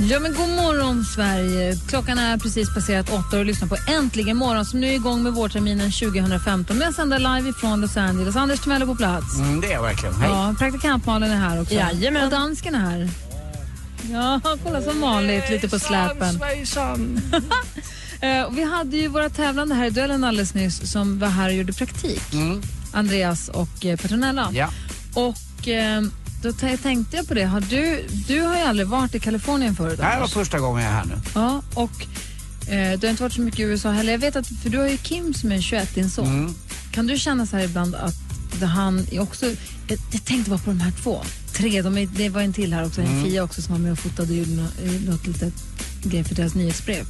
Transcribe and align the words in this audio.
Ja, 0.00 0.20
men 0.20 0.34
god 0.34 0.48
morgon, 0.48 1.04
Sverige. 1.04 1.76
Klockan 1.88 2.18
är 2.18 2.38
precis 2.38 2.74
passerat 2.74 3.10
åtta 3.10 3.38
och 3.38 3.44
lyssnar 3.44 3.68
på 3.68 3.76
Äntligen 3.88 4.36
morgon 4.36 4.64
som 4.64 4.80
nu 4.80 4.88
är 4.88 4.92
igång 4.92 5.22
med 5.22 5.32
vårterminen 5.32 5.92
2015. 5.92 6.78
Men 6.78 6.92
sänder 6.92 7.18
live 7.18 7.50
ifrån 7.50 7.80
Los 7.80 7.96
Angeles. 7.96 8.36
Anders 8.36 8.60
Timell 8.60 8.82
är 8.82 8.86
på 8.86 8.94
plats. 8.94 9.38
Mm, 9.38 9.60
det 9.60 9.66
är 9.66 9.72
jag 9.72 9.82
verkligen. 9.82 10.14
Hej. 10.14 10.30
Ja, 10.30 10.54
praktikant 10.58 11.06
Malin 11.06 11.30
är 11.30 11.36
här 11.36 11.62
också. 11.62 11.74
Jajamän. 11.74 12.24
Och 12.24 12.30
dansken 12.30 12.74
är 12.74 12.78
här. 12.78 13.10
Ja, 14.12 14.40
kolla 14.64 14.82
som 14.82 15.00
vanligt, 15.00 15.50
lite 15.50 15.68
på 15.68 15.78
släpen. 15.78 16.40
Eh, 18.20 18.50
vi 18.50 18.64
hade 18.64 18.96
ju 18.96 19.08
våra 19.08 19.28
tävlande 19.28 19.74
här 19.74 19.86
i 19.86 19.90
duellen 19.90 20.24
alldeles 20.24 20.54
nyss 20.54 20.92
som 20.92 21.18
var 21.18 21.28
här 21.28 21.48
och 21.48 21.54
gjorde 21.54 21.72
praktik. 21.72 22.22
Andreas 22.92 23.48
och 23.48 23.86
eh, 23.86 23.96
Petronella. 23.96 24.42
Mm. 24.42 24.56
Ja. 24.56 24.70
Och 25.14 25.68
eh, 25.68 26.02
då 26.42 26.52
tänkte 26.52 27.16
jag 27.16 27.28
på 27.28 27.34
det. 27.34 27.44
Har 27.44 27.60
du, 27.60 28.06
du 28.28 28.40
har 28.40 28.56
ju 28.56 28.62
aldrig 28.62 28.88
varit 28.88 29.14
i 29.14 29.20
Kalifornien 29.20 29.76
förut, 29.76 29.98
Det 29.98 30.04
här 30.04 30.20
var 30.20 30.28
första 30.28 30.58
gången 30.58 30.82
jag 30.84 30.92
är 30.92 30.96
här 30.96 31.04
nu. 31.04 31.14
Ja, 31.34 31.62
och 31.74 32.06
eh, 32.72 32.98
du 32.98 33.06
har 33.06 33.10
inte 33.10 33.22
varit 33.22 33.32
så 33.32 33.40
mycket 33.40 33.60
i 33.60 33.62
USA 33.62 33.90
heller. 33.90 34.12
Jag 34.12 34.18
vet 34.18 34.36
att, 34.36 34.46
för 34.62 34.70
du 34.70 34.78
har 34.78 34.88
ju 34.88 34.96
Kim 34.96 35.34
som 35.34 35.52
är 35.52 35.60
21, 35.60 35.94
din 35.94 36.10
son. 36.10 36.26
Mm. 36.26 36.54
Kan 36.92 37.06
du 37.06 37.18
känna 37.18 37.46
så 37.46 37.56
här 37.56 37.64
ibland 37.64 37.94
att 37.94 38.14
han 38.62 39.06
är 39.12 39.20
också, 39.20 39.46
jag, 39.88 39.98
jag 40.12 40.24
tänkte 40.24 40.50
bara 40.50 40.58
på 40.58 40.70
de 40.70 40.80
här 40.80 40.90
två, 41.02 41.22
tre, 41.52 41.82
de 41.82 41.98
är, 41.98 42.06
det 42.06 42.28
var 42.28 42.42
en 42.42 42.52
till 42.52 42.72
här 42.72 42.86
också, 42.86 43.00
Mm. 43.00 43.18
en 43.18 43.24
Fia 43.24 43.42
också 43.44 43.62
som 43.62 43.74
var 43.74 43.80
med 43.80 43.92
och 43.92 43.98
fotade 43.98 44.28
och 44.30 44.36
gjorde 44.36 44.50
nå- 44.50 44.84
eh, 44.84 45.00
något 45.10 45.26
litet 45.26 45.54
grej 46.04 46.24
för 46.24 46.34
deras 46.34 46.54
nyhetsbrev. 46.54 47.04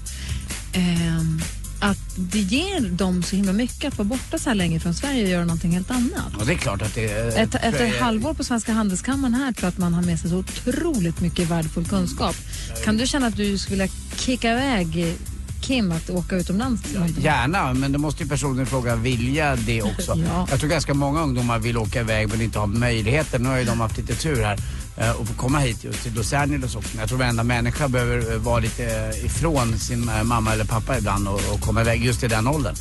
Ehm, 0.72 1.40
att 1.80 2.16
det 2.16 2.38
ger 2.38 2.80
dem 2.80 3.22
så 3.22 3.36
himla 3.36 3.52
mycket 3.52 3.92
att 3.92 3.98
vara 3.98 4.08
borta 4.08 4.38
så 4.38 4.50
här 4.50 4.54
länge 4.54 4.80
från 4.80 4.94
Sverige 4.94 5.24
och 5.24 5.30
göra 5.30 5.44
någonting 5.44 5.72
helt 5.72 5.90
annat. 5.90 6.36
Och 6.38 6.46
det 6.46 6.52
är 6.52 6.56
klart 6.56 6.82
att 6.82 6.94
det 6.94 7.12
är... 7.12 7.28
Ett, 7.28 7.54
efter 7.54 7.84
ett 7.84 8.00
halvår 8.00 8.34
på 8.34 8.44
Svenska 8.44 8.72
Handelskammaren 8.72 9.34
här 9.34 9.52
tror 9.52 9.64
jag 9.64 9.68
att 9.68 9.78
man 9.78 9.94
har 9.94 10.02
med 10.02 10.20
sig 10.20 10.30
så 10.30 10.36
otroligt 10.36 11.20
mycket 11.20 11.50
värdefull 11.50 11.88
kunskap. 11.88 12.36
Kan 12.84 12.96
du 12.96 13.06
känna 13.06 13.26
att 13.26 13.36
du 13.36 13.58
skulle 13.58 13.82
vilja 13.82 13.94
kicka 14.16 14.52
iväg 14.52 15.16
Kim 15.60 15.92
att 15.92 16.10
åka 16.10 16.36
utomlands? 16.36 16.94
någonting? 16.94 17.24
Gärna, 17.24 17.74
men 17.74 17.92
då 17.92 17.98
måste 17.98 18.22
ju 18.22 18.28
personen 18.28 18.62
i 18.62 18.66
fråga 18.66 18.96
vilja 18.96 19.56
det 19.56 19.82
också. 19.82 20.18
Ja. 20.28 20.46
Jag 20.50 20.60
tror 20.60 20.70
ganska 20.70 20.94
många 20.94 21.22
ungdomar 21.22 21.58
vill 21.58 21.76
åka 21.76 22.00
iväg 22.00 22.28
men 22.28 22.40
inte 22.40 22.58
har 22.58 22.66
möjligheten. 22.66 23.42
Nu 23.42 23.48
har 23.48 23.58
ju 23.58 23.64
de 23.64 23.80
haft 23.80 23.98
lite 23.98 24.14
tur 24.14 24.42
här 24.42 24.58
Eh, 25.00 25.20
och 25.20 25.28
få 25.28 25.34
komma 25.34 25.58
hit 25.58 25.84
just 25.84 26.02
till 26.02 26.14
Los 26.14 26.32
Angeles 26.32 26.76
också. 26.76 26.88
Men 26.92 27.00
jag 27.00 27.08
tror 27.08 27.18
varenda 27.18 27.44
människa 27.44 27.88
behöver 27.88 28.32
eh, 28.32 28.38
vara 28.38 28.58
lite 28.58 28.84
eh, 28.84 29.24
ifrån 29.24 29.78
sin 29.78 30.10
mamma 30.24 30.52
eller 30.52 30.64
pappa 30.64 30.98
ibland 30.98 31.28
och, 31.28 31.40
och 31.54 31.60
komma 31.60 31.80
iväg 31.80 32.04
just 32.04 32.22
i 32.22 32.28
den 32.28 32.46
åldern. 32.46 32.74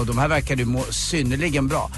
Och 0.00 0.06
de 0.06 0.18
här 0.18 0.28
verkar 0.28 0.56
ju 0.56 0.64
må 0.64 0.82
synnerligen 0.90 1.68
bra. 1.68 1.90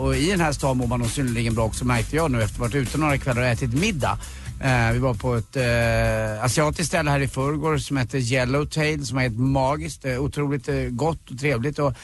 Och 0.00 0.16
i 0.16 0.30
den 0.30 0.40
här 0.40 0.52
stan 0.52 0.76
mår 0.76 0.86
man 0.86 1.00
nog 1.00 1.10
synnerligen 1.10 1.54
bra 1.54 1.64
också 1.64 1.84
märkte 1.84 2.16
jag 2.16 2.30
nu 2.30 2.42
efter 2.42 2.54
att 2.54 2.58
ha 2.58 2.66
varit 2.66 2.88
ute 2.88 2.98
några 2.98 3.18
kvällar 3.18 3.42
och 3.42 3.48
ätit 3.48 3.74
middag. 3.74 4.18
Eh, 4.60 4.92
vi 4.92 4.98
var 4.98 5.14
på 5.14 5.34
ett 5.34 5.56
eh, 5.56 6.44
asiatiskt 6.44 6.88
ställe 6.88 7.10
här 7.10 7.20
i 7.20 7.28
förrgår 7.28 7.78
som 7.78 7.96
heter 7.96 8.18
Yellowtail 8.18 9.06
som 9.06 9.18
är 9.18 9.22
helt 9.22 9.38
magiskt, 9.38 10.04
eh, 10.04 10.18
otroligt 10.18 10.68
gott 10.90 11.30
och 11.30 11.38
trevligt 11.38 11.78
och, 11.78 11.94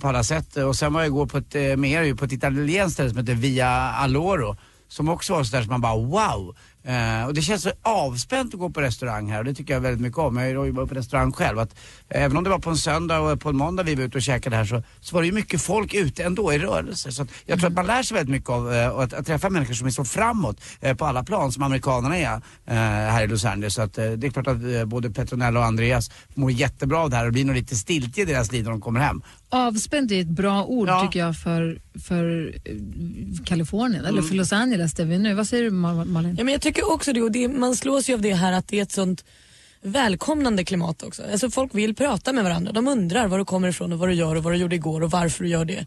på 0.00 0.08
alla 0.08 0.24
sätt. 0.24 0.56
Och 0.56 0.76
sen 0.76 0.92
var 0.92 1.00
jag 1.00 1.06
igår 1.06 1.26
på 1.26 1.38
ett, 1.38 1.54
eh, 1.54 1.76
mer 1.76 2.14
på 2.14 2.24
ett 2.24 2.32
italienskt 2.32 2.94
ställe 2.94 3.10
som 3.10 3.18
heter 3.18 3.34
Via 3.34 3.68
Alloro 3.70 4.56
som 4.88 5.08
också 5.08 5.32
var 5.32 5.44
sådär 5.44 5.62
som 5.62 5.70
man 5.70 5.80
bara 5.80 5.96
wow. 5.96 6.56
Eh, 6.88 7.26
och 7.26 7.34
det 7.34 7.42
känns 7.42 7.62
så 7.62 7.70
avspänt 7.82 8.54
att 8.54 8.60
gå 8.60 8.70
på 8.70 8.80
restaurang 8.80 9.30
här 9.30 9.38
och 9.38 9.44
det 9.44 9.54
tycker 9.54 9.74
jag 9.74 9.80
väldigt 9.80 10.00
mycket 10.00 10.18
om. 10.18 10.36
Jag 10.36 10.58
har 10.58 10.64
ju 10.64 10.70
varit 10.70 10.88
på 10.88 10.94
restaurang 10.94 11.32
själv. 11.32 11.58
Att, 11.58 11.74
eh, 12.08 12.22
även 12.22 12.36
om 12.36 12.44
det 12.44 12.50
var 12.50 12.58
på 12.58 12.70
en 12.70 12.76
söndag 12.76 13.20
och 13.20 13.40
på 13.40 13.48
en 13.48 13.56
måndag 13.56 13.82
vi 13.82 13.94
var 13.94 14.02
ute 14.02 14.18
och 14.18 14.22
käkade 14.22 14.56
här 14.56 14.64
så, 14.64 14.82
så 15.00 15.14
var 15.14 15.22
det 15.22 15.26
ju 15.26 15.32
mycket 15.32 15.62
folk 15.62 15.94
ute 15.94 16.24
ändå 16.24 16.52
i 16.52 16.58
rörelse. 16.58 17.12
Så 17.12 17.22
att 17.22 17.28
jag 17.46 17.58
tror 17.58 17.68
att 17.68 17.74
man 17.74 17.86
lär 17.86 18.02
sig 18.02 18.14
väldigt 18.14 18.30
mycket 18.30 18.50
av 18.50 18.74
eh, 18.74 18.98
att, 18.98 19.12
att 19.12 19.26
träffa 19.26 19.50
människor 19.50 19.74
som 19.74 19.86
är 19.86 19.90
så 19.90 20.04
framåt 20.04 20.60
eh, 20.80 20.96
på 20.96 21.04
alla 21.04 21.24
plan 21.24 21.52
som 21.52 21.62
amerikanerna 21.62 22.16
är 22.16 22.34
eh, 22.66 22.74
här 23.12 23.24
i 23.24 23.26
Los 23.26 23.44
Angeles. 23.44 23.74
Så 23.74 23.82
att, 23.82 23.98
eh, 23.98 24.10
det 24.10 24.26
är 24.26 24.30
klart 24.30 24.46
att 24.46 24.62
eh, 24.62 24.84
både 24.84 25.10
Petronella 25.10 25.60
och 25.60 25.66
Andreas 25.66 26.10
mår 26.34 26.50
jättebra 26.50 26.98
av 26.98 27.10
det 27.10 27.16
här 27.16 27.22
och 27.24 27.28
det 27.28 27.32
blir 27.32 27.44
nog 27.44 27.56
lite 27.56 27.76
stiltje 27.76 28.22
i 28.22 28.26
deras 28.26 28.52
liv 28.52 28.64
när 28.64 28.70
de 28.70 28.80
kommer 28.80 29.00
hem. 29.00 29.22
Avspänt 29.50 30.12
är 30.12 30.20
ett 30.20 30.26
bra 30.28 30.64
ord 30.64 30.88
Ja. 30.88 31.02
tycker 31.06 31.20
jag 31.20 31.36
för, 31.36 31.80
för 32.04 32.54
eh, 32.64 32.74
Kalifornien, 33.44 34.00
eller 34.04 34.18
Mm. 34.18 34.24
för 34.28 34.34
Los 34.34 34.52
Angeles 34.52 34.94
där 34.94 35.04
vi 35.04 35.14
är 35.14 35.18
nu. 35.18 35.34
Vad 35.34 35.48
säger 35.48 35.64
du 35.64 35.70
Mal- 35.70 36.04
Malin? 36.04 36.34
Ja, 36.38 36.44
men 36.44 36.52
jag 36.52 36.62
tycker 36.62 36.92
också 36.92 37.12
det 37.12 37.22
och 37.22 37.32
det, 37.32 37.48
man 37.48 37.76
slås 37.76 38.08
ju 38.10 38.14
av 38.14 38.20
det 38.20 38.34
här 38.34 38.52
att 38.52 38.68
det 38.68 38.78
är 38.78 38.82
ett 38.82 38.92
sånt 38.92 39.24
välkomnande 39.82 40.64
klimat 40.64 41.02
också. 41.02 41.22
Alltså 41.32 41.50
folk 41.50 41.74
vill 41.74 41.94
prata 41.94 42.32
med 42.32 42.44
varandra. 42.44 42.72
De 42.72 42.88
undrar 42.88 43.28
var 43.28 43.38
du 43.38 43.44
kommer 43.44 43.68
ifrån 43.68 43.92
och 43.92 43.98
vad 43.98 44.08
du 44.08 44.12
gör 44.14 44.36
och 44.36 44.42
vad 44.42 44.52
du 44.52 44.56
gjorde 44.56 44.76
igår 44.76 45.00
och 45.02 45.10
varför 45.10 45.44
du 45.44 45.50
gör 45.50 45.64
det. 45.64 45.86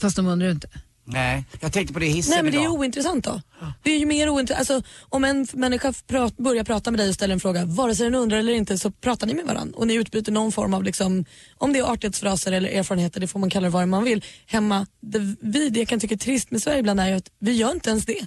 Fast 0.00 0.16
de 0.16 0.26
undrar 0.26 0.50
inte. 0.50 0.68
Nej, 1.10 1.44
jag 1.60 1.72
tänkte 1.72 1.94
på 1.94 2.00
det 2.00 2.06
i 2.06 2.10
hissen 2.10 2.30
Nej 2.30 2.42
men 2.42 2.52
det 2.52 2.58
är 2.58 2.60
ju 2.60 2.64
idag. 2.64 2.78
ointressant 2.80 3.24
då. 3.24 3.42
Det 3.82 3.90
är 3.90 3.98
ju 3.98 4.06
mer 4.06 4.28
ointressant. 4.28 4.70
Alltså, 4.70 4.90
om 5.00 5.24
en 5.24 5.46
människa 5.52 5.92
prat, 6.06 6.36
börjar 6.36 6.64
prata 6.64 6.90
med 6.90 7.00
dig 7.00 7.08
och 7.08 7.14
ställer 7.14 7.34
en 7.34 7.40
fråga, 7.40 7.64
vare 7.64 7.94
sig 7.94 8.04
den 8.04 8.14
undrar 8.14 8.38
eller 8.38 8.52
inte, 8.52 8.78
så 8.78 8.90
pratar 8.90 9.26
ni 9.26 9.34
med 9.34 9.46
varandra 9.46 9.78
och 9.78 9.86
ni 9.86 9.94
utbyter 9.94 10.32
någon 10.32 10.52
form 10.52 10.74
av, 10.74 10.82
liksom, 10.82 11.24
om 11.56 11.72
det 11.72 11.78
är 11.78 11.92
artighetsfraser 11.92 12.52
eller 12.52 12.68
erfarenheter, 12.68 13.20
det 13.20 13.26
får 13.26 13.38
man 13.40 13.50
kalla 13.50 13.64
det 13.64 13.70
vad 13.70 13.88
man 13.88 14.04
vill. 14.04 14.24
Hemma, 14.46 14.86
det, 15.00 15.36
vi, 15.40 15.68
det 15.70 15.78
jag 15.80 15.88
kan 15.88 16.00
tycka 16.00 16.14
är 16.14 16.18
trist 16.18 16.50
med 16.50 16.62
Sverige 16.62 16.78
ibland 16.78 17.00
är 17.00 17.08
ju 17.08 17.14
att 17.14 17.30
vi 17.38 17.52
gör 17.52 17.70
inte 17.72 17.90
ens 17.90 18.06
det. 18.06 18.26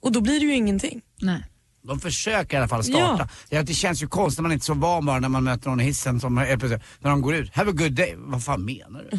Och 0.00 0.12
då 0.12 0.20
blir 0.20 0.40
det 0.40 0.46
ju 0.46 0.54
ingenting. 0.54 1.00
Nej. 1.20 1.44
De 1.82 2.00
försöker 2.00 2.56
i 2.56 2.58
alla 2.58 2.68
fall 2.68 2.84
starta. 2.84 3.28
Ja. 3.48 3.62
det 3.62 3.74
känns 3.74 4.02
ju 4.02 4.06
konstigt 4.06 4.38
när 4.38 4.42
man 4.42 4.52
inte 4.52 4.62
är 4.62 4.64
så 4.64 4.74
van 4.74 5.06
bara 5.06 5.20
när 5.20 5.28
man 5.28 5.44
möter 5.44 5.70
någon 5.70 5.80
i 5.80 5.84
hissen 5.84 6.20
som 6.20 6.38
är 6.38 6.56
plötsligt, 6.56 6.82
när 7.00 7.10
de 7.10 7.22
går 7.22 7.34
ut. 7.34 7.54
Have 7.54 7.70
a 7.70 7.74
good 7.76 7.92
day. 7.92 8.14
Vad 8.16 8.44
fan 8.44 8.64
menar 8.64 9.04
du? 9.10 9.16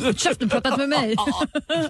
Håll 0.00 0.14
käften, 0.16 0.48
prata 0.48 0.68
inte 0.68 0.80
med 0.80 0.88
mig. 0.88 1.16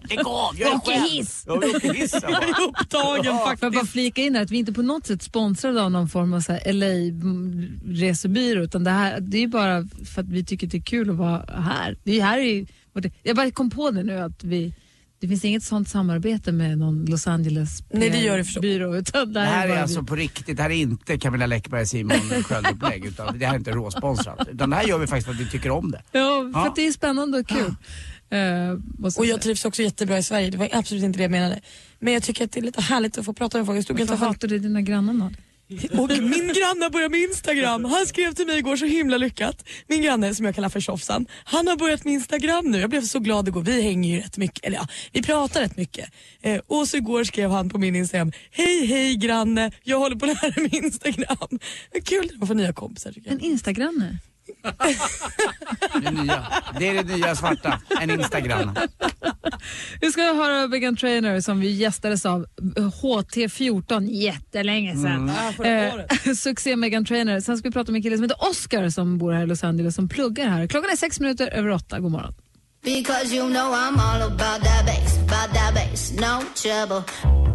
Lägg 0.09 0.27
av, 0.27 0.55
jag 0.59 0.75
är 0.75 0.79
själv. 0.79 1.05
hiss. 1.11 1.45
Jag 1.47 1.57
åker 1.57 1.95
hiss. 1.95 2.13
jag 2.13 2.23
bara. 2.23 2.47
Upptagen 2.69 3.39
Får 3.39 3.57
jag 3.61 3.73
bara 3.73 3.87
flika 3.87 4.23
in 4.23 4.35
här 4.35 4.43
att 4.43 4.51
vi 4.51 4.59
inte 4.59 4.73
på 4.73 4.83
något 4.83 5.07
sätt 5.07 5.23
sponsrade 5.23 5.83
av 5.83 5.91
någon 5.91 6.09
form 6.09 6.35
av 6.35 6.41
så 6.41 6.53
LA-resebyrå 6.53 8.63
utan 8.63 8.85
det 8.85 8.91
här 8.91 9.21
det 9.21 9.43
är 9.43 9.47
bara 9.47 9.89
för 10.15 10.21
att 10.21 10.29
vi 10.29 10.45
tycker 10.45 10.67
det 10.67 10.77
är 10.77 10.83
kul 10.83 11.11
att 11.11 11.17
vara 11.17 11.45
här. 11.63 11.97
Det 12.05 12.21
är 12.21 12.25
här 12.25 12.39
i, 12.39 12.67
jag 13.23 13.37
bara 13.37 13.51
kom 13.51 13.71
på 13.71 13.91
det 13.91 14.03
nu 14.03 14.19
att 14.19 14.45
vi 14.45 14.75
det 15.23 15.29
finns 15.29 15.45
inget 15.45 15.63
sånt 15.63 15.89
samarbete 15.89 16.53
med 16.53 16.79
någon 16.79 17.05
Los 17.05 17.27
Angeles 17.27 17.83
Nej, 17.91 18.11
det 18.11 18.19
gör 18.19 18.39
det 18.39 18.45
förstås. 18.45 18.61
byrå 18.63 18.97
utan 18.97 19.33
det 19.33 19.41
Det 19.41 19.47
här 19.47 19.65
är 19.65 19.69
bara 19.69 19.83
alltså 19.83 20.03
på 20.03 20.17
riktigt, 20.17 20.57
det 20.57 20.63
här 20.63 20.71
är 20.71 20.75
inte 20.75 21.19
Camilla 21.19 21.47
Läckberg, 21.47 21.87
Simon 21.87 22.17
Sköld-upplägg 22.43 23.05
utan 23.05 23.39
det 23.39 23.47
här 23.47 23.55
är 23.55 23.59
inte 23.59 23.71
råsponsrat. 23.71 24.49
Utan 24.53 24.71
det 24.71 24.77
här 24.77 24.85
gör 24.85 24.99
vi 24.99 25.07
faktiskt 25.07 25.27
för 25.27 25.35
att 25.35 25.41
vi 25.41 25.49
tycker 25.51 25.71
om 25.71 25.91
det. 25.91 26.03
Ja, 26.13 26.51
för 26.55 26.61
Ja. 26.61 26.69
att 26.69 26.77
det 26.77 26.87
är 26.87 26.93
spännande 26.93 27.39
och 27.39 27.47
kul. 27.49 27.75
Måste 28.99 29.21
Och 29.21 29.25
säga. 29.25 29.35
jag 29.35 29.41
trivs 29.43 29.65
också 29.65 29.83
jättebra 29.83 30.19
i 30.19 30.23
Sverige, 30.23 30.51
det 30.51 30.59
var 30.59 30.69
absolut 30.73 31.05
inte 31.05 31.19
det 31.19 31.23
jag 31.23 31.31
menade. 31.31 31.61
Men 31.99 32.13
jag 32.13 32.23
tycker 32.23 32.45
att 32.45 32.53
det 32.53 32.61
är 32.61 32.65
lite 32.65 32.81
härligt 32.81 33.19
att 33.19 33.25
få 33.25 33.33
prata 33.33 33.59
med 33.59 33.67
folk. 33.67 33.77
Jag 33.77 33.85
stod 33.85 33.99
Varför 34.01 34.27
hatar 34.27 34.49
du 34.49 34.59
dina 34.59 34.81
grannar 34.83 35.13
Malin? 35.13 35.37
Och 35.99 36.09
min 36.09 36.53
granne 36.53 36.91
börjar 36.91 37.09
med 37.09 37.21
Instagram. 37.21 37.85
Han 37.85 38.07
skrev 38.07 38.35
till 38.35 38.47
mig 38.47 38.59
igår 38.59 38.77
så 38.77 38.85
himla 38.85 39.17
lyckat. 39.17 39.65
Min 39.87 40.03
granne 40.03 40.35
som 40.35 40.47
jag 40.47 40.55
kallar 40.55 40.69
för 40.69 40.81
Tjofsan. 40.81 41.27
Han 41.45 41.69
har 41.69 41.77
börjat 41.77 42.05
med 42.05 42.15
Instagram 42.15 42.71
nu. 42.71 42.81
Jag 42.81 42.91
blev 42.91 43.03
så 43.03 43.19
glad 43.19 43.49
igår. 43.49 43.63
Vi 43.63 43.83
hänger 43.83 44.17
ju 44.17 44.21
rätt 44.21 44.37
mycket, 44.37 44.65
eller 44.65 44.77
ja, 44.77 44.87
vi 45.13 45.23
pratar 45.23 45.61
rätt 45.61 45.77
mycket. 45.77 46.13
Eh, 46.43 46.61
och 46.67 46.89
så 46.89 46.97
igår 46.97 47.25
skrev 47.25 47.51
han 47.51 47.69
på 47.69 47.79
min 47.79 47.97
Instagram. 47.97 48.33
Hej 48.51 48.87
hej 48.87 49.17
granne, 49.17 49.73
jag 49.83 49.99
håller 49.99 50.17
på 50.17 50.27
att 50.27 50.43
lära 50.43 50.63
mig 50.63 50.77
Instagram. 50.77 51.59
Vad 51.93 52.05
kul 52.07 52.31
att 52.41 52.49
få 52.49 52.55
nya 52.55 52.73
kompisar 52.73 53.13
tycker 53.13 53.31
En. 53.31 53.41
Instagranne? 53.41 54.19
Det 56.03 56.11
nya. 56.11 56.47
Det 56.79 56.89
är 56.89 56.95
det 56.95 57.17
nya 57.17 57.35
svarta, 57.37 57.81
en 58.01 58.11
Instagram. 58.11 58.77
Vi 60.01 60.13
ska 60.13 60.23
höra 60.23 60.69
Megan 60.69 60.97
Trainer 60.97 61.41
som 61.41 61.61
vi 61.61 61.71
gästades 61.71 62.27
av 62.27 62.47
HT14 63.03 64.11
jättelänge 64.11 64.97
sedan. 64.97 65.33
Eh, 65.65 66.33
succé 66.37 66.77
Megan 66.77 67.05
Trainer. 67.05 67.41
Sen 67.41 67.59
ska 67.59 67.69
vi 67.69 67.73
prata 67.73 67.93
med 67.93 67.99
en 67.99 68.03
kille 68.03 68.17
som 68.17 68.23
heter 68.23 68.51
Oscar 68.51 68.89
som 68.89 69.19
bor 69.19 69.33
här 69.33 69.43
i 69.43 69.47
Los 69.47 69.65
Angeles 69.65 69.95
som 69.95 70.09
pluggar 70.09 70.49
här. 70.49 70.67
Klockan 70.67 70.91
är 70.91 70.97
sex 70.97 71.21
minuter 71.21 71.49
över 71.53 71.71
åtta. 71.71 72.01
God 72.01 72.13
morgon. 72.13 72.35
Because 72.85 73.33
you 73.33 73.49
know 73.49 73.73
I'm 73.73 73.97
all 74.01 74.23
about 74.23 74.65
that 74.65 74.87
bass, 74.87 75.19
about 75.19 75.55
that 75.55 75.75
bass, 75.75 76.13
no 76.13 76.43
trouble. 76.55 77.52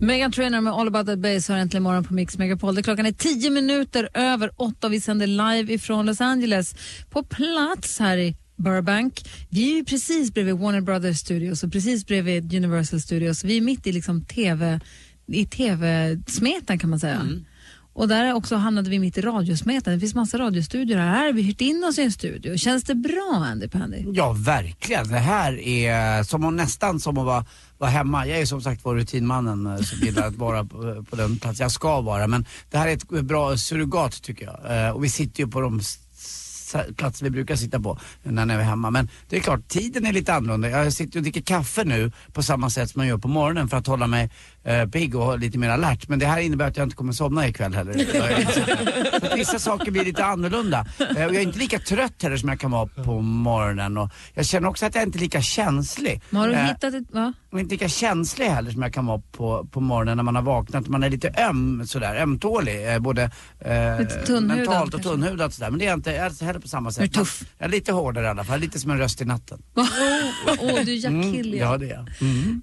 Megan 0.00 0.32
Trainer 0.32 0.60
med 0.60 0.72
All 0.72 0.88
about 0.88 1.06
that 1.06 1.18
bass 1.18 1.48
har 1.48 1.56
äntligen 1.56 1.82
morgon 1.82 2.04
på 2.04 2.14
Mix 2.14 2.38
Megapol. 2.38 2.74
Det 2.74 2.82
klockan 2.82 3.06
är 3.06 3.12
tio 3.12 3.50
minuter 3.50 4.08
över 4.14 4.50
åtta 4.56 4.86
och 4.86 4.92
vi 4.92 5.00
sänder 5.00 5.26
live 5.26 5.72
ifrån 5.72 6.06
Los 6.06 6.20
Angeles. 6.20 6.74
På 7.10 7.22
plats 7.22 7.98
här 7.98 8.18
i 8.18 8.36
Burbank. 8.56 9.28
Vi 9.50 9.72
är 9.72 9.76
ju 9.76 9.84
precis 9.84 10.34
bredvid 10.34 10.54
Warner 10.54 10.80
Brothers 10.80 11.18
Studios 11.18 11.62
och 11.62 11.72
precis 11.72 12.06
bredvid 12.06 12.54
Universal 12.54 13.00
Studios. 13.00 13.44
Vi 13.44 13.56
är 13.56 13.60
mitt 13.60 13.86
i 13.86 13.92
liksom 13.92 14.24
TV, 14.24 14.80
i 15.26 15.46
tv-smeten 15.46 16.78
kan 16.78 16.90
man 16.90 17.00
säga. 17.00 17.20
Mm. 17.20 17.44
Och 17.96 18.08
där 18.08 18.34
också 18.34 18.56
hamnade 18.56 18.90
vi 18.90 18.98
mitt 18.98 19.18
i 19.18 19.20
radiosmeten. 19.20 19.94
Det 19.94 20.00
finns 20.00 20.14
massa 20.14 20.38
radiostudior 20.38 20.98
här. 20.98 21.08
Här 21.08 21.26
har 21.26 21.32
vi 21.32 21.42
hyrt 21.42 21.60
in 21.60 21.84
oss 21.84 21.98
i 21.98 22.02
en 22.02 22.12
studio. 22.12 22.56
Känns 22.56 22.84
det 22.84 22.94
bra 22.94 23.44
Andy 23.46 23.68
Pandy? 23.68 24.04
Ja, 24.12 24.32
verkligen. 24.38 25.08
Det 25.08 25.18
här 25.18 25.58
är 25.58 26.22
som 26.22 26.44
om, 26.44 26.56
nästan 26.56 27.00
som 27.00 27.18
att 27.18 27.26
vara, 27.26 27.44
vara 27.78 27.90
hemma. 27.90 28.26
Jag 28.26 28.38
är 28.38 28.46
som 28.46 28.60
sagt 28.62 28.84
var 28.84 28.94
rutinmannen 28.94 29.66
eh, 29.66 29.76
som 29.76 29.98
gillar 29.98 30.26
att 30.26 30.36
vara 30.36 30.64
på, 30.64 31.04
på 31.10 31.16
den 31.16 31.38
plats 31.38 31.60
jag 31.60 31.72
ska 31.72 32.00
vara. 32.00 32.26
Men 32.26 32.46
det 32.70 32.78
här 32.78 32.88
är 32.88 32.92
ett 32.92 33.24
bra 33.24 33.56
surrogat 33.56 34.22
tycker 34.22 34.44
jag. 34.44 34.86
Eh, 34.86 34.90
och 34.90 35.04
vi 35.04 35.08
sitter 35.08 35.42
ju 35.42 35.50
på 35.50 35.60
de 35.60 35.80
platser 36.96 37.24
vi 37.24 37.30
brukar 37.30 37.56
sitta 37.56 37.80
på 37.80 37.98
när 38.22 38.46
vi 38.46 38.52
är 38.52 38.58
hemma. 38.58 38.90
Men 38.90 39.08
det 39.28 39.36
är 39.36 39.40
klart, 39.40 39.68
tiden 39.68 40.06
är 40.06 40.12
lite 40.12 40.34
annorlunda. 40.34 40.68
Jag 40.68 40.92
sitter 40.92 41.18
och 41.18 41.22
dricker 41.22 41.40
kaffe 41.40 41.84
nu 41.84 42.12
på 42.32 42.42
samma 42.42 42.70
sätt 42.70 42.90
som 42.90 43.00
man 43.00 43.06
gör 43.06 43.18
på 43.18 43.28
morgonen 43.28 43.68
för 43.68 43.76
att 43.76 43.86
hålla 43.86 44.06
mig 44.06 44.30
eh, 44.66 44.86
pigg 44.88 45.16
och 45.16 45.38
lite 45.38 45.58
mer 45.58 45.68
alert. 45.70 46.08
Men 46.08 46.18
det 46.18 46.26
här 46.26 46.40
innebär 46.40 46.66
att 46.68 46.76
jag 46.76 46.86
inte 46.86 46.96
kommer 46.96 47.12
somna 47.12 47.48
ikväll 47.48 47.74
heller. 47.74 47.92
Så 49.20 49.26
att 49.26 49.38
vissa 49.38 49.58
saker 49.58 49.90
blir 49.90 50.04
lite 50.04 50.24
annorlunda. 50.24 50.86
Eh, 50.98 51.06
och 51.08 51.16
jag 51.16 51.34
är 51.36 51.40
inte 51.40 51.58
lika 51.58 51.78
trött 51.78 52.22
heller 52.22 52.36
som 52.36 52.48
jag 52.48 52.60
kan 52.60 52.70
vara 52.70 52.86
på 52.86 53.20
morgonen. 53.20 53.96
Och 53.98 54.10
jag 54.34 54.46
känner 54.46 54.68
också 54.68 54.86
att 54.86 54.94
jag 54.94 55.04
inte 55.04 55.18
är 55.18 55.20
lika 55.20 55.42
känslig. 55.42 56.22
Men 56.30 56.40
har 56.40 56.48
du 56.48 56.54
Eh, 56.54 56.64
hittat 56.66 56.94
ett... 56.94 57.04
Va? 57.12 57.32
och 57.50 57.60
inte 57.60 57.74
lika 57.74 57.88
känslig 57.88 58.46
heller 58.46 58.70
som 58.70 58.82
jag 58.82 58.92
kan 58.92 59.06
vara 59.06 59.22
på, 59.32 59.68
på 59.70 59.80
morgonen 59.80 60.16
när 60.16 60.24
man 60.24 60.34
har 60.34 60.42
vaknat. 60.42 60.88
Man 60.88 61.02
är 61.02 61.10
lite 61.10 61.28
öm 61.48 61.86
sådär, 61.86 62.22
ömtålig. 62.22 62.92
Eh, 62.92 62.98
både 62.98 63.22
eh, 63.22 64.06
tunnhudad 64.26 64.56
mentalt 64.58 64.94
och 64.94 65.02
tunnhudad 65.02 65.52
sådär. 65.52 65.70
Men 65.70 65.78
det 65.78 65.84
är 65.84 65.88
jag 65.88 65.98
inte 65.98 66.10
jag 66.10 66.26
är 66.26 66.30
inte 66.30 66.44
heller 66.44 66.60
på 66.60 66.68
samma 66.68 66.90
sätt. 66.92 67.02
Är 67.02 67.06
du 67.08 67.12
tuff? 67.12 67.42
Jag 67.58 67.66
är 67.66 67.70
lite 67.70 67.92
hårdare 67.92 68.24
i 68.24 68.28
alla 68.28 68.44
fall, 68.44 68.60
lite 68.60 68.78
som 68.78 68.90
en 68.90 68.98
röst 68.98 69.20
i 69.20 69.24
natten. 69.24 69.62
Åh, 69.74 70.80
du 70.84 70.92
är 70.92 71.04
Jack 71.04 71.12
Hill 71.34 71.54
igen. 71.54 71.68
Ja 71.68 71.76
det 71.78 71.90
är 71.90 71.94
jag. 71.94 72.08
Mm. 72.20 72.62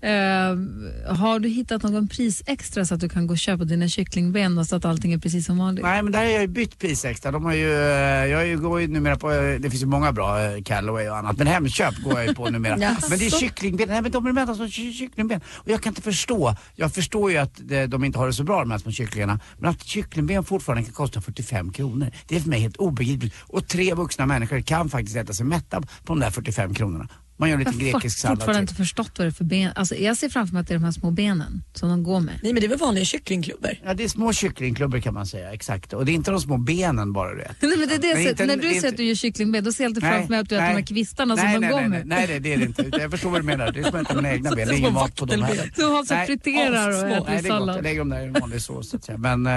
Eh, 1.07 1.15
har 1.15 1.39
du 1.39 1.49
hittat 1.49 1.83
någon 1.83 1.92
prisextra 2.01 2.85
så 2.85 2.93
att 2.95 2.99
du 3.01 3.09
kan 3.09 3.27
gå 3.27 3.33
och 3.33 3.37
köpa 3.37 3.63
dina 3.63 3.87
kycklingben 3.87 4.57
och 4.57 4.65
så 4.67 4.75
att 4.75 4.85
allting 4.85 5.13
är 5.13 5.17
precis 5.17 5.45
som 5.45 5.57
vanligt? 5.57 5.83
Nej 5.85 6.03
men 6.03 6.11
där 6.11 6.19
har 6.19 6.25
jag 6.31 6.41
ju 6.41 6.47
bytt 6.47 6.79
prisextra. 6.79 7.31
De 7.31 7.45
har 7.45 7.53
ju, 7.53 7.71
eh, 7.73 8.25
jag 8.25 8.61
går 8.61 8.81
ju 8.81 8.87
numera 8.87 9.15
på, 9.17 9.31
eh, 9.31 9.59
det 9.59 9.69
finns 9.69 9.81
ju 9.83 9.85
många 9.87 10.11
bra, 10.11 10.41
eh, 10.43 10.61
Callaway 10.63 11.09
och 11.09 11.17
annat. 11.17 11.37
Men 11.37 11.47
Hemköp 11.47 11.95
går 12.03 12.19
jag 12.19 12.27
ju 12.27 12.33
på 12.33 12.49
numera. 12.49 12.77
Jaså? 12.81 13.07
Men 13.09 13.19
det 13.19 13.25
är 13.25 13.29
kycklingben, 13.39 13.89
nej 13.89 14.01
men 14.01 14.11
de 14.11 14.25
är 14.25 14.29
enda 14.29 14.55
som 14.55 14.69
ky- 14.69 14.93
kycklingben. 14.93 15.41
Och 15.47 15.69
jag 15.69 15.81
kan 15.83 15.91
inte 15.91 16.01
förstå, 16.01 16.55
jag 16.75 16.93
förstår 16.93 17.31
ju 17.31 17.37
att 17.37 17.61
de 17.87 18.03
inte 18.03 18.19
har 18.19 18.27
det 18.27 18.33
så 18.33 18.43
bra 18.43 18.59
de 18.59 18.71
här 18.71 18.77
små 18.77 18.91
kycklingarna. 18.91 19.39
Men 19.57 19.69
att 19.69 19.83
kycklingben 19.83 20.43
fortfarande 20.43 20.83
kan 20.83 20.93
kosta 20.93 21.21
45 21.21 21.71
kronor. 21.71 22.11
Det 22.27 22.35
är 22.35 22.39
för 22.39 22.49
mig 22.49 22.59
helt 22.59 22.77
obegripligt. 22.77 23.33
Och 23.41 23.67
tre 23.67 23.93
vuxna 23.93 24.25
människor 24.25 24.61
kan 24.61 24.89
faktiskt 24.89 25.15
äta 25.15 25.33
sig 25.33 25.45
mätta 25.45 25.81
på 25.81 25.87
de 26.05 26.19
där 26.19 26.29
45 26.31 26.73
kronorna. 26.73 27.07
Man 27.37 27.49
gör 27.49 27.57
en 27.57 27.63
Jag 27.63 27.71
har 27.71 27.79
grekisk 27.79 28.17
sallad 28.17 28.37
fortfarande 28.37 28.59
till. 28.59 28.63
inte 28.63 28.73
förstått 28.75 29.11
vad 29.17 29.27
det 29.27 29.29
är 29.29 29.31
för 29.31 29.43
ben. 29.43 29.71
Alltså, 29.75 29.95
jag 29.95 30.17
ser 30.17 30.29
framför 30.29 30.53
mig 30.53 30.61
att 30.61 30.67
det 30.67 30.73
är 30.73 30.77
de 30.77 30.83
här 30.85 30.91
små 30.91 31.11
benen 31.11 31.63
som 31.73 31.89
de 31.89 32.03
går 32.03 32.19
med. 32.19 32.39
Nej 32.43 32.53
men 32.53 32.61
det 32.61 32.67
är 32.67 32.69
väl 32.69 32.77
vanliga 32.77 33.05
kycklingklubbor? 33.05 33.71
Ja 33.85 33.93
det 33.93 34.03
är 34.03 34.07
små 34.07 34.33
kycklingklubbor 34.33 34.99
kan 34.99 35.13
man 35.13 35.25
säga, 35.25 35.53
exakt. 35.53 35.93
Och 35.93 36.05
det 36.05 36.11
är 36.11 36.13
inte 36.13 36.31
de 36.31 36.39
små 36.41 36.57
benen 36.57 37.13
bara 37.13 37.29
du 37.31 37.37
vet. 37.37 37.61
Nej, 37.61 37.77
men 37.77 37.87
det 37.87 37.95
är 37.95 37.99
det, 37.99 38.13
Det 38.13 38.23
är 38.25 38.29
inte- 38.29 38.45
när 38.45 38.55
du 38.55 38.61
säger 38.61 38.75
inte- 38.75 38.87
att 38.87 38.97
du 38.97 39.03
gör 39.03 39.15
kycklingben, 39.15 39.63
då 39.63 39.71
ser 39.71 39.83
jag 39.83 39.89
alltid 39.89 40.03
framför 40.03 40.29
mig 40.29 40.39
att 40.39 40.49
du 40.49 40.55
äter 40.55 40.67
de 40.67 40.73
här 40.73 40.81
kvistarna 40.81 41.37
som 41.37 41.45
nej, 41.45 41.53
de 41.53 41.59
nej, 41.59 41.69
går 41.69 41.79
nej, 41.79 41.89
med. 41.89 42.07
Nej, 42.07 42.25
nej, 42.27 42.39
det 42.39 42.53
är 42.53 42.57
det 42.57 42.63
inte. 42.65 42.89
Jag 43.01 43.11
förstår 43.11 43.29
vad 43.29 43.39
du 43.41 43.45
menar. 43.45 43.71
Det 43.71 43.79
är 43.79 43.83
som 43.83 43.95
att 43.99 44.05
äta 44.05 44.15
mina 44.15 44.31
egna 44.33 44.51
ben. 44.55 44.67
Det 44.67 44.73
är 44.73 44.77
ingen 44.77 44.93
mat 44.93 45.15
på 45.15 45.25
dem 45.25 45.39
vaktelben. 45.39 45.57
heller. 45.59 45.73
Som 45.75 45.91
har 45.95 46.03
så 46.03 46.13
Nej, 46.13 46.27
friterar 46.27 46.89
och 46.89 47.09
äter 47.09 47.09
Nej, 47.09 47.19
det 47.27 47.31
är 47.31 47.41
gott. 47.41 47.47
sallad. 47.47 47.77
Jag 47.77 47.83
lägger 47.83 47.99
dem 47.99 48.09
där 48.09 48.21
i 48.21 48.25
en 48.25 48.33
vanlig 48.33 48.61
sås 48.61 48.89
så 48.89 48.97
att 48.97 49.03
säga. 49.03 49.17
Men 49.17 49.45
eh, 49.47 49.53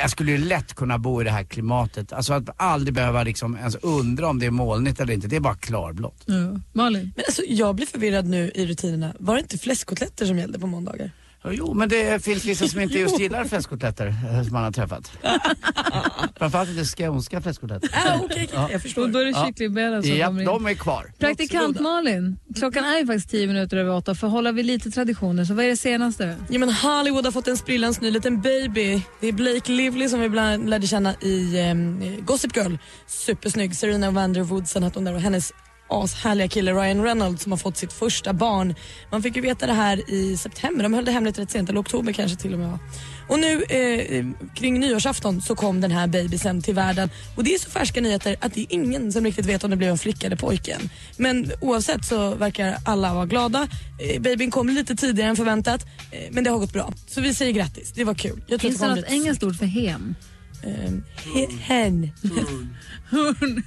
jag 0.00 0.10
skulle 0.10 0.32
ju 0.32 0.38
lätt 0.38 0.74
kunna 0.74 0.98
bo 0.98 1.20
i 1.20 1.24
det 1.24 1.30
här 1.30 1.44
klimatet. 1.44 2.12
Alltså 2.12 2.32
att 2.32 2.44
aldrig 2.56 2.94
behöva 2.94 3.22
liksom 3.22 3.56
ens 3.56 3.74
undra 3.74 4.28
om 4.28 4.38
det 4.38 4.46
är 4.46 4.50
molnigt 4.50 5.00
eller 5.00 5.12
inte. 5.14 5.28
Det 5.28 5.36
är 5.36 5.40
bara 5.40 5.54
klarblått. 5.54 6.22
Ja. 6.26 6.34
Malin? 6.72 7.12
Men 7.16 7.24
alltså, 7.26 7.42
jag 7.48 7.74
blir 7.74 7.86
förvirrad 7.86 8.26
nu 8.26 8.50
i 8.54 8.66
rutinerna. 8.66 9.14
Var 9.18 9.34
det 9.34 9.40
inte 9.40 9.58
fläskkotletter 9.58 10.26
som 10.26 10.38
gällde 10.38 10.58
på 10.58 10.66
måndagar? 10.66 11.10
Ja, 11.44 11.52
Jo, 11.52 11.74
men 11.74 11.88
det 11.88 12.24
finns 12.24 12.44
vissa 12.44 12.68
som 12.68 12.80
inte 12.80 12.98
just 12.98 13.20
gillar 13.20 13.44
fläskkotletter 13.44 14.06
eh, 14.06 14.42
som 14.42 14.52
man 14.52 14.64
har 14.64 14.72
träffat. 14.72 15.10
Framförallt 16.36 16.70
inte 16.70 16.84
skånska 16.84 17.40
fläskkotletter. 17.42 17.90
Ah, 17.92 18.14
okej, 18.16 18.26
okej, 18.28 18.48
jag 18.52 18.74
Och 18.74 18.82
förstår. 18.82 19.08
då 19.08 19.18
är 19.18 19.24
det 19.24 19.30
Ja. 19.30 19.46
kycklingbenen 19.46 20.02
som 20.02 20.12
Ja, 20.16 20.26
kommer 20.26 20.40
in. 20.40 20.46
de 20.46 20.66
är 20.66 20.74
kvar. 20.74 21.12
Praktikant 21.18 21.80
Malin, 21.80 22.38
klockan 22.56 22.84
är 22.84 22.98
ju 22.98 23.06
faktiskt 23.06 23.30
tio 23.30 23.46
minuter 23.46 23.76
över 23.76 23.90
åtta. 23.94 24.14
För 24.14 24.26
hålla 24.28 24.52
vi 24.52 24.62
lite 24.62 24.90
traditioner, 24.90 25.44
så 25.44 25.54
vad 25.54 25.64
är 25.64 25.68
det 25.68 25.76
senaste? 25.76 26.36
Ja, 26.48 26.58
men 26.58 26.70
Hollywood 26.72 27.24
har 27.24 27.32
fått 27.32 27.48
en 27.48 27.56
sprillans 27.56 28.00
ny 28.00 28.10
liten 28.10 28.40
baby. 28.40 29.02
Det 29.20 29.26
är 29.28 29.32
Blake 29.32 29.72
Lively 29.72 30.08
som 30.08 30.20
vi 30.20 30.28
bland 30.28 30.70
lärde 30.70 30.86
känna 30.86 31.14
i 31.14 31.70
um, 31.70 32.04
Gossip 32.24 32.56
Girl. 32.56 32.76
Supersnygg. 33.06 33.76
Serena 33.76 34.10
Vanderwoodsen 34.10 34.82
hette 34.82 34.98
hon 34.98 35.04
där 35.04 35.14
och 35.14 35.20
hennes 35.20 35.52
ashärliga 35.88 36.48
kille 36.48 36.72
Ryan 36.72 37.02
Reynolds 37.02 37.42
som 37.42 37.52
har 37.52 37.56
fått 37.56 37.76
sitt 37.76 37.92
första 37.92 38.32
barn. 38.32 38.74
Man 39.10 39.22
fick 39.22 39.36
ju 39.36 39.42
veta 39.42 39.66
det 39.66 39.72
här 39.72 40.10
i 40.10 40.36
september. 40.36 40.82
De 40.82 40.94
höll 40.94 41.04
det 41.04 41.12
hemligt 41.12 41.38
rätt 41.38 41.50
sent, 41.50 41.68
eller 41.68 41.80
oktober 41.80 42.12
kanske 42.12 42.36
till 42.38 42.52
och 42.52 42.58
med. 42.58 42.78
Och 43.28 43.38
nu 43.38 43.62
eh, 43.62 44.26
kring 44.54 44.80
nyårsafton 44.80 45.42
så 45.42 45.54
kom 45.54 45.80
den 45.80 45.90
här 45.90 46.06
babysen 46.06 46.62
till 46.62 46.74
världen. 46.74 47.10
Och 47.36 47.44
det 47.44 47.54
är 47.54 47.58
så 47.58 47.70
färska 47.70 48.00
nyheter 48.00 48.36
att 48.40 48.54
det 48.54 48.60
är 48.60 48.66
ingen 48.70 49.12
som 49.12 49.24
riktigt 49.24 49.46
vet 49.46 49.64
om 49.64 49.70
det 49.70 49.76
blev 49.76 49.90
en 49.90 49.98
flicka 49.98 50.26
eller 50.26 50.36
pojke 50.36 50.72
än. 50.72 50.90
Men 51.16 51.52
oavsett 51.60 52.04
så 52.04 52.34
verkar 52.34 52.76
alla 52.84 53.14
vara 53.14 53.26
glada. 53.26 53.68
Eh, 53.98 54.20
babyn 54.20 54.50
kom 54.50 54.68
lite 54.68 54.96
tidigare 54.96 55.30
än 55.30 55.36
förväntat. 55.36 55.86
Eh, 56.10 56.18
men 56.30 56.44
det 56.44 56.50
har 56.50 56.58
gått 56.58 56.72
bra. 56.72 56.92
Så 57.06 57.20
vi 57.20 57.34
säger 57.34 57.52
grattis. 57.52 57.92
Det 57.92 58.04
var 58.04 58.14
kul. 58.14 58.42
Jag 58.46 58.60
tror 58.60 58.70
Finns 58.70 58.80
det 58.80 58.88
det 58.88 58.94
något 58.94 59.10
engelskt 59.10 59.44
ord 59.44 59.56
för 59.56 59.66
hem? 59.66 60.14
He, 61.34 61.46
hen. 61.60 62.10
Hon- 63.10 63.62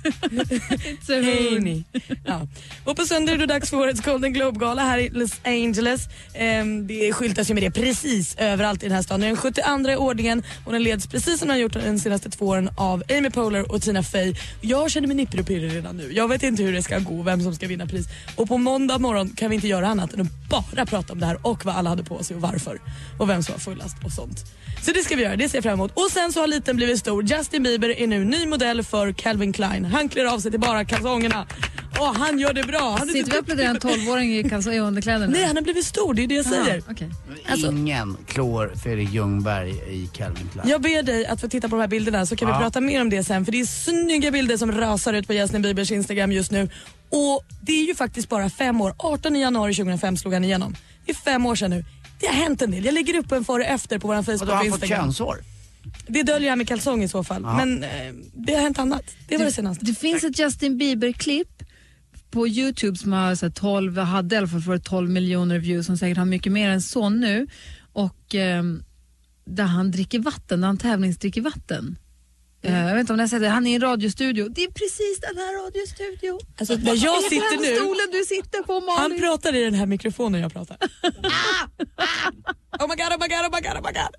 Haney. 1.07 1.83
Ja. 2.25 2.47
Och 2.83 2.95
på 2.97 3.05
söndag 3.05 3.31
är 3.33 3.37
det 3.37 3.45
dags 3.45 3.69
för 3.69 3.77
årets 3.77 4.01
Golden 4.01 4.33
Globe-gala 4.33 4.81
här 4.81 4.97
i 4.97 5.09
Los 5.09 5.31
Angeles. 5.43 6.07
Ehm, 6.33 6.87
det 6.87 7.13
skyltas 7.13 7.49
ju 7.49 7.53
med 7.53 7.63
det 7.63 7.71
precis 7.71 8.35
överallt 8.37 8.83
i 8.83 8.85
den 8.85 8.95
här 8.95 9.01
staden. 9.01 9.21
Den 9.21 9.37
72 9.37 9.89
i 9.91 9.95
ordningen 9.95 10.43
och 10.65 10.71
den 10.71 10.83
leds 10.83 11.07
precis 11.07 11.39
som 11.39 11.47
den 11.47 11.55
har 11.55 11.61
gjort 11.61 11.73
de 11.73 11.99
senaste 11.99 12.29
två 12.29 12.45
åren 12.47 12.69
av 12.77 13.03
Amy 13.17 13.29
Poehler 13.29 13.71
och 13.71 13.81
Tina 13.81 14.03
Fey. 14.03 14.35
Jag 14.61 14.91
känner 14.91 15.07
mig 15.07 15.15
nipprig 15.15 15.41
och 15.41 15.47
pirrig 15.47 15.75
redan 15.75 15.97
nu. 15.97 16.11
Jag 16.13 16.27
vet 16.27 16.43
inte 16.43 16.63
hur 16.63 16.73
det 16.73 16.83
ska 16.83 16.99
gå, 16.99 17.21
vem 17.21 17.41
som 17.41 17.55
ska 17.55 17.67
vinna 17.67 17.85
pris. 17.87 18.05
Och 18.35 18.47
på 18.47 18.57
måndag 18.57 18.97
morgon 18.99 19.29
kan 19.29 19.49
vi 19.49 19.55
inte 19.55 19.67
göra 19.67 19.87
annat 19.87 20.13
än 20.13 20.21
att 20.21 20.49
bara 20.49 20.85
prata 20.85 21.13
om 21.13 21.19
det 21.19 21.25
här 21.25 21.37
och 21.41 21.65
vad 21.65 21.75
alla 21.75 21.89
hade 21.89 22.03
på 22.03 22.23
sig 22.23 22.35
och 22.35 22.41
varför. 22.41 22.79
Och 23.17 23.29
vem 23.29 23.43
som 23.43 23.51
var 23.53 23.59
fullast 23.59 23.95
och 24.03 24.11
sånt. 24.11 24.45
Så 24.81 24.91
det 24.91 25.03
ska 25.03 25.15
vi 25.15 25.23
göra, 25.23 25.35
det 25.35 25.49
ser 25.49 25.57
jag 25.57 25.63
fram 25.63 25.73
emot. 25.73 25.91
Och 25.93 26.07
sen 26.11 26.33
så 26.33 26.39
har 26.39 26.47
liten 26.47 26.75
blivit 26.75 26.99
stor. 26.99 27.23
Justin 27.23 27.63
Bieber 27.63 27.89
är 27.99 28.07
nu 28.07 28.25
ny 28.25 28.45
modell 28.47 28.83
för 28.83 29.11
Calvin 29.11 29.53
Klein. 29.53 29.85
Han 29.85 30.09
klär 30.09 30.25
av 30.25 30.39
sig 30.39 30.51
till 30.51 30.59
bara 30.59 30.85
kalsongerna. 30.85 31.47
Och 31.99 32.05
han 32.15 32.39
gör 32.39 32.53
det 32.53 32.63
bra. 32.63 32.95
Han 32.99 33.07
Sitter 33.07 33.31
vi 33.31 33.37
och 33.37 33.41
applåderar 33.43 33.69
en 33.69 33.79
tolvåring 33.79 34.35
i 34.37 34.49
kalsong 34.49 34.73
i 34.73 34.79
underkläderna? 34.79 35.31
Nej, 35.33 35.43
han 35.45 35.55
har 35.55 35.63
blivit 35.63 35.85
stor, 35.85 36.13
det 36.13 36.23
är 36.23 36.27
det 36.27 36.35
jag 36.35 36.45
säger. 36.45 36.71
Aha, 36.71 36.81
okej. 36.91 37.09
Alltså- 37.49 37.71
Ingen 37.71 38.17
klår 38.27 38.73
Fredrik 38.83 39.09
Ljungberg 39.13 39.69
i 39.71 40.09
Calvin 40.17 40.49
Klein. 40.53 40.69
Jag 40.69 40.81
ber 40.81 41.03
dig 41.03 41.25
att 41.25 41.41
få 41.41 41.47
titta 41.47 41.69
på 41.69 41.75
de 41.75 41.81
här 41.81 41.87
bilderna 41.87 42.25
så 42.25 42.35
kan 42.35 42.47
vi 42.47 42.53
Ja. 42.53 42.59
prata 42.59 42.81
mer 42.81 43.01
om 43.01 43.09
det 43.09 43.23
sen 43.23 43.45
för 43.45 43.51
det 43.51 43.59
är 43.59 43.65
snygga 43.65 44.31
bilder 44.31 44.57
som 44.57 44.71
rasar 44.71 45.13
ut 45.13 45.27
på 45.27 45.33
Justin 45.33 45.61
Biebers 45.61 45.91
Instagram 45.91 46.31
just 46.31 46.51
nu. 46.51 46.69
Och 47.09 47.45
det 47.61 47.71
är 47.71 47.85
ju 47.87 47.95
faktiskt 47.95 48.29
bara 48.29 48.49
fem 48.49 48.81
år. 48.81 48.93
18 48.97 49.35
januari 49.35 49.73
2005 49.73 50.17
slog 50.17 50.33
han 50.33 50.43
igenom. 50.43 50.75
Det 51.05 51.11
är 51.11 51.15
fem 51.15 51.45
år 51.45 51.55
sedan 51.55 51.69
nu. 51.71 51.85
Det 52.19 52.27
har 52.27 52.33
hänt 52.33 52.61
en 52.61 52.71
del. 52.71 52.85
Jag 52.85 52.93
lägger 52.93 53.17
upp 53.17 53.31
en 53.31 53.45
före 53.45 53.61
och 53.63 53.69
efter 53.69 53.99
på 53.99 54.07
vår 54.07 54.15
Facebook 54.15 54.41
Och 54.41 54.47
då 54.47 54.53
har 54.53 54.57
han 54.57 54.71
fått 54.71 54.81
Instagram. 54.83 55.05
könshår. 55.05 55.37
Det 56.07 56.23
döljer 56.23 56.49
jag 56.49 56.57
med 56.57 56.67
kalsong 56.67 57.03
i 57.03 57.07
så 57.07 57.23
fall. 57.23 57.41
Ja. 57.41 57.65
Men 57.65 57.83
eh, 57.83 58.13
det 58.33 58.53
har 58.53 58.61
hänt 58.61 58.79
annat. 58.79 59.03
Det 59.27 59.37
var 59.37 59.45
det 59.45 59.51
senaste. 59.51 59.85
Det 59.85 59.93
finns 59.93 60.23
ett 60.23 60.39
Justin 60.39 60.77
Bieber-klipp 60.77 61.63
på 62.31 62.47
Youtube 62.47 62.97
som 62.97 63.13
har 63.13 63.35
så 63.35 63.45
här 63.45 63.53
12, 63.53 63.97
hade 63.97 64.35
i 64.35 64.37
alla 64.37 64.47
fall 64.47 64.61
för 64.61 64.77
12 64.77 65.09
miljoner 65.09 65.59
views, 65.59 65.85
som 65.85 65.97
säkert 65.97 66.17
har 66.17 66.25
mycket 66.25 66.51
mer 66.51 66.69
än 66.69 66.81
så 66.81 67.09
nu. 67.09 67.47
Och 67.93 68.35
ehm, 68.35 68.83
där 69.45 69.63
han 69.63 69.91
dricker 69.91 70.19
vatten, 70.19 70.61
där 70.61 70.67
han 70.67 70.77
tävlingsdricker 70.77 71.41
vatten. 71.41 71.97
Eh, 72.61 72.79
jag 72.87 72.93
vet 72.93 72.99
inte 72.99 73.13
om 73.13 73.17
ni 73.17 73.23
har 73.23 73.27
sett 73.27 73.41
det, 73.41 73.49
han 73.49 73.67
är 73.67 73.71
i 73.71 73.75
en 73.75 73.81
radiostudio. 73.81 74.49
Det 74.49 74.63
är 74.63 74.71
precis 74.71 75.19
den 75.19 75.37
här 75.37 75.65
radiostudion. 75.65 76.39
Alltså, 76.59 76.75
där 76.75 77.05
jag 77.05 77.23
sitter 77.23 77.51
den 77.51 77.61
nu, 77.61 77.75
stolen 77.75 78.07
du 78.11 78.23
sitter 78.25 78.63
på 78.63 78.73
han 78.73 78.85
Malin. 78.85 79.19
pratar 79.19 79.55
i 79.55 79.63
den 79.63 79.73
här 79.73 79.85
mikrofonen 79.85 80.41
jag 80.41 80.53
pratar. 80.53 80.77
Oh 82.79 82.87
my 82.87 82.95
god, 82.95 83.11
oh 83.13 83.19
my 83.19 83.27
god, 83.27 83.45
oh 83.45 83.55
my 83.55 83.61
god, 83.61 83.77
oh 83.77 83.83
my 83.87 83.93
god. 83.99 84.11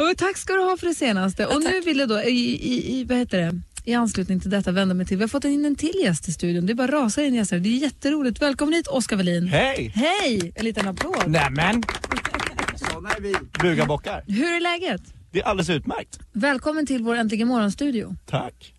Och 0.10 0.16
tack 0.16 0.36
ska 0.36 0.52
du 0.52 0.62
ha 0.62 0.76
för 0.76 0.86
det 0.86 0.94
senaste. 0.94 1.46
Och 1.46 1.62
nu 1.62 1.80
vill 1.80 1.98
jag 1.98 2.08
då 2.08 2.20
i, 2.22 2.30
i, 2.72 2.98
i, 3.00 3.04
vad 3.04 3.18
heter 3.18 3.38
det? 3.38 3.60
i 3.84 3.94
anslutning 3.94 4.40
till 4.40 4.50
detta 4.50 4.72
vända 4.72 4.94
mig 4.94 5.06
till, 5.06 5.16
vi 5.16 5.22
har 5.22 5.28
fått 5.28 5.44
in 5.44 5.64
en 5.64 5.76
till 5.76 6.00
gäst 6.02 6.28
i 6.28 6.32
studion. 6.32 6.66
Det 6.66 6.72
är 6.72 6.74
bara 6.74 6.92
rasar 6.92 7.22
in 7.22 7.34
gäster. 7.34 7.58
Det 7.58 7.68
är 7.68 7.72
jätteroligt. 7.78 8.42
Välkommen 8.42 8.74
hit 8.74 8.86
Oskar 8.86 9.16
Wallin. 9.16 9.46
Hej! 9.48 9.92
Hej! 9.94 10.52
En 10.54 10.64
liten 10.64 10.88
applåd. 10.88 11.28
Nämen, 11.28 11.82
Såna 12.76 13.10
är 13.10 13.20
vi. 13.20 13.34
bugabockar. 13.62 14.24
Hur 14.26 14.52
är 14.52 14.60
läget? 14.60 15.00
Det 15.30 15.40
är 15.40 15.44
alldeles 15.44 15.70
utmärkt. 15.70 16.18
Välkommen 16.32 16.86
till 16.86 17.02
vår 17.02 17.14
Äntligen 17.16 17.48
morgonstudio. 17.48 18.16
Tack. 18.26 18.74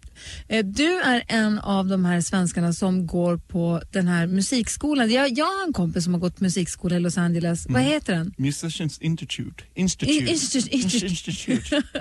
Eh, 0.48 0.66
Du 0.66 1.00
är 1.02 1.24
en 1.28 1.60
av 1.60 1.88
de 1.88 2.06
här 2.06 2.22
svenskarna 2.22 2.74
som 2.74 3.08
går 3.08 3.38
på 3.38 3.82
den 3.92 4.08
här 4.08 4.28
musikskolan. 4.28 5.12
Jag, 5.12 5.32
jag 5.38 5.46
har 5.46 5.68
en 5.68 5.74
kompis 5.74 6.04
som 6.04 6.14
har 6.14 6.22
gått 6.22 6.40
musikskola 6.40 6.96
i 6.96 7.00
Los 7.00 7.18
Angeles. 7.18 7.66
Vad 7.70 7.82
heter 7.82 8.14
den? 8.16 8.34
Musicians 8.38 8.98
Institute. 9.00 9.64
Institute. 9.76 10.14
Institute- 10.34 10.70
Institute. 11.06 11.82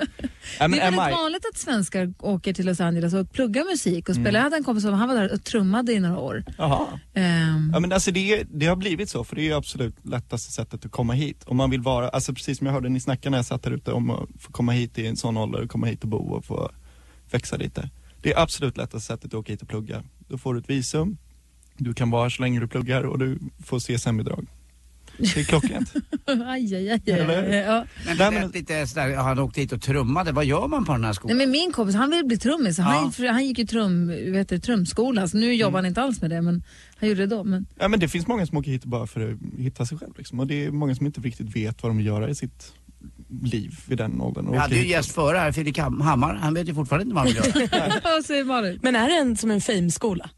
Det 0.59 0.65
är 0.65 0.69
väldigt 0.69 0.97
vanligt 0.97 1.45
att 1.53 1.59
svenskar 1.59 2.15
åker 2.19 2.53
till 2.53 2.67
Los 2.67 2.81
Angeles 2.81 3.15
och 3.15 3.33
pluggar 3.33 3.65
musik 3.65 4.09
och 4.09 4.15
Mm. 4.15 4.25
spelar. 4.25 4.39
Jag 4.41 4.45
hade 4.45 4.57
en 4.57 4.65
kompis 4.65 4.85
som 4.85 4.95
han 4.95 5.09
var 5.09 5.15
där 5.15 5.33
och 5.33 5.45
trummade 5.45 5.93
i 5.93 6.01
några 6.01 6.19
år. 6.19 6.45
Jaha. 6.59 6.87
Ehm, 7.15 7.71
Ja 7.75 7.81
men 7.81 7.93
alltså 7.93 8.11
det, 8.11 8.45
det 8.55 8.67
har 8.67 8.77
blivit 8.77 9.11
så, 9.11 9.25
för 9.25 9.37
det 9.37 9.49
är 9.49 9.55
absolut 9.57 9.95
lättaste 10.07 10.53
sättet 10.53 10.85
att 10.85 10.91
komma 10.91 11.13
hit. 11.13 11.45
Om 11.47 11.57
man 11.57 11.71
vill 11.71 11.81
vara, 11.81 12.09
alltså 12.09 12.35
precis 12.35 12.59
som 12.59 12.67
jag 12.67 12.75
hörde 12.75 12.89
ni 12.89 13.01
snacka 13.01 13.31
när 13.31 13.39
jag 13.39 13.45
satt 13.47 13.65
här 13.65 13.73
ute 13.73 13.93
om 13.93 14.11
att 14.11 14.29
få 14.41 14.53
komma 14.53 14.73
hit 14.73 14.99
i 14.99 15.07
en 15.07 15.17
sån 15.17 15.37
ålder, 15.37 15.67
komma 15.67 15.87
hit 15.87 16.03
och 16.03 16.09
bo 16.09 16.17
och 16.33 16.45
få 16.45 16.71
växa 17.31 17.57
lite. 17.57 17.91
Det 18.23 18.33
är 18.33 18.43
absolut 18.43 18.77
lättaste 18.77 19.07
sättet 19.07 19.25
att 19.25 19.35
åka 19.35 19.53
hit 19.53 19.63
och 19.63 19.69
plugga. 19.69 20.03
Då 20.29 20.39
får 20.39 20.55
du 20.55 20.61
ett 20.61 20.71
visum, 20.71 21.17
du 21.77 21.95
kan 21.95 22.11
vara 22.11 22.23
här 22.23 22.31
så 22.31 22.43
länge 22.43 22.61
du 22.61 22.67
pluggar 22.69 23.03
och 23.03 23.19
du 23.19 23.39
får 23.65 23.79
CSN-bidrag. 23.81 24.47
Det 25.19 25.37
är 25.41 25.45
klockrent. 25.45 25.93
aj, 26.27 26.75
aj, 26.75 26.91
aj, 26.91 27.03
Eller? 27.07 27.53
Ja. 27.63 27.85
Men 28.07 28.17
Nej, 28.17 28.31
det 28.31 28.41
lät 28.47 28.55
lite 28.55 28.87
sådär, 28.87 29.17
han 29.17 29.39
åkte 29.39 29.61
hit 29.61 29.73
och 29.73 29.83
trummade. 29.83 30.33
Vad 30.33 30.45
gör 30.45 30.69
man 30.69 30.85
på 30.85 30.93
den 30.93 31.01
här 31.05 31.09
Nej, 31.09 31.15
skolan? 31.15 31.37
men 31.37 31.51
min 31.51 31.73
kompis 31.73 31.95
han 31.97 32.11
vill 32.11 32.25
bli 32.25 32.39
trummis. 32.39 32.79
Han, 32.79 33.13
han 33.19 33.47
gick 33.47 33.59
ju 33.59 33.67
trum, 33.67 34.07
vet 34.33 34.49
du, 34.49 34.59
trumskola, 34.59 35.29
så 35.29 35.37
nu 35.37 35.55
jobbar 35.55 35.79
han 35.79 35.85
Mm. 35.85 35.89
inte 35.91 36.03
alls 36.03 36.21
med 36.21 36.31
det 36.31 36.43
men 36.43 36.63
han 36.97 37.09
gjorde 37.09 37.21
det 37.27 37.37
då. 37.37 37.45
Men, 37.45 37.67
Ja 37.79 37.89
men 37.89 38.01
det 38.01 38.09
finns 38.09 38.27
många 38.27 38.47
som 38.47 38.59
åker 38.59 38.71
hit 38.71 38.85
bara 38.85 39.07
för 39.07 39.33
att 39.33 39.39
hitta 39.61 39.87
sig 39.87 39.99
själv 39.99 40.13
liksom. 40.19 40.41
Och 40.41 40.47
det 40.47 40.65
är 40.65 40.71
många 40.71 40.95
som 40.95 41.07
inte 41.07 41.21
riktigt 41.21 41.57
vet 41.57 41.83
vad 41.83 41.91
de 41.91 41.97
vill 41.97 42.07
göra 42.07 42.29
i 42.29 42.35
sitt 42.35 42.73
liv 43.43 43.75
vid 43.87 43.99
den 43.99 44.21
åldern. 44.21 44.51
Vi 44.53 44.57
hade 44.59 44.77
ju 44.77 44.87
gäst 44.89 45.13
före 45.13 45.39
här, 45.39 45.53
Fredrik 45.53 45.79
Ham- 45.79 46.03
Hammar. 46.03 46.35
Han 46.35 46.55
vet 46.55 46.69
ju 46.69 46.75
fortfarande 46.75 47.03
inte 47.03 47.15
vad 47.15 47.25
han 47.25 47.53
vill 47.53 47.69
göra. 48.63 48.79
Men 48.83 48.97
är 48.97 49.09
det 49.09 49.15
en, 49.17 49.37
som 49.37 49.51
en 49.51 49.61
fame-skola? 49.61 50.31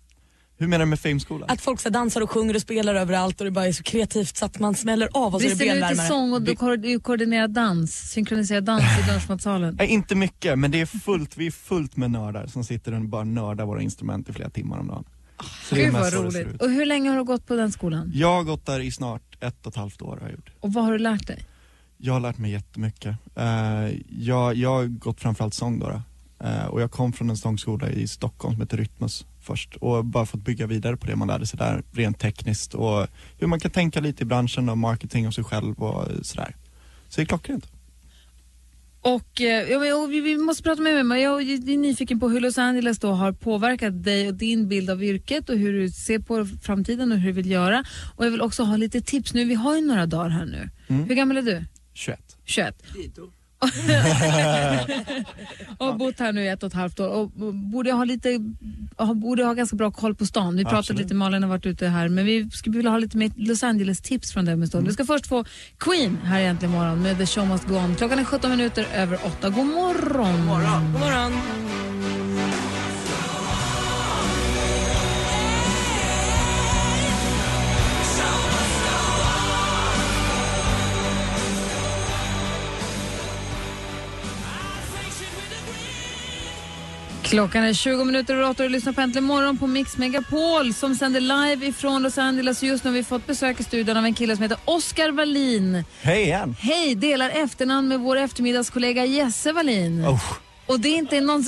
Hur 0.58 0.66
menar 0.66 0.84
du 0.84 0.88
med 0.90 1.00
Fameskola? 1.00 1.46
Att 1.48 1.60
folk 1.60 1.80
så 1.80 1.88
dansar 1.90 2.20
och 2.20 2.30
sjunger 2.30 2.54
och 2.54 2.60
spelar 2.62 2.94
överallt 2.94 3.40
och 3.40 3.44
det 3.44 3.50
bara 3.50 3.66
är 3.66 3.72
så 3.72 3.82
kreativt 3.82 4.36
så 4.36 4.44
att 4.44 4.58
man 4.58 4.74
smäller 4.74 5.08
av 5.12 5.34
och 5.34 5.40
så 5.40 5.46
är 5.46 5.50
det 5.50 5.56
benvärmare. 5.56 6.06
sång 6.06 6.32
och 6.32 6.46
ko- 6.58 7.00
koordinerad 7.02 7.50
dans, 7.50 7.94
synkroniserad 8.10 8.64
dans 8.64 8.82
i 8.82 9.10
lunchmatsalen? 9.12 9.74
Nej, 9.78 9.88
inte 9.88 10.14
mycket, 10.14 10.58
men 10.58 10.70
det 10.70 10.80
är 10.80 10.86
fullt, 10.86 11.36
vi 11.36 11.46
är 11.46 11.50
fullt 11.50 11.96
med 11.96 12.10
nördar 12.10 12.46
som 12.46 12.64
sitter 12.64 12.94
och 12.94 13.00
bara 13.00 13.24
nördar 13.24 13.64
våra 13.66 13.82
instrument 13.82 14.28
i 14.28 14.32
flera 14.32 14.50
timmar 14.50 14.78
om 14.78 14.86
dagen. 14.88 15.04
Så 15.68 15.74
Gud 15.74 15.92
vad 15.92 16.12
roligt. 16.12 16.62
Och 16.62 16.70
hur 16.70 16.86
länge 16.86 17.10
har 17.10 17.16
du 17.16 17.24
gått 17.24 17.46
på 17.46 17.54
den 17.56 17.72
skolan? 17.72 18.12
Jag 18.14 18.34
har 18.34 18.42
gått 18.44 18.66
där 18.66 18.80
i 18.80 18.90
snart 18.90 19.22
ett 19.44 19.66
och 19.66 19.72
ett 19.72 19.76
halvt 19.76 20.02
år 20.02 20.16
har 20.16 20.20
jag 20.28 20.30
gjort. 20.30 20.50
Och 20.60 20.72
vad 20.72 20.84
har 20.84 20.92
du 20.92 20.98
lärt 20.98 21.26
dig? 21.26 21.44
Jag 22.02 22.12
har 22.12 22.20
lärt 22.20 22.38
mig 22.38 22.50
jättemycket. 22.50 23.16
Uh, 23.38 23.98
jag, 24.08 24.54
jag 24.54 24.70
har 24.70 24.86
gått 24.86 25.20
framförallt 25.20 25.54
sång 25.54 25.78
då. 25.78 25.88
då. 25.88 26.02
Eh, 26.44 26.66
och 26.66 26.80
jag 26.80 26.90
kom 26.90 27.12
från 27.12 27.30
en 27.30 27.36
sångskola 27.36 27.90
i 27.90 28.08
Stockholm 28.08 28.54
som 28.54 28.60
heter 28.60 28.76
Rytmus 28.76 29.26
först 29.40 29.76
och 29.76 30.04
bara 30.04 30.26
fått 30.26 30.44
bygga 30.44 30.66
vidare 30.66 30.96
på 30.96 31.06
det 31.06 31.16
man 31.16 31.28
lärde 31.28 31.46
sig 31.46 31.58
där 31.58 31.82
rent 31.92 32.18
tekniskt 32.18 32.74
och 32.74 33.06
hur 33.38 33.46
man 33.46 33.60
kan 33.60 33.70
tänka 33.70 34.00
lite 34.00 34.22
i 34.22 34.26
branschen 34.26 34.68
och 34.68 34.78
marketing 34.78 35.26
och 35.26 35.34
sig 35.34 35.44
själv 35.44 35.82
och 35.82 36.08
sådär. 36.22 36.56
Så 37.08 37.20
det 37.20 37.22
är 37.22 37.26
klockrent. 37.26 37.66
Och, 39.02 39.40
eh, 39.40 39.70
ja, 39.70 39.94
och 39.94 40.12
vi, 40.12 40.20
vi 40.20 40.36
måste 40.36 40.62
prata 40.62 40.82
med 40.82 41.06
mig. 41.06 41.22
Jag 41.22 41.42
är 41.42 41.76
nyfiken 41.76 42.20
på 42.20 42.28
hur 42.28 42.40
Los 42.40 42.58
Angeles 42.58 42.98
då 42.98 43.12
har 43.12 43.32
påverkat 43.32 44.04
dig 44.04 44.28
och 44.28 44.34
din 44.34 44.68
bild 44.68 44.90
av 44.90 45.04
yrket 45.04 45.48
och 45.48 45.56
hur 45.56 45.72
du 45.72 45.90
ser 45.90 46.18
på 46.18 46.46
framtiden 46.62 47.12
och 47.12 47.18
hur 47.18 47.26
du 47.26 47.32
vill 47.32 47.50
göra. 47.50 47.84
Och 48.16 48.26
jag 48.26 48.30
vill 48.30 48.40
också 48.40 48.62
ha 48.62 48.76
lite 48.76 49.00
tips 49.00 49.34
nu. 49.34 49.44
Vi 49.44 49.54
har 49.54 49.76
ju 49.76 49.86
några 49.86 50.06
dagar 50.06 50.28
här 50.28 50.44
nu. 50.44 50.70
Mm. 50.88 51.04
Hur 51.04 51.14
gammal 51.14 51.36
är 51.36 51.42
du? 51.42 51.64
21. 51.94 52.36
21. 52.44 52.74
och 55.78 55.86
har 55.86 55.92
bott 55.92 56.18
här 56.18 56.32
nu 56.32 56.44
i 56.44 56.48
ett 56.48 56.62
och 56.62 56.66
ett 56.66 56.74
halvt 56.74 57.00
år 57.00 57.08
och 57.08 57.30
borde 57.54 57.92
ha 57.92 58.04
lite, 58.04 58.38
borde 59.14 59.44
ha 59.44 59.54
ganska 59.54 59.76
bra 59.76 59.90
koll 59.90 60.14
på 60.14 60.26
stan. 60.26 60.56
Vi 60.56 60.62
pratade 60.62 60.78
Absolut. 60.78 61.02
lite, 61.02 61.14
Malin 61.14 61.42
har 61.42 61.50
varit 61.50 61.66
ute 61.66 61.86
här, 61.86 62.08
men 62.08 62.24
vi 62.24 62.50
skulle 62.50 62.76
vilja 62.76 62.90
ha 62.90 62.98
lite 62.98 63.16
mer 63.16 63.30
Los 63.36 63.62
Angeles-tips 63.62 64.32
från 64.32 64.44
dig 64.44 64.54
om 64.54 64.66
stund. 64.66 64.86
Vi 64.86 64.92
ska 64.92 65.04
först 65.04 65.26
få 65.26 65.44
Queen 65.78 66.16
här 66.24 66.40
egentligen 66.40 66.74
imorgon 66.74 67.02
med 67.02 67.18
The 67.18 67.26
Show 67.26 67.46
Must 67.46 67.66
Go 67.68 67.76
On. 67.76 67.94
Klockan 67.96 68.18
är 68.18 68.24
17 68.24 68.50
minuter 68.50 68.86
över 68.94 69.18
8. 69.26 69.50
God 69.50 69.66
morgon! 69.66 70.36
God 70.36 70.46
morgon. 70.46 70.92
God 70.92 71.00
morgon. 71.00 71.69
Klockan 87.30 87.64
är 87.64 87.72
20 87.72 88.04
minuter 88.04 88.34
över 88.34 88.44
8 88.50 88.62
och 88.62 88.68
du 88.68 88.72
lyssnar 88.72 88.92
på 88.92 89.00
Äntligen 89.00 89.24
morgon 89.24 89.58
på 89.58 89.66
Mix 89.66 89.96
Megapol 89.96 90.74
som 90.74 90.94
sänder 90.94 91.20
live 91.20 91.66
ifrån 91.66 92.02
Los 92.02 92.18
Angeles. 92.18 92.62
Just 92.62 92.84
nu 92.84 92.90
har 92.90 92.94
vi 92.94 93.04
fått 93.04 93.26
besök 93.26 93.60
i 93.60 93.64
studion 93.64 93.96
av 93.96 94.04
en 94.04 94.14
kille 94.14 94.36
som 94.36 94.42
heter 94.42 94.58
Oskar 94.64 95.10
Wallin. 95.12 95.84
Hej 96.02 96.22
igen! 96.22 96.56
Hej, 96.60 96.94
delar 96.94 97.30
efternamn 97.30 97.88
med 97.88 98.00
vår 98.00 98.16
eftermiddagskollega 98.16 99.04
Jesse 99.04 99.52
Wallin. 99.52 100.06
Oh, 100.06 100.22
Och 100.66 100.80
det 100.80 100.88
är 100.88 100.96
inte 100.98 101.20
någon... 101.20 101.40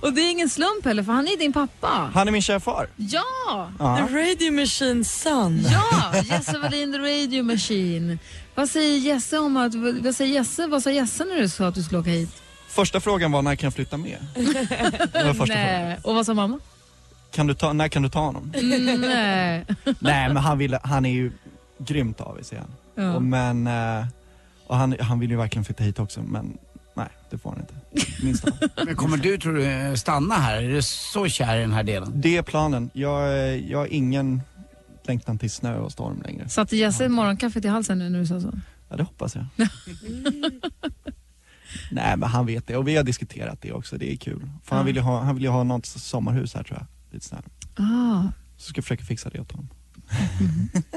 och 0.00 0.12
det 0.12 0.20
är 0.20 0.30
ingen 0.30 0.48
slump 0.50 0.84
heller 0.84 1.02
för 1.02 1.12
han 1.12 1.28
är 1.28 1.36
din 1.36 1.52
pappa. 1.52 2.10
han 2.14 2.28
är 2.28 2.32
min 2.32 2.42
kära 2.42 2.60
far. 2.60 2.88
Ja! 2.96 3.70
Ja. 3.78 3.96
The 3.96 4.14
Radio 4.14 4.52
Machines 4.52 5.22
son. 5.22 5.60
Ja! 5.72 6.12
Jesse 6.24 6.58
Wallin, 6.58 6.92
the 6.92 6.98
radio 6.98 7.42
machine. 7.42 8.18
Vad 8.54 8.68
säger 8.68 8.98
Jesse 8.98 9.38
om 9.38 9.56
att... 9.56 9.74
Vad 9.74 10.16
säger 10.16 10.34
Jesse? 10.34 10.66
Vad 10.66 10.82
sa 10.82 10.90
Jesse 10.90 11.24
när 11.24 11.36
du 11.36 11.48
sa 11.48 11.66
att 11.66 11.74
du 11.74 11.82
skulle 11.82 12.00
åka 12.00 12.10
hit? 12.10 12.41
Första 12.72 13.00
frågan 13.00 13.32
var 13.32 13.42
när 13.42 13.56
kan 13.56 13.66
jag 13.66 13.74
flytta 13.74 13.96
med? 13.96 14.18
Det 14.34 15.24
var 15.24 15.34
första 15.34 15.46
frågan. 15.46 15.48
Nej. 15.48 15.98
Och 16.02 16.14
vad 16.14 16.26
sa 16.26 16.34
mamma? 16.34 16.58
Kan 17.30 17.46
du 17.46 17.54
ta, 17.54 17.72
när 17.72 17.88
kan 17.88 18.02
du 18.02 18.08
ta 18.08 18.20
honom? 18.20 18.52
Mm, 18.56 19.00
Nej. 19.00 19.66
Nej 19.98 20.28
men 20.28 20.36
han, 20.36 20.58
ville, 20.58 20.80
han 20.82 21.06
är 21.06 21.10
ju 21.10 21.32
grymt 21.78 22.20
avis 22.20 22.52
igen. 22.52 22.64
Ja. 22.94 23.14
Och, 23.14 23.22
men, 23.22 23.66
eh, 23.66 24.06
och 24.66 24.76
han, 24.76 24.96
han 25.00 25.20
vill 25.20 25.30
ju 25.30 25.36
verkligen 25.36 25.64
flytta 25.64 25.84
hit 25.84 25.98
också 25.98 26.22
men 26.22 26.58
nej 26.94 27.08
det 27.30 27.38
får 27.38 27.50
han 27.50 27.60
inte. 27.60 27.74
Minst 28.24 28.44
av 28.44 28.52
allt. 28.62 28.72
Men 28.86 28.96
kommer 28.96 29.16
du, 29.16 29.38
tror 29.38 29.54
du, 29.54 29.96
stanna 29.96 30.34
här? 30.34 30.62
Är 30.62 30.68
du 30.68 30.82
så 30.82 31.28
kär 31.28 31.56
i 31.56 31.60
den 31.60 31.72
här 31.72 31.82
delen? 31.82 32.12
Det 32.14 32.36
är 32.36 32.42
planen. 32.42 32.90
Jag, 32.92 33.28
eh, 33.28 33.70
jag 33.70 33.78
har 33.78 33.86
ingen 33.86 34.42
längtan 35.04 35.38
till 35.38 35.50
snö 35.50 35.78
och 35.78 35.92
storm 35.92 36.22
längre. 36.24 36.48
Satte 36.48 36.76
Jesse 36.76 37.08
morgonkaffet 37.08 37.64
i 37.64 37.68
halsen 37.68 37.98
nu 37.98 38.08
när 38.08 38.18
du 38.18 38.26
sa 38.26 38.40
så? 38.40 38.52
Ja 38.88 38.96
det 38.96 39.02
hoppas 39.02 39.34
jag. 39.34 39.46
nej 41.90 42.16
men 42.16 42.28
han 42.28 42.46
vet 42.46 42.66
det 42.66 42.76
och 42.76 42.88
vi 42.88 42.96
har 42.96 43.04
diskuterat 43.04 43.58
det 43.62 43.72
också, 43.72 43.98
det 43.98 44.12
är 44.12 44.16
kul. 44.16 44.50
För 44.64 44.76
han 44.76 44.86
vill 44.86 44.96
ju 44.96 45.02
ha, 45.02 45.22
han 45.22 45.34
vill 45.36 45.46
ha 45.46 45.64
något 45.64 45.86
sommarhus 45.86 46.54
här 46.54 46.62
tror 46.62 46.78
jag. 46.78 46.86
Lite 47.14 47.26
snäll. 47.26 47.42
Ah. 47.76 48.22
Så 48.56 48.68
ska 48.68 48.78
jag 48.78 48.84
försöka 48.84 49.04
fixa 49.04 49.30
det 49.30 49.40
åt 49.40 49.52
honom. 49.52 49.68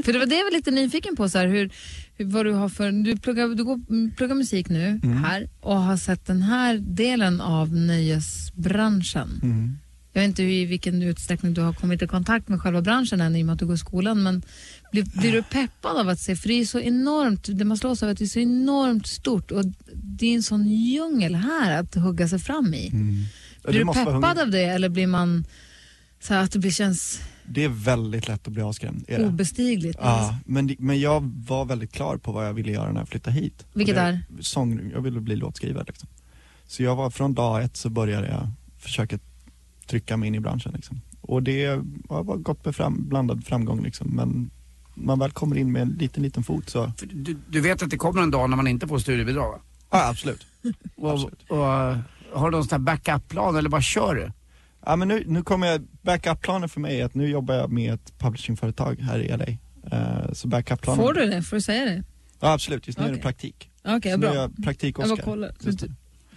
För 0.05 0.13
det 0.13 0.19
var 0.19 0.25
det 0.25 0.35
jag 0.35 0.43
var 0.43 0.51
lite 0.51 0.71
nyfiken 0.71 1.15
på, 1.15 1.29
så 1.29 1.37
här, 1.37 1.47
hur, 1.47 1.71
hur, 2.15 2.25
vad 2.25 2.45
du 2.45 2.53
har 2.53 2.69
för... 2.69 2.91
Du 2.91 3.17
pluggar, 3.17 3.47
du 3.47 3.63
går, 3.63 3.79
mm, 3.89 4.11
pluggar 4.17 4.35
musik 4.35 4.69
nu 4.69 4.99
Mm. 5.03 5.23
här 5.23 5.49
och 5.61 5.75
har 5.81 5.97
sett 5.97 6.25
den 6.25 6.41
här 6.41 6.77
delen 6.77 7.41
av 7.41 7.75
nöjesbranschen. 7.75 9.39
Mm. 9.43 9.77
Jag 10.13 10.21
vet 10.21 10.27
inte 10.27 10.43
hur, 10.43 10.49
i 10.49 10.65
vilken 10.65 11.01
utsträckning 11.03 11.53
du 11.53 11.61
har 11.61 11.73
kommit 11.73 12.01
i 12.01 12.07
kontakt 12.07 12.47
med 12.49 12.61
själva 12.61 12.81
branschen 12.81 13.21
än 13.21 13.35
i 13.35 13.41
och 13.41 13.45
med 13.45 13.53
att 13.53 13.59
du 13.59 13.65
går 13.65 13.75
i 13.75 13.77
skolan, 13.77 14.23
men 14.23 14.41
blir, 15.03 15.19
blir 15.19 15.31
du 15.31 15.43
peppad 15.43 15.97
av 15.97 16.09
att 16.09 16.19
se, 16.19 16.35
för 16.35 16.47
det 16.47 16.53
är 16.53 16.65
så 16.65 16.79
enormt, 16.79 17.47
det 17.57 17.65
man 17.65 17.77
slås 17.77 18.03
av 18.03 18.09
att 18.09 18.17
det 18.17 18.23
är 18.23 18.27
så 18.27 18.39
enormt 18.39 19.07
stort 19.07 19.51
och 19.51 19.63
det 19.93 20.25
är 20.27 20.35
en 20.35 20.43
sån 20.43 20.67
djungel 20.67 21.35
här 21.35 21.79
att 21.79 21.95
hugga 21.95 22.27
sig 22.27 22.39
fram 22.39 22.73
i. 22.73 22.87
Mm. 22.87 23.23
Blir 23.63 23.85
du 23.85 23.93
peppad 23.93 24.39
av 24.39 24.51
det 24.51 24.63
eller 24.63 24.89
blir 24.89 25.07
man 25.07 25.45
så 26.19 26.33
att 26.33 26.51
det 26.51 26.59
blir, 26.59 26.71
känns 26.71 27.21
Det 27.45 27.63
är 27.63 27.69
väldigt 27.69 28.27
lätt 28.27 28.47
att 28.47 28.53
bli 28.53 28.61
avskrämd. 28.61 29.05
Är 29.07 29.19
det? 29.19 29.27
obestigligt? 29.27 29.97
Ja, 30.01 30.37
men, 30.45 30.75
men 30.79 30.99
jag 30.99 31.33
var 31.47 31.65
väldigt 31.65 31.91
klar 31.91 32.17
på 32.17 32.31
vad 32.31 32.47
jag 32.47 32.53
ville 32.53 32.71
göra 32.71 32.91
när 32.91 33.01
jag 33.01 33.09
flyttade 33.09 33.35
hit. 33.35 33.65
Vilket 33.73 33.95
det, 33.95 34.01
är? 34.01 34.23
Sång, 34.39 34.91
jag 34.93 35.01
ville 35.01 35.19
bli 35.19 35.35
låtskrivare 35.35 35.83
liksom. 35.87 36.09
Så 36.67 36.83
jag 36.83 36.95
var, 36.95 37.09
från 37.09 37.33
dag 37.33 37.63
ett 37.63 37.77
så 37.77 37.89
började 37.89 38.27
jag 38.27 38.47
försöka 38.79 39.19
trycka 39.87 40.17
mig 40.17 40.27
in 40.27 40.35
i 40.35 40.39
branschen 40.39 40.71
liksom. 40.75 41.01
Och 41.21 41.43
det 41.43 41.65
har 42.09 42.23
gått 42.23 42.65
med 42.65 42.75
fram, 42.75 43.09
blandad 43.09 43.45
framgång 43.45 43.83
liksom. 43.83 44.07
Men 44.07 44.49
man 44.95 45.19
väl 45.19 45.31
kommer 45.31 45.55
in 45.57 45.71
med 45.71 45.81
en 45.81 45.89
liten, 45.89 46.23
liten 46.23 46.43
fot 46.43 46.69
så, 46.69 46.91
Du, 47.13 47.37
du 47.49 47.61
vet 47.61 47.83
att 47.83 47.89
det 47.89 47.97
kommer 47.97 48.21
en 48.21 48.31
dag 48.31 48.49
när 48.49 48.57
man 48.57 48.67
inte 48.67 48.87
får 48.87 48.99
studiebidrag 48.99 49.51
va? 49.51 49.59
ja 49.91 50.09
absolut. 50.09 50.45
Och, 50.95 51.11
Absolut. 51.11 51.43
och, 51.49 51.57
har 52.39 52.45
du 52.45 52.51
någon 52.51 52.63
sån 52.63 52.71
här 52.71 52.79
backup-plan 52.85 53.55
eller 53.55 53.69
bara 53.69 53.81
kör 53.81 54.15
du? 54.15 54.31
Ja 54.85 54.95
men 54.95 55.07
nu, 55.07 55.23
nu 55.27 55.43
kommer 55.43 55.67
jag, 55.67 55.81
backup-planen 56.01 56.69
för 56.69 56.79
mig 56.79 57.01
är 57.01 57.05
att 57.05 57.15
nu 57.15 57.27
jobbar 57.29 57.55
jag 57.55 57.71
med 57.71 57.93
ett 57.93 58.13
publishingföretag 58.17 58.99
här 58.99 59.19
i 59.19 59.27
LA. 59.37 59.45
Eh, 59.97 60.33
så 60.33 60.47
backup-planen. 60.47 61.03
Får 61.05 61.13
du 61.13 61.25
det? 61.25 61.41
Får 61.43 61.55
du 61.55 61.61
säga 61.61 61.85
det? 61.85 62.03
Ja 62.39 62.53
absolut, 62.53 62.87
just 62.87 62.99
nu 62.99 63.05
är 63.05 63.07
Okej. 63.09 63.17
det 63.17 63.21
praktik. 63.23 63.69
Okej, 63.83 64.11
så 64.11 64.17
nu 64.17 64.27
är 64.27 64.31
bra. 64.31 64.41
jag 64.41 64.63
praktik 64.63 64.95
Jag 64.99 65.07
bara 65.07 65.13
Oscar. 65.13 65.25
kollar. 65.25 65.51
Just 65.61 65.79
det. 65.79 65.89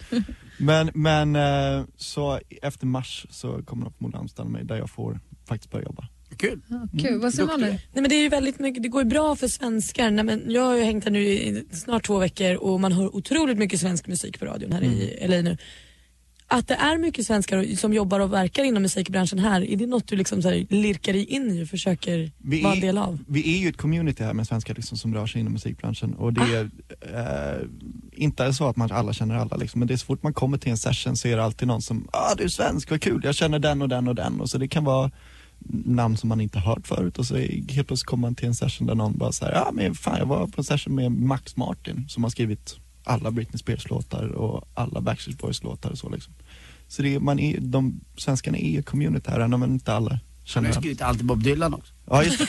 Men, 0.57 0.89
men 0.93 1.35
eh, 1.35 1.85
så 1.97 2.39
efter 2.61 2.85
mars 2.87 3.25
så 3.29 3.63
kommer 3.63 3.85
de 3.85 3.93
förmodligen 3.93 4.21
anställa 4.21 4.49
mig 4.49 4.65
där 4.65 4.75
jag 4.77 4.89
får 4.89 5.19
faktiskt 5.45 5.71
börja 5.71 5.85
jobba. 5.85 6.07
Kul. 6.37 6.61
Ja, 6.67 6.87
kul. 7.01 7.19
Vad 7.19 7.33
säger. 7.33 7.47
Malin? 7.47 7.69
Nej, 7.69 7.79
men 7.93 8.09
det 8.09 8.15
är 8.15 8.21
ju 8.21 8.29
väldigt 8.29 8.59
mycket, 8.59 8.83
det 8.83 8.89
går 8.89 9.01
ju 9.03 9.09
bra 9.09 9.35
för 9.35 9.47
svenskar. 9.47 10.11
Nej, 10.11 10.25
men 10.25 10.43
jag 10.47 10.61
har 10.61 10.75
ju 10.75 10.83
hängt 10.83 11.03
här 11.03 11.11
nu 11.11 11.23
i 11.23 11.63
snart 11.71 12.05
två 12.05 12.17
veckor 12.17 12.55
och 12.55 12.79
man 12.79 12.91
hör 12.91 13.15
otroligt 13.15 13.57
mycket 13.57 13.79
svensk 13.79 14.07
musik 14.07 14.39
på 14.39 14.45
radion 14.45 14.71
här 14.71 14.83
i 14.83 15.27
LA 15.27 15.41
nu. 15.41 15.57
att 16.47 16.67
det 16.67 16.73
är 16.73 16.97
mycket 16.97 17.25
svenskar 17.25 17.75
som 17.75 17.93
jobbar 17.93 18.19
och 18.19 18.33
verkar 18.33 18.63
inom 18.63 18.83
musikbranschen 18.83 19.39
här, 19.39 19.61
är 19.71 19.75
det 19.75 19.87
något 19.87 20.07
du 20.07 20.15
liksom 20.15 20.41
så 20.41 20.49
här 20.49 20.65
lirkar 20.69 21.13
dig 21.13 21.25
in 21.25 21.51
i 21.51 21.63
och 21.63 21.67
försöker 21.67 22.31
Vi 22.37 22.61
vara 22.63 22.73
en 22.73 22.79
del 22.79 22.97
av? 22.97 23.19
Vi 23.27 23.55
är 23.55 23.61
ju 23.61 23.69
ett 23.69 23.77
community 23.77 24.23
här 24.23 24.33
med 24.33 24.47
svenskar 24.47 24.75
liksom, 24.75 24.97
som 24.97 25.13
rör 25.13 25.27
sig 25.27 25.41
inom 25.41 25.53
musikbranschen 25.53 26.13
och 26.13 26.33
det 26.33 26.41
är 26.41 26.69
eh, 27.01 27.67
inte 28.11 28.53
så 28.53 28.67
att 28.67 28.75
man 28.75 28.91
alla 28.91 29.13
känner 29.13 29.35
alla 29.35 29.57
liksom, 29.57 29.79
men 29.79 29.87
det 29.87 29.93
är 29.93 29.97
så 29.97 30.05
fort 30.05 30.23
man 30.23 30.33
kommer 30.33 30.57
till 30.57 30.71
en 30.71 30.77
session 30.77 31.17
så 31.17 31.27
är 31.27 31.37
det 31.37 31.43
alltid 31.43 31.67
någon 31.67 31.81
som, 31.81 32.07
ah 32.13 32.35
du 32.35 32.43
är 32.43 32.47
svensk, 32.47 32.91
vad 32.91 33.01
kul, 33.01 33.21
jag 33.23 33.35
känner 33.35 33.59
den 33.59 33.81
och 33.81 33.89
den 33.89 34.07
och 34.07 34.15
den 34.15 34.41
och 34.41 34.49
så 34.49 34.57
det 34.57 34.67
kan 34.67 34.83
vara 34.83 35.11
namn 35.85 36.17
som 36.17 36.29
man 36.29 36.41
inte 36.41 36.59
hört 36.59 36.87
förut 36.87 37.19
och 37.19 37.25
så 37.25 37.35
helt 37.37 37.67
plötsligt 37.87 38.03
kommer 38.03 38.21
man 38.21 38.35
till 38.35 38.47
en 38.47 38.55
session 38.55 38.87
där 38.87 38.95
någon 38.95 39.17
bara 39.17 39.31
säger, 39.31 39.53
ja 39.53 39.71
men 39.73 39.95
fan 39.95 40.19
jag 40.19 40.25
var 40.25 40.47
på 40.47 40.53
en 40.57 40.63
session 40.63 40.95
med 40.95 41.11
Max 41.11 41.55
Martin 41.55 42.05
som 42.09 42.23
har 42.23 42.29
skrivit 42.29 42.79
alla 43.03 43.31
Britney 43.31 43.57
Spears 43.57 43.89
låtar 43.89 44.27
och 44.27 44.67
alla 44.73 45.01
Backstreet 45.01 45.39
Boys 45.39 45.63
låtar 45.63 45.89
och 45.89 45.97
så 45.97 46.09
liksom. 46.09 46.33
Så 46.87 47.01
det 47.01 47.15
är, 47.15 47.19
man 47.19 47.39
är, 47.39 47.59
de 47.59 48.01
svenskarna 48.17 48.57
är 48.57 48.71
ju 48.71 48.83
community 48.83 49.31
här, 49.31 49.39
även 49.39 49.53
om 49.53 49.63
inte 49.63 49.93
alla 49.93 50.19
Känner 50.49 50.67
har 50.67 50.73
skrivit 50.81 51.01
alltid 51.01 51.25
Bob 51.25 51.43
Dylan 51.43 51.73
också. 51.73 51.93
Ja, 52.11 52.23
just 52.23 52.39
det. 52.39 52.45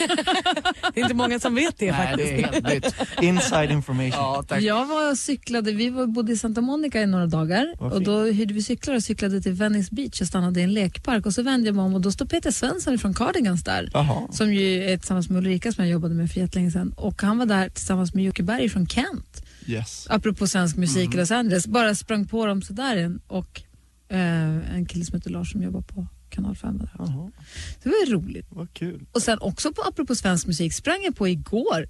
Det 0.93 0.99
är 0.99 1.03
inte 1.03 1.13
många 1.13 1.39
som 1.39 1.55
vet 1.55 1.77
det 1.77 1.91
Nej, 1.91 2.07
faktiskt. 2.07 2.29
det 2.29 2.41
är 2.41 2.51
helt 2.73 2.83
nytt. 2.85 2.95
Inside 3.23 3.71
information. 3.71 4.11
Ja, 4.13 4.43
tack. 4.47 4.61
Jag 4.61 4.85
var 4.85 5.11
och 5.11 5.17
cyklade, 5.17 5.71
vi 5.71 5.89
var, 5.89 6.07
bodde 6.07 6.31
i 6.31 6.37
Santa 6.37 6.61
Monica 6.61 7.01
i 7.01 7.05
några 7.05 7.25
dagar 7.27 7.73
och 7.79 8.01
då 8.03 8.23
hyrde 8.23 8.53
vi 8.53 8.61
cyklar 8.63 8.95
och 8.95 9.03
cyklade 9.03 9.41
till 9.41 9.53
Venice 9.53 9.95
Beach 9.95 10.21
och 10.21 10.27
stannade 10.27 10.59
i 10.59 10.63
en 10.63 10.73
lekpark 10.73 11.25
och 11.25 11.33
så 11.33 11.41
vände 11.43 11.67
jag 11.67 11.75
mig 11.75 11.85
om 11.85 11.93
och 11.95 12.01
då 12.01 12.11
stod 12.11 12.29
Peter 12.29 12.51
Svensson 12.51 12.97
från 12.99 13.13
Cardigans 13.13 13.63
där. 13.63 13.89
Jaha. 13.93 14.27
Som 14.31 14.53
ju 14.53 14.83
är 14.83 14.97
tillsammans 14.97 15.29
med 15.29 15.37
Ulrika 15.37 15.71
som 15.71 15.83
jag 15.83 15.91
jobbade 15.91 16.15
med 16.15 16.31
för 16.31 16.39
jättelänge 16.39 16.71
sedan 16.71 16.93
och 16.97 17.21
han 17.21 17.37
var 17.37 17.45
där 17.45 17.69
tillsammans 17.69 18.13
med 18.13 18.23
Jocke 18.23 18.43
Berg 18.43 18.69
från 18.69 18.87
Kent. 18.87 19.43
Yes. 19.65 20.07
Apropå 20.09 20.47
svensk 20.47 20.77
musik 20.77 21.05
Mm. 21.05 21.13
i 21.13 21.17
Los 21.17 21.31
Angeles. 21.31 21.67
Bara 21.67 21.95
sprang 21.95 22.27
på 22.27 22.45
dem 22.45 22.61
sådär 22.61 22.95
igen 22.97 23.21
och 23.27 23.61
eh, 24.09 24.75
en 24.75 24.85
kille 24.85 25.05
som 25.05 25.15
heter 25.15 25.29
Lars 25.29 25.51
som 25.51 25.63
jobbar 25.63 25.81
på 25.81 26.07
Kanal 26.31 26.55
5. 26.55 26.77
Där. 26.77 26.89
Jaha, 26.97 27.31
Det 27.83 27.89
var 27.89 27.95
ju 28.05 28.13
roligt. 28.13 28.45
vad 28.49 28.73
kul. 28.73 29.05
Och 29.11 29.21
sen 29.21 29.37
också 29.41 29.73
på, 29.73 29.81
apropå 29.81 30.15
svensk 30.15 30.47
musik 30.47 30.73
sprang 30.73 31.03
jag 31.03 31.15
på 31.15 31.27
igår 31.27 31.87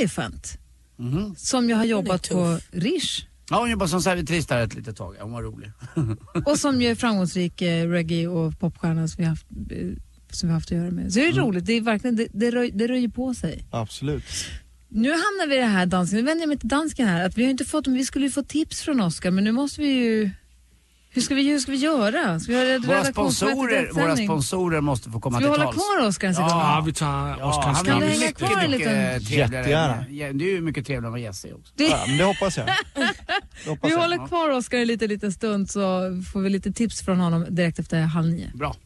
Elephant 0.00 0.58
Mhm. 0.98 1.34
som 1.36 1.70
jag 1.70 1.76
har 1.76 1.84
jobbat 1.84 2.28
på 2.28 2.58
Rish 2.70 3.26
Ja, 3.50 3.60
hon 3.60 3.70
jobbade 3.70 3.88
som 3.88 4.02
servitris 4.02 4.46
där 4.46 4.64
ett 4.64 4.74
litet 4.74 4.96
tag. 4.96 5.14
Hon 5.20 5.32
var 5.32 5.42
rolig. 5.42 5.70
och 6.46 6.58
som 6.58 6.82
ju 6.82 6.88
är 6.88 6.94
framgångsrik 6.94 7.62
eh, 7.62 7.88
reggae 7.88 8.26
och 8.28 8.58
popstjärna 8.60 9.08
som 9.08 9.16
vi 9.18 9.24
har 9.24 9.30
haft, 9.30 9.46
eh, 9.70 9.88
som 10.30 10.48
vi 10.48 10.52
haft 10.54 10.72
att 10.72 10.78
göra 10.78 10.90
med. 10.90 11.12
Så 11.12 11.18
det 11.18 11.26
är 11.26 11.32
Mm. 11.32 11.44
roligt, 11.44 11.66
det, 11.66 11.72
är 11.72 11.80
verkligen, 11.80 12.16
det, 12.16 12.28
det, 12.32 12.50
röj, 12.50 12.70
det 12.74 12.86
röjer 12.88 13.08
på 13.08 13.34
sig. 13.34 13.64
Absolut. 13.70 14.24
Nu 14.88 15.08
hamnar 15.10 15.46
vi 15.48 15.54
i 15.56 15.58
det 15.58 15.64
här 15.66 15.86
dansken, 15.86 16.16
nu 16.18 16.22
vänder 16.24 16.42
jag 16.42 16.48
mig 16.48 16.58
till 16.58 16.68
dansken 16.68 17.08
här, 17.08 17.26
att 17.26 17.38
vi 17.38 17.42
har 17.42 17.50
inte 17.50 17.64
fått, 17.64 17.86
vi 17.86 18.04
skulle 18.04 18.24
ju 18.24 18.30
få 18.30 18.42
tips 18.42 18.80
från 18.82 19.00
Oscar 19.00 19.30
men 19.30 19.44
nu 19.44 19.52
måste 19.52 19.80
vi 19.80 19.88
ju 19.88 20.30
hur 21.16 21.22
ska 21.22 21.34
vi, 21.34 21.50
hur 21.50 21.58
ska 21.58 21.72
vi 21.72 21.78
göra? 21.78 22.40
Ska 22.40 22.52
vi 22.52 22.58
ha 22.58 22.64
red- 22.64 22.84
Våra 22.86 23.04
sponsorer, 23.04 23.90
våra 23.92 24.16
sponsorer 24.16 24.80
måste 24.80 25.10
få 25.10 25.20
komma 25.20 25.38
Ska 25.40 25.48
vi 25.48 25.54
till 25.54 25.62
hålla 25.62 25.72
tals. 25.72 25.86
kvar 25.98 26.06
Oscar 26.08 26.28
en 26.28 26.34
sekund? 26.34 26.50
Ja, 26.50 26.82
vi 26.86 26.92
tar 26.92 27.28
Ja, 27.40 27.48
Oscars 27.48 27.64
han 27.76 27.84
Kan 27.84 27.96
är 27.96 28.00
du 28.00 28.06
hänga 28.06 28.18
mycket, 28.20 28.38
kvar 28.38 28.48
en 28.48 28.70
mycket 28.70 28.70
liten- 28.70 29.20
trevligare. 29.26 29.58
Jättegärna. 29.60 30.04
Ja, 30.10 30.32
Du 30.32 30.48
är 30.48 30.52
ju 30.52 30.60
mycket 30.60 30.86
trevligare 30.86 31.06
än 31.06 31.12
vad 31.12 31.20
Jesse 31.20 31.48
är 31.48 31.54
också. 31.54 31.72
Det- 31.76 31.84
Ja, 31.84 32.04
men 32.08 32.16
det 32.18 32.24
hoppas 32.24 32.56
jag. 32.56 32.66
Det 32.66 33.70
hoppas 33.70 33.88
Vi 33.90 33.94
jag. 33.94 34.00
håller 34.00 34.26
kvar 34.28 34.50
Oscar 34.50 34.78
en 34.78 34.86
liten, 34.86 35.08
liten 35.08 35.32
stund 35.32 35.70
så 35.70 35.80
får 36.32 36.40
vi 36.40 36.50
lite 36.50 36.72
tips 36.72 37.00
från 37.04 37.20
honom 37.20 37.46
direkt 37.48 37.78
efter 37.78 38.00
halv 38.00 38.26
nio. 38.28 38.50
Bra. 38.54 38.76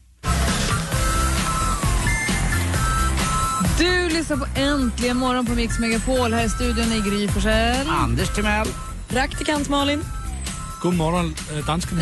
Du 3.79 4.09
lyssnar 4.09 4.37
på 4.37 4.45
Äntligen 4.55 5.17
morgon 5.17 5.45
på 5.45 5.55
Mix 5.55 5.79
Megapol. 5.79 6.33
Här 6.33 6.45
i 6.45 6.49
studion 6.49 6.93
i 6.93 7.01
Gry 7.09 7.27
Forssell. 7.27 7.87
Anders 7.87 8.35
Timell. 8.35 8.67
Praktikant 9.09 9.69
Malin, 9.69 10.03
God 10.81 10.93
morgon, 10.93 11.35
äh, 11.57 11.65
danskarna. 11.65 12.01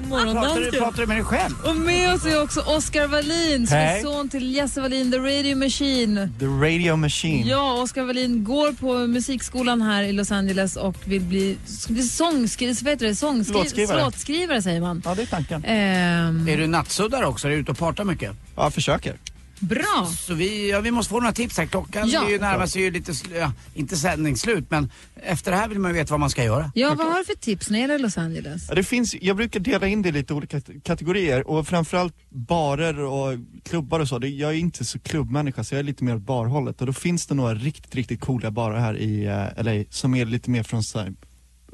god 0.00 0.08
morgon 0.08 0.34
Pratar 0.34 0.54
du, 0.56 0.60
dansken. 0.62 0.80
pratar 0.82 1.00
du 1.00 1.06
med 1.06 1.16
dig 1.16 1.24
själv? 1.24 1.54
Och 1.64 1.76
med 1.76 2.14
oss 2.14 2.26
är 2.26 2.42
också 2.42 2.60
Oskar 2.60 3.06
Wallin 3.06 3.66
som 3.66 3.76
är 3.76 3.86
Hej. 3.86 4.02
son 4.02 4.28
till 4.28 4.54
Jesse 4.54 4.80
Wallin, 4.80 5.12
The 5.12 5.18
Radio 5.18 5.56
Machine. 5.56 6.32
The 6.38 6.46
Radio 6.46 6.96
Machine. 6.96 7.48
Ja, 7.48 7.72
Oskar 7.82 8.04
Wallin 8.04 8.44
går 8.44 8.72
på 8.72 9.06
musikskolan 9.06 9.82
här 9.82 10.02
i 10.02 10.12
Los 10.12 10.32
Angeles 10.32 10.76
och 10.76 10.96
vill 11.04 11.20
bli, 11.22 11.56
ska 11.66 11.92
bli 11.92 12.02
sångskri, 12.02 12.72
vad 12.82 12.92
heter 12.92 13.06
det? 13.06 13.14
Sångskri, 13.16 13.54
Låtskrivare. 13.54 14.04
låtskrivare 14.04 14.62
säger 14.62 14.80
man. 14.80 15.02
Ja, 15.04 15.14
det 15.14 15.22
är 15.22 15.26
tanken. 15.26 15.64
Ehm, 15.64 16.48
Är 16.48 16.56
du 16.56 16.66
nattsuddare 16.66 17.26
också? 17.26 17.46
Är 17.48 17.52
du 17.52 17.56
ute 17.56 17.70
och 17.70 17.78
partar 17.78 18.04
mycket? 18.04 18.32
Ja, 18.56 18.70
försöker. 18.70 19.16
Bra! 19.60 20.06
Så 20.18 20.34
vi, 20.34 20.70
ja, 20.70 20.80
vi 20.80 20.90
måste 20.90 21.10
få 21.10 21.20
några 21.20 21.32
tips 21.32 21.58
här. 21.58 21.66
Klockan 21.66 22.08
Ja. 22.08 22.26
är 22.26 22.30
ju 22.30 22.38
närmar 22.38 22.66
sig 22.66 22.82
ju 22.82 22.90
lite, 22.90 23.12
ja, 23.34 23.52
inte 23.74 23.96
sändningsslut 23.96 24.70
men 24.70 24.90
efter 25.22 25.50
det 25.50 25.56
här 25.56 25.68
vill 25.68 25.78
man 25.78 25.90
ju 25.90 25.94
veta 25.96 26.10
vad 26.10 26.20
man 26.20 26.30
ska 26.30 26.44
göra. 26.44 26.72
Ja, 26.74 26.94
vad 26.94 27.06
har 27.06 27.18
du 27.18 27.24
för 27.24 27.34
tips 27.34 27.70
när 27.70 27.78
det 27.78 27.80
gäller 27.82 27.98
Los 27.98 28.18
Angeles? 28.18 28.66
Ja, 28.68 28.74
det 28.74 28.84
finns, 28.84 29.14
jag 29.20 29.36
brukar 29.36 29.60
dela 29.60 29.86
in 29.86 30.02
det 30.02 30.08
i 30.08 30.12
lite 30.12 30.34
olika 30.34 30.60
kategorier 30.84 31.48
och 31.48 31.68
framförallt 31.68 32.14
barer 32.28 32.98
och 33.00 33.38
klubbar 33.64 34.00
och 34.00 34.08
så. 34.08 34.18
Det, 34.18 34.28
jag 34.28 34.50
är 34.50 34.54
inte 34.56 34.84
så 34.84 34.98
klubbmänniska 34.98 35.64
så 35.64 35.74
jag 35.74 35.78
är 35.78 35.82
lite 35.84 36.04
mer 36.04 36.16
åt 36.16 36.22
barhållet 36.22 36.80
och 36.80 36.86
då 36.86 36.92
finns 36.92 37.26
det 37.26 37.34
några 37.34 37.54
riktigt, 37.54 37.94
riktigt 37.94 38.20
coola 38.20 38.50
barer 38.50 38.78
här 38.78 38.96
i 38.96 39.24
eh, 39.26 39.64
LA 39.64 39.84
som 39.90 40.14
är 40.14 40.24
lite 40.24 40.50
mer 40.50 40.62
från 40.62 40.82
så 40.82 40.98
här, 40.98 41.12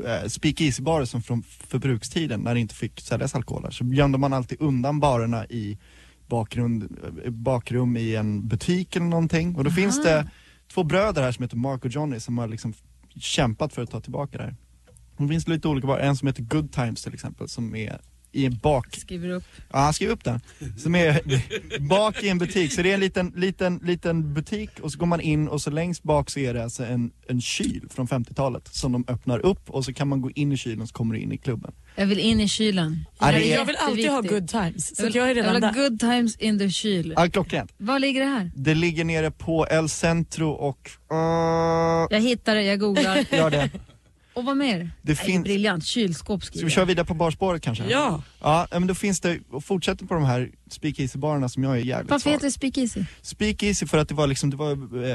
eh, 0.05 0.29
speakeasy-barer 0.29 1.05
som 1.05 1.22
från 1.22 1.42
förbrukstiden 1.68 2.40
när 2.40 2.55
det 2.55 2.61
inte 2.61 2.75
fick 2.75 3.01
säljas 3.01 3.35
alkoholer. 3.35 3.70
Så 3.70 3.85
gömde 3.85 4.18
man 4.18 4.33
alltid 4.33 4.61
undan 4.61 5.01
barerna 5.01 5.46
i 5.46 5.79
bakgrund, 6.29 6.99
bakrum 7.29 7.97
i 7.97 8.17
en 8.17 8.49
butik 8.49 8.97
eller 8.97 9.07
någonting. 9.07 9.57
Och 9.57 9.65
då 9.65 9.71
finns 9.71 10.03
det 10.03 10.31
två 10.73 10.85
bröder 10.85 11.23
här 11.23 11.33
som 11.33 11.43
heter 11.43 11.57
Mark 11.57 11.85
och 11.85 11.91
Johnny 11.91 12.21
som 12.21 12.39
har 12.39 12.49
liksom 12.49 12.75
kämpat 13.17 13.73
för 13.73 13.83
att 13.83 13.91
ta 13.91 14.01
tillbaka 14.01 14.39
det 14.39 14.45
här. 14.45 14.57
Det 15.19 15.29
finns 15.29 15.49
lite 15.49 15.69
olika 15.69 15.99
en 15.99 16.17
som 16.17 16.29
heter 16.29 16.43
Good 16.43 16.73
Times 16.73 17.03
till 17.03 17.15
exempel 17.15 17.49
som 17.49 17.75
är 17.75 18.01
i 18.37 18.44
en 18.46 18.59
bak, 18.62 18.96
Skriver 18.96 19.29
upp. 19.29 19.44
ja 19.72 19.79
han 19.79 19.92
skrev 19.92 20.11
upp 20.11 20.25
den, 20.25 20.40
som 20.77 20.94
är 20.94 21.20
bak 21.88 22.22
i 22.22 22.29
en 22.29 22.38
butik. 22.38 22.72
Så 22.72 22.83
det 22.83 22.90
är 22.90 22.94
en 22.94 23.01
liten, 23.01 23.33
liten, 23.37 23.81
liten 23.85 24.35
butik 24.35 24.70
och 24.81 24.92
så 24.92 24.99
går 24.99 25.07
man 25.07 25.20
in 25.20 25.49
och 25.49 25.62
så 25.62 25.70
längst 25.70 26.03
bak 26.03 26.31
så 26.31 26.40
är 26.40 26.55
det 26.55 26.62
alltså 26.64 26.85
en, 26.85 27.11
en 27.29 27.40
kyl 27.40 27.88
från 27.90 28.07
50-talet 28.09 28.68
som 28.75 28.92
de 28.92 29.05
öppnar 29.09 29.38
upp 29.46 29.70
och 29.70 29.85
så 29.85 29.92
kan 29.92 30.09
man 30.09 30.20
gå 30.20 30.31
in 30.31 30.53
i 30.53 30.57
kylen 30.57 30.81
och 30.83 30.88
så 30.88 30.94
kommer 30.94 31.14
du 31.14 31.20
in 31.20 31.33
i 31.33 31.37
klubben. 31.38 31.72
Jag 31.96 32.07
vill 32.07 32.18
in 32.18 32.40
i 32.40 32.49
kylen. 32.49 33.05
Ja, 33.20 33.33
det 33.33 33.53
är- 33.53 33.55
Jag 33.57 33.64
vill 33.64 33.77
alltid 33.77 34.11
ha 34.11 34.20
good 34.20 34.49
times, 34.49 34.88
Jag 34.90 34.96
så 34.96 35.03
vill, 35.03 35.11
att 35.11 35.14
jag 35.14 35.25
är 35.25 35.29
jag 35.29 35.37
redan 35.37 35.55
vill 35.55 35.64
ha 35.64 35.72
good 35.88 36.01
times 36.01 36.37
in 36.37 36.59
the 36.59 36.70
kyl. 36.70 37.12
Ja, 37.16 37.29
klockrent. 37.31 37.72
Var 37.77 37.99
ligger 37.99 38.20
det 38.20 38.27
här? 38.27 38.51
Det 38.57 38.75
ligger 38.75 39.05
nere 39.05 39.31
på 39.31 39.66
El 39.70 39.88
Centro 39.88 40.49
och... 40.51 40.90
Uh, 41.12 41.18
Jag 42.11 42.20
hittar 42.20 42.55
det, 42.55 42.62
jag 42.62 42.81
googlar. 42.81 43.25
gör 43.37 43.51
det. 43.51 43.70
Och 44.37 44.44
vad 44.44 44.57
mer? 44.57 44.79
Det 44.79 44.90
Nej, 45.12 45.16
finns- 45.16 45.44
Briljant, 45.44 45.85
kylskåp 45.85 46.42
Ska 46.44 46.51
skriver 46.53 46.64
vi 46.64 46.70
köra 46.75 46.85
vidare 46.85 47.07
på 47.07 47.14
barspåret 47.14 47.62
kanske? 47.62 47.85
Ja. 47.90 48.22
Ja, 48.40 48.66
men 48.70 48.87
då 48.87 48.94
finns 48.94 49.20
det, 49.20 49.38
och 49.51 49.64
fortsätter 49.64 50.07
på 50.07 50.14
de 50.14 50.25
här 50.25 50.51
speakeasy-barerna 50.70 51.49
som 51.49 51.64
jag 51.64 51.72
är 51.72 51.81
jävligt 51.85 52.11
Varför 52.11 52.22
svag. 52.22 52.33
heter 52.33 52.44
det 52.46 52.51
speakeasy? 52.53 53.05
Speakeasy 53.22 53.87
för 53.87 53.99
att 53.99 54.09
det 54.09 54.14
var 54.14 54.27
liksom, 54.27 54.51
det 54.51 54.57
var, 54.57 54.70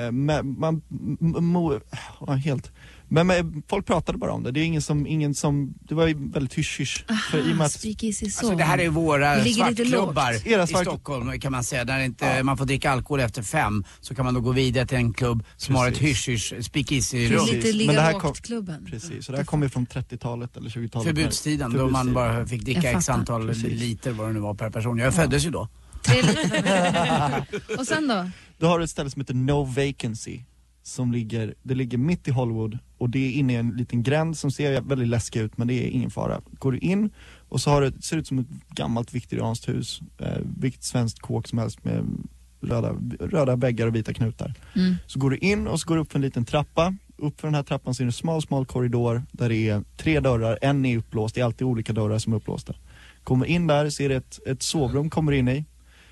eh, 0.05 0.11
man, 0.11 0.81
m- 0.91 1.17
mo, 1.45 1.79
ja, 2.27 2.33
helt. 2.33 2.71
Men, 3.13 3.27
men 3.27 3.63
folk 3.69 3.85
pratade 3.85 4.17
bara 4.17 4.31
om 4.33 4.43
det, 4.43 4.51
det 4.51 4.59
är 4.59 4.63
ingen 4.63 4.81
som, 4.81 5.07
ingen 5.07 5.33
som, 5.35 5.73
det 5.79 5.95
var 5.95 6.07
ju 6.07 6.13
väldigt 6.31 6.53
hysch-hysch. 6.53 7.05
För 7.31 7.49
i 7.49 7.51
och 7.53 7.55
med 7.57 7.65
att, 7.65 7.71
Speakeasy 7.71 8.29
så. 8.29 8.39
Alltså 8.39 8.57
det 8.57 8.63
här 8.63 8.77
är 8.77 8.89
våra 8.89 9.43
svartklubbar 9.43 10.33
i 10.63 10.67
Stockholm 10.67 11.39
kan 11.39 11.51
man 11.51 11.63
säga. 11.63 11.85
Där 11.85 11.99
inte 11.99 12.43
man 12.43 12.57
får 12.57 12.65
dricka 12.65 12.91
alkohol 12.91 13.19
efter 13.19 13.43
fem 13.43 13.83
så 14.01 14.15
kan 14.15 14.25
man 14.25 14.33
då 14.33 14.39
gå 14.41 14.51
vidare 14.51 14.85
till 14.87 14.97
en 14.97 15.13
klubb 15.13 15.43
som 15.57 15.75
har 15.75 15.87
ett 15.87 15.99
Precis. 15.99 16.27
hysch-hysch 16.27 16.63
speakeasy-rum. 16.65 17.45
lite 17.45 17.55
Precis, 17.55 17.63
men 17.65 17.77
ligga 17.77 17.93
det 17.93 18.01
här 18.01 18.11
kom- 18.13 18.21
lågt-klubben. 18.29 18.85
precis, 18.89 19.25
så 19.25 19.31
det 19.31 19.37
här 19.37 19.45
kommer 19.45 19.67
från 19.67 19.85
30-talet 19.87 20.57
eller 20.57 20.69
20-talet. 20.69 21.07
Förbudstiden, 21.07 21.73
då 21.73 21.87
man 21.89 22.13
bara 22.13 22.45
fick 22.45 22.61
dricka 22.61 22.91
x 22.91 23.09
antal 23.09 23.47
Precis. 23.47 23.79
liter 23.79 24.11
vad 24.11 24.27
det 24.29 24.33
nu 24.33 24.39
var 24.39 24.53
per 24.53 24.69
person. 24.69 24.97
Jag 24.97 25.13
föddes 25.15 25.45
ju 25.45 25.49
då. 25.49 25.67
Tre 26.03 26.21
liter. 26.21 27.45
Och 27.79 27.87
sen 27.87 28.07
då? 28.07 28.29
Då 28.57 28.67
har 28.67 28.77
du 28.79 28.83
ett 28.83 28.89
ställe 28.89 29.09
som 29.09 29.19
heter 29.21 29.33
No 29.33 29.63
Vacancy. 29.63 30.39
Som 30.83 31.11
ligger, 31.11 31.55
det 31.63 31.75
ligger 31.75 31.97
mitt 31.97 32.27
i 32.27 32.31
Hollywood 32.31 32.77
och 32.97 33.09
det 33.09 33.19
är 33.19 33.31
inne 33.31 33.53
i 33.53 33.55
en 33.55 33.69
liten 33.69 34.03
gränd 34.03 34.37
som 34.37 34.51
ser 34.51 34.81
väldigt 34.81 35.07
läskig 35.07 35.39
ut 35.39 35.57
men 35.57 35.67
det 35.67 35.73
är 35.73 35.87
ingen 35.87 36.09
fara. 36.09 36.41
Går 36.59 36.71
du 36.71 36.77
in 36.77 37.09
och 37.49 37.61
så 37.61 37.69
har 37.69 37.81
det, 37.81 38.01
ser 38.01 38.17
ut 38.17 38.27
som 38.27 38.39
ett 38.39 38.47
gammalt 38.69 39.13
viktorianskt 39.13 39.69
hus, 39.69 40.01
eh, 40.17 40.37
vilket 40.57 40.83
svenskt 40.83 41.19
kåk 41.19 41.47
som 41.47 41.59
helst 41.59 41.83
med 41.83 42.05
röda, 42.61 42.95
röda 43.19 43.55
väggar 43.55 43.87
och 43.87 43.95
vita 43.95 44.13
knutar. 44.13 44.53
Mm. 44.75 44.95
Så 45.07 45.19
går 45.19 45.29
du 45.29 45.37
in 45.37 45.67
och 45.67 45.79
så 45.79 45.87
går 45.87 45.95
du 45.95 46.01
upp 46.01 46.11
för 46.11 46.19
en 46.19 46.25
liten 46.25 46.45
trappa. 46.45 46.95
Upp 47.17 47.39
för 47.41 47.47
den 47.47 47.55
här 47.55 47.63
trappan 47.63 47.93
så 47.93 48.03
är 48.03 48.05
det 48.05 48.09
en 48.09 48.13
smal, 48.13 48.41
smal 48.41 48.65
korridor 48.65 49.23
där 49.31 49.49
det 49.49 49.69
är 49.69 49.83
tre 49.97 50.19
dörrar, 50.19 50.59
en 50.61 50.85
är 50.85 50.97
upplåst, 50.97 51.35
det 51.35 51.41
är 51.41 51.45
alltid 51.45 51.67
olika 51.67 51.93
dörrar 51.93 52.19
som 52.19 52.33
är 52.33 52.37
upplåsta. 52.37 52.75
Kommer 53.23 53.45
in 53.45 53.67
där 53.67 54.07
det 54.07 54.15
ett, 54.15 54.39
ett 54.47 54.63
sovrum 54.63 55.09
kommer 55.09 55.31
in 55.31 55.47
i. 55.47 55.65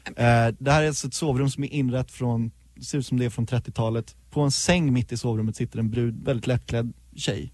Eh, 0.05 0.47
det 0.59 0.71
här 0.71 0.83
är 0.83 0.87
alltså 0.87 1.07
ett 1.07 1.13
sovrum 1.13 1.49
som 1.49 1.63
är 1.63 1.73
inrett 1.73 2.11
från, 2.11 2.51
ser 2.81 2.97
ut 2.97 3.05
som 3.05 3.19
det 3.19 3.25
är 3.25 3.29
från 3.29 3.47
30-talet. 3.47 4.15
På 4.29 4.41
en 4.41 4.51
säng 4.51 4.93
mitt 4.93 5.11
i 5.11 5.17
sovrummet 5.17 5.55
sitter 5.55 5.79
en 5.79 5.89
brud, 5.89 6.23
väldigt 6.23 6.47
lättklädd 6.47 6.93
tjej. 7.15 7.53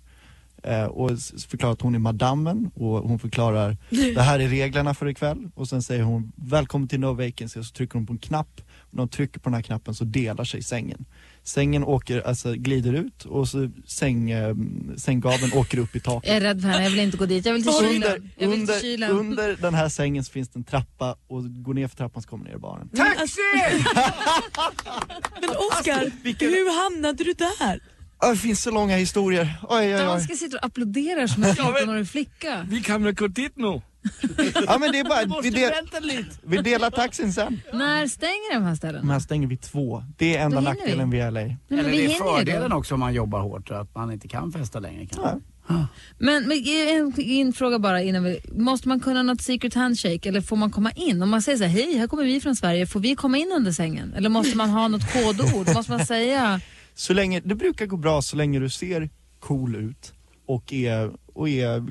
Eh, 0.64 0.86
och 0.86 1.12
förklarar 1.48 1.74
att 1.74 1.82
hon 1.82 1.96
är 1.96 2.00
madammen 2.00 2.72
och 2.74 3.10
hon 3.10 3.20
förklarar 3.20 3.78
det 3.90 4.22
här 4.22 4.40
är 4.40 4.48
reglerna 4.48 4.94
för 4.94 5.08
ikväll. 5.08 5.50
Och 5.56 5.68
sen 5.68 5.82
säger 5.82 6.04
hon 6.04 6.32
välkommen 6.36 6.88
till 6.88 7.00
No 7.00 7.14
Vacancy 7.14 7.60
och 7.60 7.66
så 7.66 7.74
trycker 7.74 7.94
hon 7.94 8.06
på 8.06 8.14
en 8.14 8.20
knapp 8.20 8.62
När 8.96 9.02
de 9.02 9.10
trycker 9.10 9.40
på 9.40 9.50
den 9.50 9.54
här 9.54 9.62
knappen 9.62 9.96
så 9.96 10.04
delar 10.04 10.44
sig 10.44 10.64
sängen. 10.64 11.06
Sängen 11.44 11.84
åker, 11.84 12.28
alltså 12.28 12.54
glider 12.54 12.94
ut 12.94 13.26
och 13.26 13.48
så 13.48 13.70
säng, 13.88 14.32
eh, 14.32 14.56
sänggaveln 14.98 15.54
åker 15.54 15.78
upp 15.78 15.96
i 15.96 16.00
taket. 16.00 16.28
Jag 16.28 16.38
är 16.38 16.42
rädd 16.42 16.62
för 16.62 16.68
henne, 16.70 16.84
jag 16.84 16.92
vill 16.92 17.00
inte 17.00 17.18
gå 17.18 17.26
dit. 17.26 17.46
Jag 17.46 17.54
vill 17.54 17.64
till 17.64 17.72
Under, 17.72 17.92
kylen. 17.92 18.32
Under, 18.54 18.80
kylen. 18.80 19.12
under 19.12 19.56
den 19.62 19.74
här 19.74 19.90
sängen 19.90 20.24
så 20.24 20.32
finns 20.32 20.50
det 20.50 20.60
en 20.60 20.64
trappa 20.64 21.16
och 21.28 21.64
går 21.64 21.74
ner 21.74 21.88
för 21.88 21.96
trappan 21.96 22.22
så 22.22 22.30
kommer 22.30 22.46
ner 22.46 22.58
barnen. 22.58 22.90
Taxi! 22.90 23.42
Men 25.42 25.50
Oscar, 25.50 26.12
hur 26.40 26.84
hamnade 26.84 27.24
du 27.24 27.34
där? 27.34 27.80
Det 28.32 28.38
finns 28.38 28.62
så 28.62 28.72
långa 28.72 28.98
historier. 28.98 29.58
Oj, 29.70 29.78
oj, 29.78 29.96
oj. 29.96 30.00
Danska 30.00 30.36
sitter 30.36 30.58
och 30.58 30.66
applåderar 30.66 31.28
som 31.28 31.44
en 31.44 31.54
14-årig 31.56 32.08
flicka. 32.08 32.66
Vi 32.70 32.82
kan 32.82 33.04
väl 33.04 33.14
gå 33.14 33.28
dit 33.28 33.54
nu? 33.56 33.82
Ja 34.68 34.78
men 34.78 34.92
det 34.92 35.00
är 35.00 35.04
bara, 35.04 35.42
vi, 35.42 35.50
del, 35.50 35.74
vi 36.42 36.58
delar 36.58 36.90
taxin 36.92 37.34
sen. 37.34 37.62
När 37.74 38.08
stänger 38.08 38.54
de 38.54 38.64
här 38.64 38.76
ställena? 38.76 39.04
Men 39.04 39.12
här 39.12 39.20
stänger 39.20 39.48
vi 39.48 39.58
två. 39.58 40.04
Det 40.18 40.38
är 40.38 40.46
enda 40.46 40.62
nackdelen 40.62 41.10
vi. 41.10 41.18
vid 41.18 41.34
LA. 41.34 41.42
Nej, 41.42 41.58
men 41.68 41.80
Eller 41.80 41.90
vi 41.90 41.98
det 41.98 42.04
är 42.04 42.08
hinner 42.08 42.14
ju 42.14 42.38
fördelen 42.38 42.70
då. 42.70 42.78
också 42.78 42.94
om 42.94 43.00
man 43.00 43.14
jobbar 43.14 43.40
hårt, 43.40 43.72
att 43.72 43.96
man 43.96 44.12
inte 44.12 44.28
kan 44.28 44.52
festa 44.52 44.80
längre 44.80 45.06
kanske. 45.06 45.40
Ja. 45.68 45.88
Men, 46.18 46.48
men 46.48 46.64
en, 46.68 47.20
en 47.22 47.54
fråga 47.54 47.80
bara 47.80 48.02
innan 48.02 48.24
vi, 48.24 48.40
måste 48.52 48.88
man 48.88 49.00
kunna 49.00 49.24
något 49.24 49.42
secret 49.42 49.74
handshake 49.74 50.30
eller 50.30 50.42
får 50.42 50.56
man 50.56 50.72
komma 50.72 50.92
in? 50.92 51.22
Om 51.24 51.30
man 51.30 51.42
säger 51.42 51.58
så 51.58 51.64
här, 51.64 51.72
hej 51.72 51.98
här 51.98 52.08
kommer 52.08 52.24
vi 52.24 52.42
från 52.42 52.56
Sverige, 52.56 52.88
får 52.88 53.00
vi 53.00 53.16
komma 53.16 53.38
in 53.38 53.52
under 53.58 53.72
sängen? 53.72 54.14
Eller 54.14 54.30
måste 54.30 54.58
man 54.58 54.70
ha 54.70 54.88
något 54.88 55.14
kodord? 55.14 55.76
måste 55.76 55.92
man 55.92 56.06
säga? 56.06 56.62
Så 56.96 57.14
länge, 57.14 57.42
det 57.46 57.56
brukar 57.56 57.86
gå 57.86 57.98
bra 57.98 58.22
så 58.22 58.36
länge 58.36 58.60
du 58.60 58.70
ser 58.70 59.10
cool 59.40 59.76
ut 59.76 60.14
och 60.46 60.74
är, 60.74 61.12
och 61.36 61.50
är 61.50 61.84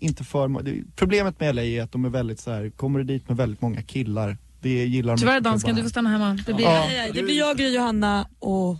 inte 0.00 0.24
för... 0.24 0.84
Problemet 0.96 1.40
med 1.40 1.54
LA 1.54 1.62
är 1.62 1.82
att 1.82 1.92
de 1.92 2.04
är 2.04 2.08
väldigt 2.08 2.40
så 2.40 2.50
här, 2.50 2.70
kommer 2.70 2.98
du 2.98 3.04
dit 3.04 3.28
med 3.28 3.36
väldigt 3.36 3.60
många 3.60 3.82
killar, 3.82 4.36
det 4.60 4.84
gillar 4.84 5.12
de 5.16 5.20
Tyvärr 5.20 5.40
dansken, 5.40 5.74
du 5.76 5.82
får 5.82 5.88
stanna 5.88 6.10
hemma. 6.10 6.38
Det 6.46 6.54
blir, 6.54 6.66
Ja. 6.66 6.86
Det 7.14 7.22
blir 7.22 7.38
jag, 7.38 7.56
Gry, 7.56 7.74
Johanna 7.74 8.28
och 8.38 8.76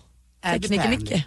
tekniker 0.53 0.89
Band. 0.89 1.01
Micke. 1.01 1.25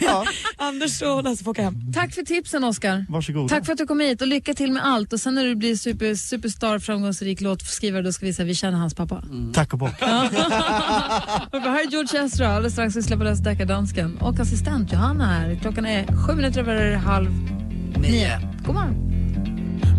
Ja, 0.00 0.24
Anders 0.56 1.02
och 1.02 1.24
Lasse 1.24 1.44
får 1.44 1.50
åka 1.50 1.62
hem. 1.62 1.92
Tack 1.92 2.14
för 2.14 2.22
tipsen 2.22 2.64
Oscar. 2.64 3.06
varsågod. 3.08 3.48
Tack 3.48 3.66
för 3.66 3.72
att 3.72 3.78
du 3.78 3.86
kom 3.86 4.00
hit 4.00 4.22
och 4.22 4.28
lycka 4.28 4.54
till 4.54 4.72
med 4.72 4.86
allt. 4.86 5.12
Och 5.12 5.20
sen 5.20 5.34
när 5.34 5.44
du 5.44 5.54
blir 5.54 5.76
super, 5.76 6.14
superstar, 6.14 6.78
framgångsrik 6.78 7.40
låtskrivare, 7.40 8.02
då 8.02 8.12
ska 8.12 8.26
vi 8.26 8.34
säga 8.34 8.46
vi 8.46 8.54
känner 8.54 8.78
hans 8.78 8.94
pappa. 8.94 9.22
Tack 9.54 9.72
och 9.72 9.78
bock. 9.78 9.94
Här 10.00 11.86
är 11.86 11.90
George 11.90 12.24
Ezra, 12.24 12.48
alldeles 12.48 12.72
strax 12.72 12.96
vi 12.96 13.02
släpper 13.02 13.24
lös 13.24 13.38
deckardansken. 13.38 14.18
Och 14.18 14.40
assistent 14.40 14.92
Johanna 14.92 15.26
här. 15.26 15.58
Klockan 15.62 15.86
är 15.86 16.06
sju 16.26 16.34
minuter 16.34 16.60
över 16.60 16.94
halv 16.94 17.57
nio. 17.96 18.38
God 18.62 18.74
morgon. 18.74 19.08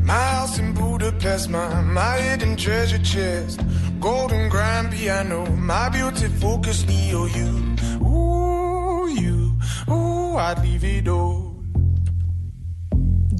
My 0.03 0.13
house 0.13 0.57
in 0.57 0.73
Budapest, 0.73 1.49
my, 1.49 1.81
my 1.81 2.17
hidden 2.17 2.55
treasure 2.55 2.97
chest. 2.99 3.61
Golden 3.99 4.49
grand 4.49 4.91
piano, 4.91 5.45
my 5.55 5.89
beauty 5.89 6.27
focus, 6.27 6.85
Leo, 6.87 7.25
you. 7.25 7.75
Ooh, 8.01 9.07
you. 9.09 9.55
Ooh, 9.87 10.37
I'd 10.37 10.59
leave 10.63 10.83
it 10.83 11.07
all. 11.07 11.58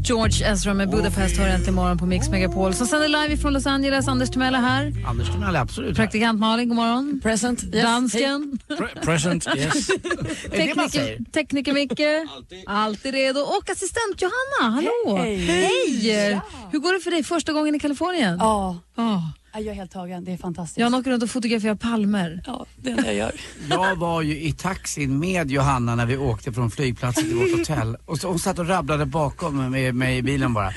George 0.04 0.46
Ezra 0.52 0.74
med 0.74 0.90
Budapest 0.90 1.38
hör 1.38 1.48
äntligen 1.48 1.74
morgon 1.76 1.98
på 1.98 2.06
Mix 2.06 2.30
Megapol. 2.30 2.74
Som 2.74 2.88
sänder 2.88 3.08
live 3.08 3.38
från 3.42 3.54
Los 3.54 3.66
Angeles. 3.68 4.08
Anders 4.08 4.30
Timell 4.30 4.56
är 4.56 4.60
här. 4.60 4.94
Anders 5.08 5.30
Timell, 5.30 5.56
absolut. 5.56 5.96
Praktikant 5.96 6.40
Malin, 6.40 6.70
god 6.70 6.76
morgon. 6.76 7.20
Present. 7.24 7.64
Yes. 7.64 7.84
Dansken. 7.84 8.60
Pre- 8.68 9.02
present, 9.06 9.48
yes. 9.58 9.88
Tekniker, 10.52 11.32
tekniker 11.32 11.74
Micke. 11.74 12.28
Alltid 12.68 13.14
redo. 13.14 13.40
Och 13.40 13.70
assistent 13.70 14.22
Johanna, 14.22 14.76
hallå. 14.76 15.18
Hej. 15.18 15.38
Hej. 15.38 16.42
Hur 16.72 16.80
går 16.80 16.94
det 16.94 17.00
för 17.00 17.12
dig 17.12 17.24
första 17.24 17.54
gången 17.54 17.76
i 17.76 17.80
Kalifornien? 17.80 18.38
Ja, 18.40 18.78
Oh. 18.98 19.24
Jag 19.54 19.68
är 19.68 19.74
helt 19.74 19.92
tagen. 19.92 20.24
Det 20.26 20.34
är 20.34 20.38
fantastiskt. 20.38 20.78
Jag 20.78 20.94
åker 20.94 21.12
runt 21.12 21.24
och 21.24 21.30
fotograferar 21.30 21.76
palmer. 21.76 22.44
Ja, 22.46 22.66
det 22.78 22.92
är 22.92 22.96
det 22.96 23.06
jag 23.06 23.16
gör. 23.16 23.32
Jag 23.70 23.96
var 23.96 24.22
ju 24.22 24.42
i 24.42 24.52
taxin 24.54 25.20
med 25.20 25.52
Johanna 25.52 25.96
när 25.96 26.06
vi 26.06 26.18
åkte 26.18 26.54
från 26.54 26.72
flygplatsen 26.72 27.24
till 27.24 27.36
vårt 27.36 27.58
hotell. 27.60 27.98
Och 28.06 28.18
så, 28.20 28.28
hon 28.28 28.40
satt 28.40 28.60
och 28.60 28.68
rabblade 28.68 29.06
bakom 29.06 29.72
med 29.72 29.96
mig 29.96 30.18
i 30.18 30.22
bilen 30.22 30.54
bara. 30.54 30.74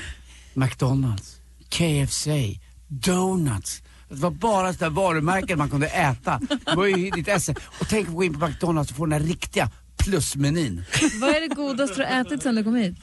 McDonalds, 0.53 1.37
KFC, 1.69 2.27
Donuts. 2.87 3.81
Det 4.09 4.19
var 4.19 4.31
bara 4.31 4.73
sådana 4.73 4.95
varumärken 4.95 5.57
man 5.57 5.69
kunde 5.69 5.87
äta. 5.87 6.39
Det 6.65 6.75
var 6.75 6.85
ju 6.85 7.09
ditt 7.09 7.27
esse. 7.27 7.55
Och 7.79 7.87
tänk 7.89 8.07
att 8.07 8.13
gå 8.15 8.23
in 8.23 8.39
på 8.39 8.47
McDonalds 8.47 8.91
och 8.91 8.97
få 8.97 9.05
den 9.05 9.21
där 9.21 9.27
riktiga 9.27 9.69
plusmenyn. 9.97 10.83
Vad 11.21 11.29
är 11.29 11.41
det 11.49 11.55
godaste 11.55 11.95
du 11.95 12.03
har 12.05 12.21
ätit 12.21 12.43
sen 12.43 12.55
du 12.55 12.63
kom 12.63 12.75
hit? 12.75 12.95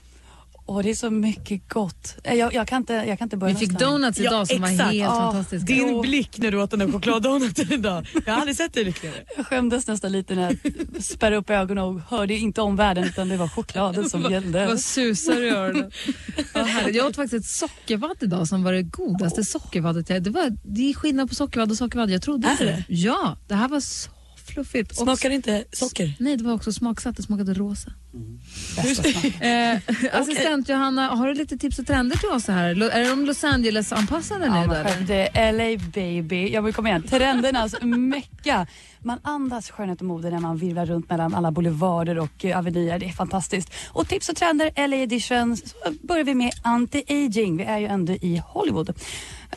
Och 0.71 0.83
det 0.83 0.91
är 0.91 0.95
så 0.95 1.11
mycket 1.11 1.69
gott. 1.69 2.17
Eh, 2.25 2.35
Jag, 2.35 2.55
jag, 2.55 2.69
kan, 2.69 2.77
inte, 2.77 2.93
jag 2.93 3.19
kan 3.19 3.27
inte 3.27 3.37
börja 3.37 3.55
Vi 3.55 3.61
fick 3.61 3.79
donuts 3.79 4.21
idag 4.21 4.49
som 4.49 4.61
var 4.61 4.69
helt 4.69 4.95
Ja, 4.95 5.09
fantastiska. 5.33 5.75
Din 5.75 6.01
blick 6.01 6.39
när 6.39 6.51
du 6.51 6.63
åt 6.63 6.71
den 6.71 6.79
där 6.79 6.93
chokladdonuten 6.93 7.73
idag. 7.73 8.07
Jag 8.27 8.33
har 8.33 8.41
aldrig 8.41 8.57
sett 8.57 8.73
dig 8.75 8.85
lyckligare. 8.85 9.17
Jag 9.37 9.47
skämdes 9.47 9.87
nästan 9.87 10.13
lite 10.13 10.35
när 10.35 10.43
jag 10.43 11.03
spärrade 11.05 11.37
upp 11.37 11.51
ögonen 11.51 11.85
och 11.85 12.01
hörde 12.01 12.35
inte 12.35 12.61
om 12.61 12.77
världen 12.77 13.05
utan 13.05 13.29
det 13.29 13.37
var 13.37 13.49
chokladen 13.49 14.11
som 14.11 14.23
gällde. 14.31 14.67
Vad 14.67 14.81
susar 14.81 15.43
i 15.43 15.49
öronen. 15.51 15.91
Ja, 16.55 16.67
jag 16.93 17.07
åt 17.07 17.17
faktiskt 17.17 17.45
ett 17.45 17.51
sockervadd 17.51 18.17
idag 18.21 18.49
som 18.49 18.63
var 18.65 18.73
det 18.73 18.83
godaste 18.83 19.45
sockervaddet 19.45 20.11
jag... 20.11 20.23
Det, 20.23 20.31
var, 20.31 20.57
det 20.63 20.91
är 20.91 20.95
skillnad 20.95 21.29
på 21.29 21.35
sockervadd 21.35 21.71
och 21.71 21.77
sockervadd. 21.77 22.11
Jag 22.11 22.23
trodde 22.23 22.49
Är 22.49 22.53
inte 22.53 22.65
det. 22.65 22.71
det? 22.89 22.95
Ja, 22.95 23.37
det 23.49 23.55
här 23.55 23.69
var 23.69 23.81
så 23.81 24.11
fluffigt. 24.51 24.91
Och- 24.91 24.97
Smakar 24.97 25.29
det 25.29 25.35
inte 25.35 25.65
socker? 25.73 26.15
Nej, 26.19 26.37
det 26.37 26.45
var 26.45 26.53
också 26.53 26.73
smaksatt. 26.73 27.17
Det 27.17 27.23
smakade 27.23 27.55
rosa. 27.55 27.91
Smak. 28.95 29.41
Eh, 29.41 29.79
assistent 30.21 30.69
Johanna, 30.69 31.09
har 31.09 31.29
du 31.29 31.35
lite 31.35 31.59
tips 31.59 31.79
och 31.79 31.87
trender 31.87 32.17
till 32.17 32.29
oss 32.29 32.49
här? 32.49 32.75
Lo- 32.75 32.89
Är 32.93 33.09
de 33.11 33.25
Los 33.27 33.45
Angeles-anpassade 33.45 34.47
Ja, 34.47 34.67
nu? 34.67 34.75
själv, 34.75 35.07
det 35.07 35.39
är 35.39 35.53
LA 35.53 35.83
baby. 35.95 36.49
Jag 36.53 36.63
vill 36.63 36.75
komma 36.75 36.89
igen. 36.89 37.03
Trendernas 37.03 37.75
mecka. 37.83 38.67
Man 39.03 39.19
andas 39.23 39.71
skönhet 39.71 40.01
och 40.01 40.07
mode 40.07 40.31
när 40.31 40.39
man 40.41 40.57
virvlar 40.57 40.87
runt 40.87 41.11
mellan 41.11 41.35
alla 41.35 41.51
boulevarder 41.51 42.19
och 42.19 42.45
eh, 42.45 42.59
avenyer. 42.59 42.99
Det 42.99 43.07
är 43.07 43.11
fantastiskt. 43.13 43.71
Och 43.89 44.09
tips 44.09 44.29
och 44.29 44.37
trender, 44.37 44.89
LA 44.89 44.97
edition. 44.97 45.57
Så 45.57 45.65
börjar 46.03 46.25
vi 46.25 46.35
med 46.35 46.51
anti-aging. 46.63 47.57
Vi 47.59 47.65
är 47.65 47.79
ju 47.79 47.87
ändå 47.87 48.13
i 48.13 48.43
Hollywood. 48.47 48.95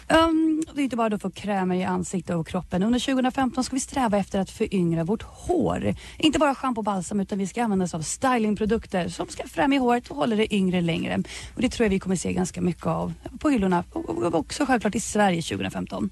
Um, 0.10 0.64
det 0.76 0.82
är 0.82 0.84
inte 0.84 0.96
bara 0.96 1.10
då 1.10 1.18
för 1.18 1.30
krämer 1.30 1.76
i 1.76 1.84
ansiktet 1.84 2.36
och 2.36 2.48
kroppen. 2.48 2.84
Under 2.84 3.00
2015 3.00 3.64
ska 3.64 3.76
vi 3.76 3.80
sträva 3.80 4.18
efter 4.18 4.40
att 4.40 4.50
föryngra 4.50 5.04
vårt 5.04 5.24
hår. 5.24 5.96
Inte 6.18 6.40
bara 6.40 6.56
schampo 6.56 6.80
och 6.80 6.86
balsam 6.86 7.20
utan 7.20 7.40
vi 7.40 7.48
ska 7.48 7.64
använda 7.64 7.86
oss 7.86 7.94
av 7.94 8.02
stylingprodukter 8.02 9.10
som 9.10 9.28
ska 9.28 9.48
främja 9.48 9.80
håret 9.80 10.08
och 10.08 10.16
hålla 10.16 10.36
det 10.36 10.54
yngre 10.54 10.82
längre. 10.82 11.24
Och 11.56 11.62
det 11.62 11.70
tror 11.70 11.86
jag 11.86 11.90
vi 11.90 12.00
kommer 12.00 12.16
se 12.16 12.34
ganska 12.34 12.62
mycket 12.62 12.86
av 12.86 13.14
på 13.40 13.50
hyllorna 13.50 13.84
och 13.92 14.36
också 14.36 14.66
självklart 14.66 14.96
i 14.96 15.00
Sverige 15.00 15.42
2015. 15.42 16.10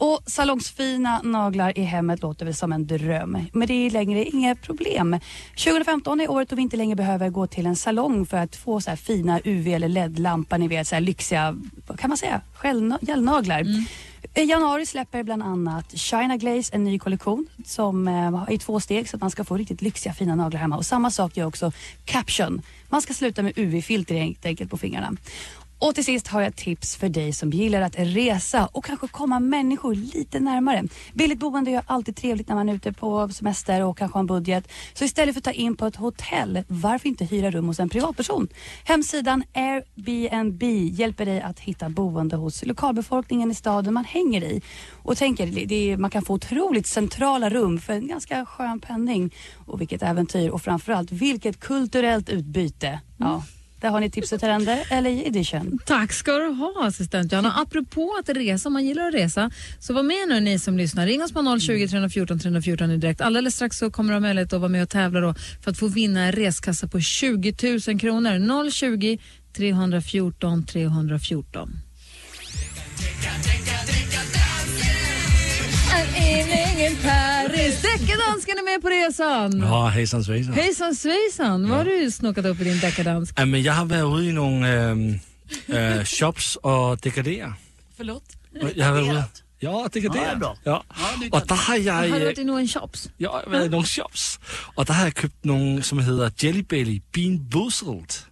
Och 0.00 0.20
salongsfina 0.26 1.20
naglar 1.24 1.78
i 1.78 1.82
hemmet 1.82 2.22
låter 2.22 2.44
väl 2.44 2.54
som 2.54 2.72
en 2.72 2.86
dröm. 2.86 3.38
Men 3.52 3.68
det 3.68 3.74
är 3.86 3.90
längre 3.90 4.24
inget 4.24 4.62
problem. 4.62 5.18
2015 5.56 6.20
är 6.20 6.30
året 6.30 6.48
då 6.48 6.56
vi 6.56 6.62
inte 6.62 6.76
längre 6.76 6.96
behöver 6.96 7.28
gå 7.28 7.46
till 7.46 7.66
en 7.66 7.76
salong 7.76 8.26
för 8.26 8.36
att 8.36 8.56
få 8.56 8.80
så 8.80 8.90
här 8.90 8.96
fina 8.96 9.40
UV 9.44 9.68
eller 9.68 9.88
LED-lampor, 9.88 10.58
ni 10.58 10.68
vet 10.68 10.88
så 10.88 10.94
här 10.94 11.00
lyxiga, 11.00 11.56
vad 11.86 11.98
kan 11.98 12.10
man 12.10 12.16
säga, 12.16 12.40
Skällna- 12.54 12.98
gelnaglar. 13.02 13.64
I 14.34 14.42
januari 14.42 14.86
släpper 14.86 15.22
bland 15.22 15.42
annat 15.42 15.98
China 15.98 16.36
Glaze 16.36 16.74
en 16.74 16.84
ny 16.84 16.98
kollektion 16.98 17.46
som 17.66 18.08
eh, 18.08 18.14
är 18.14 18.52
i 18.52 18.58
två 18.58 18.80
steg 18.80 19.08
så 19.08 19.16
att 19.16 19.20
man 19.20 19.30
ska 19.30 19.44
få 19.44 19.56
riktigt 19.56 19.82
lyxiga 19.82 20.12
fina 20.12 20.34
naglar 20.34 20.60
hemma. 20.60 20.76
Och 20.76 20.86
samma 20.86 21.10
sak 21.10 21.36
gör 21.36 21.46
också 21.46 21.72
Caption. 22.04 22.62
Man 22.88 23.02
ska 23.02 23.14
sluta 23.14 23.42
med 23.42 23.52
UV-filter 23.58 24.14
helt 24.14 24.46
enkelt 24.46 24.70
på 24.70 24.76
fingrarna. 24.76 25.12
Och 25.82 25.94
till 25.94 26.04
sist 26.04 26.28
har 26.28 26.40
jag 26.40 26.48
ett 26.48 26.56
tips 26.56 26.96
för 26.96 27.08
dig 27.08 27.32
som 27.32 27.50
gillar 27.50 27.80
att 27.82 27.94
resa 27.98 28.66
och 28.72 28.84
kanske 28.84 29.08
komma 29.08 29.40
människor 29.40 29.94
lite 29.94 30.40
närmare. 30.40 30.84
Billigt 31.14 31.38
boende 31.38 31.70
är 31.70 31.82
alltid 31.86 32.16
trevligt 32.16 32.48
när 32.48 32.54
man 32.54 32.68
är 32.68 32.74
ute 32.74 32.92
på 32.92 33.28
semester 33.28 33.82
och 33.84 33.98
kanske 33.98 34.16
har 34.16 34.20
en 34.20 34.26
budget. 34.26 34.68
Så 34.94 35.04
istället 35.04 35.34
för 35.34 35.40
att 35.40 35.44
ta 35.44 35.50
in 35.52 35.76
på 35.76 35.86
ett 35.86 35.96
hotell, 35.96 36.64
varför 36.68 37.08
inte 37.08 37.24
hyra 37.24 37.50
rum 37.50 37.66
hos 37.66 37.80
en 37.80 37.88
privatperson? 37.88 38.48
Hemsidan 38.84 39.42
Airbnb 39.54 40.62
hjälper 40.98 41.26
dig 41.26 41.40
att 41.40 41.60
hitta 41.60 41.88
boende 41.88 42.36
hos 42.36 42.64
lokalbefolkningen 42.66 43.50
i 43.50 43.54
staden 43.54 43.94
man 43.94 44.04
hänger 44.04 44.44
i. 44.44 44.62
Och 45.02 45.16
tänk 45.16 45.40
er, 45.40 45.46
det- 45.66 45.74
är, 45.92 45.96
man 45.96 46.10
kan 46.10 46.22
få 46.22 46.34
otroligt 46.34 46.86
centrala 46.86 47.50
rum 47.50 47.78
för 47.80 47.92
en 47.92 48.08
ganska 48.08 48.46
skön 48.46 48.80
penning. 48.80 49.34
Och 49.66 49.80
vilket 49.80 50.02
äventyr 50.02 50.48
och 50.50 50.62
framförallt 50.62 51.12
vilket 51.12 51.60
kulturellt 51.60 52.28
utbyte. 52.28 53.00
Ja. 53.16 53.26
Mm. 53.26 53.40
Där 53.80 53.88
har 53.88 54.00
ni 54.00 54.10
tips 54.10 54.32
och 54.32 54.40
trender, 54.40 54.86
eller 54.90 55.26
edition. 55.26 55.78
Tack 55.84 56.12
ska 56.12 56.32
du 56.32 56.46
ha 56.46 56.86
assistent 56.86 57.32
Johanna. 57.32 57.52
Apropå 57.52 58.16
att 58.20 58.28
resa, 58.28 58.68
om 58.68 58.72
man 58.72 58.86
gillar 58.86 59.08
att 59.08 59.14
resa, 59.14 59.50
så 59.78 59.94
var 59.94 60.02
med 60.02 60.28
nu 60.28 60.40
ni 60.40 60.58
som 60.58 60.76
lyssnar. 60.78 61.06
Ring 61.06 61.22
oss 61.22 61.32
på 61.32 61.58
020 61.60 61.88
314 61.88 62.38
314 62.38 62.88
nu 62.88 62.96
direkt. 62.96 63.20
Alldeles 63.20 63.54
strax 63.54 63.78
så 63.78 63.90
kommer 63.90 64.12
du 64.12 64.14
ha 64.14 64.20
möjlighet 64.20 64.52
att 64.52 64.60
vara 64.60 64.68
med 64.68 64.82
och 64.82 64.88
tävla 64.88 65.20
då 65.20 65.34
för 65.62 65.70
att 65.70 65.78
få 65.78 65.88
vinna 65.88 66.20
en 66.20 66.32
reskassa 66.32 66.88
på 66.88 67.00
20 67.00 67.54
000 67.88 68.00
kronor. 68.00 68.70
020 68.70 69.18
314 69.52 70.66
314. 70.66 71.70
En 76.86 76.96
Paris. 76.96 77.82
Deckardansken 77.82 78.58
är 78.58 78.64
med 78.64 78.82
på 78.82 78.88
resan. 78.88 79.58
Ja, 79.60 79.86
hejsan 79.88 80.24
svejsan. 80.24 80.54
Hejsan 80.54 80.94
svejsan. 80.94 81.68
Vad 81.68 81.78
har 81.78 81.84
du 81.84 82.10
snokat 82.10 82.44
upp 82.46 82.60
i 82.60 82.64
din 82.64 82.78
deckardansk? 82.80 83.34
Ja, 83.38 83.46
men 83.46 83.62
jag 83.62 83.72
har 83.72 83.84
varit 83.84 84.20
ute 84.20 84.28
i 84.28 84.32
några 84.32 84.68
ähm, 84.68 85.20
äh, 85.68 86.04
shops 86.04 86.56
och 86.56 86.98
dekaderat. 86.98 87.52
Förlåt? 87.96 88.22
Jag 88.74 88.86
har 88.86 89.02
varit. 89.02 89.42
Ja, 89.58 89.88
det 89.92 90.00
kan 90.00 90.14
Ja, 90.14 90.20
det. 90.22 90.26
är 90.26 90.36
bra. 90.36 90.56
Ja. 90.64 90.84
är 91.22 91.34
Och 91.34 91.46
där 91.46 91.54
har 91.56 91.76
jag... 91.76 91.94
Har 91.94 92.02
du 92.02 92.16
eh, 92.16 92.24
varit 92.24 92.38
i 92.38 92.44
någon 92.44 92.68
shops? 92.68 93.10
Jag 93.16 93.30
har 93.30 93.50
været 93.50 93.66
i 93.66 93.68
nogle 93.68 93.86
shops, 93.86 94.40
og 94.76 94.86
der 94.86 94.92
har 94.92 95.04
jeg 95.04 95.14
købt 95.14 95.44
nogle, 95.44 95.82
som 95.82 95.98
hedder 95.98 96.30
Jelly 96.42 96.60
Belly 96.60 97.02
Bean 97.12 97.40
Boozled. 97.50 98.26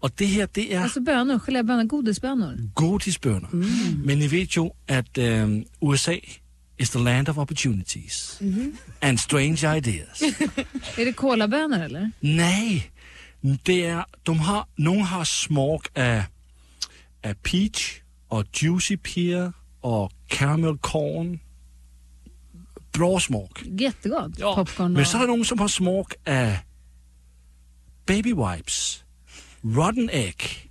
Og 0.00 0.18
det 0.18 0.26
her, 0.26 0.46
det 0.46 0.74
er 0.74 0.82
Alltså 0.82 1.00
bönor, 1.00 1.38
gelébönor, 1.38 1.86
godisbönor. 1.86 2.52
godisbønner. 2.74 3.48
Men 4.04 4.22
I 4.22 4.30
ved 4.30 4.46
jo, 4.56 4.72
at 4.88 5.18
øhm, 5.18 5.64
USA 5.80 6.14
is 6.78 6.90
the 6.90 6.98
land 6.98 7.28
of 7.28 7.38
opportunities 7.38 8.42
and 9.00 9.18
strange 9.18 9.76
ideas. 9.76 10.22
Är 10.98 11.04
det 11.04 11.12
kolabönor 11.12 11.84
eller? 11.84 12.10
Nej, 12.20 12.90
det 13.66 13.86
er, 13.86 14.04
de 14.26 14.38
har, 14.38 14.68
nogle 14.76 15.04
har 15.04 15.24
smag 15.24 15.80
af, 15.94 16.24
af 17.22 17.36
peach 17.36 18.02
og 18.28 18.44
juicy 18.62 18.92
pear 18.92 19.52
og 19.82 20.10
caramel 20.30 20.78
corn. 20.78 21.40
Bra 22.92 23.20
smag. 23.20 23.48
Jättegott. 23.80 24.38
Ja, 24.38 24.54
Popcorn 24.54 24.92
Men 24.92 25.00
och... 25.00 25.06
så 25.06 25.16
er 25.16 25.20
der 25.20 25.26
nogen, 25.26 25.44
som 25.44 25.58
har 25.58 25.66
smag 25.66 26.04
af 26.26 26.58
baby 28.06 28.32
wipes, 28.32 29.04
rotten 29.64 30.10
egg, 30.12 30.65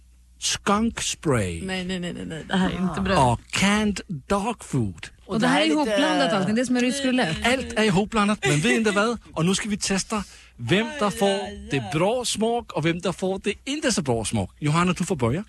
skunk 0.45 1.01
spray 1.01 1.62
Nej, 1.62 1.84
nej, 1.86 1.99
nej, 1.99 2.13
nej, 2.13 2.43
det 2.47 2.55
här 2.58 2.69
är 2.69 2.81
inte 2.89 3.01
bra. 3.01 3.17
og 3.31 3.39
canned 3.53 4.01
dog 4.29 4.63
food. 4.63 5.10
Och 5.27 5.39
det 5.39 5.47
här 5.47 5.62
är 5.62 5.65
ihopblandat 5.65 6.34
allting, 6.34 6.55
det 6.55 6.62
är 6.62 6.65
som 6.65 6.75
en 6.75 6.81
rysk 6.81 7.05
roulette. 7.05 7.36
Alt 7.45 7.73
er 7.77 7.84
ihopblandet, 7.84 8.38
men 8.49 8.63
ved 8.63 8.71
ikke 8.77 8.91
hvad? 8.91 9.17
Og 9.34 9.45
nu 9.45 9.53
skal 9.53 9.71
vi 9.71 9.75
teste, 9.77 10.15
hvem 10.58 10.86
der 10.99 11.10
får 11.10 11.49
det 11.71 11.84
bra 11.93 12.25
smag, 12.25 12.75
og 12.75 12.81
hvem 12.81 13.01
der 13.01 13.12
får 13.12 13.38
det 13.38 13.53
inte 13.65 13.91
så 13.91 14.01
bra 14.01 14.23
smag. 14.25 14.47
Johanna, 14.62 14.93
du 14.93 15.03
får 15.03 15.15
börja. 15.15 15.43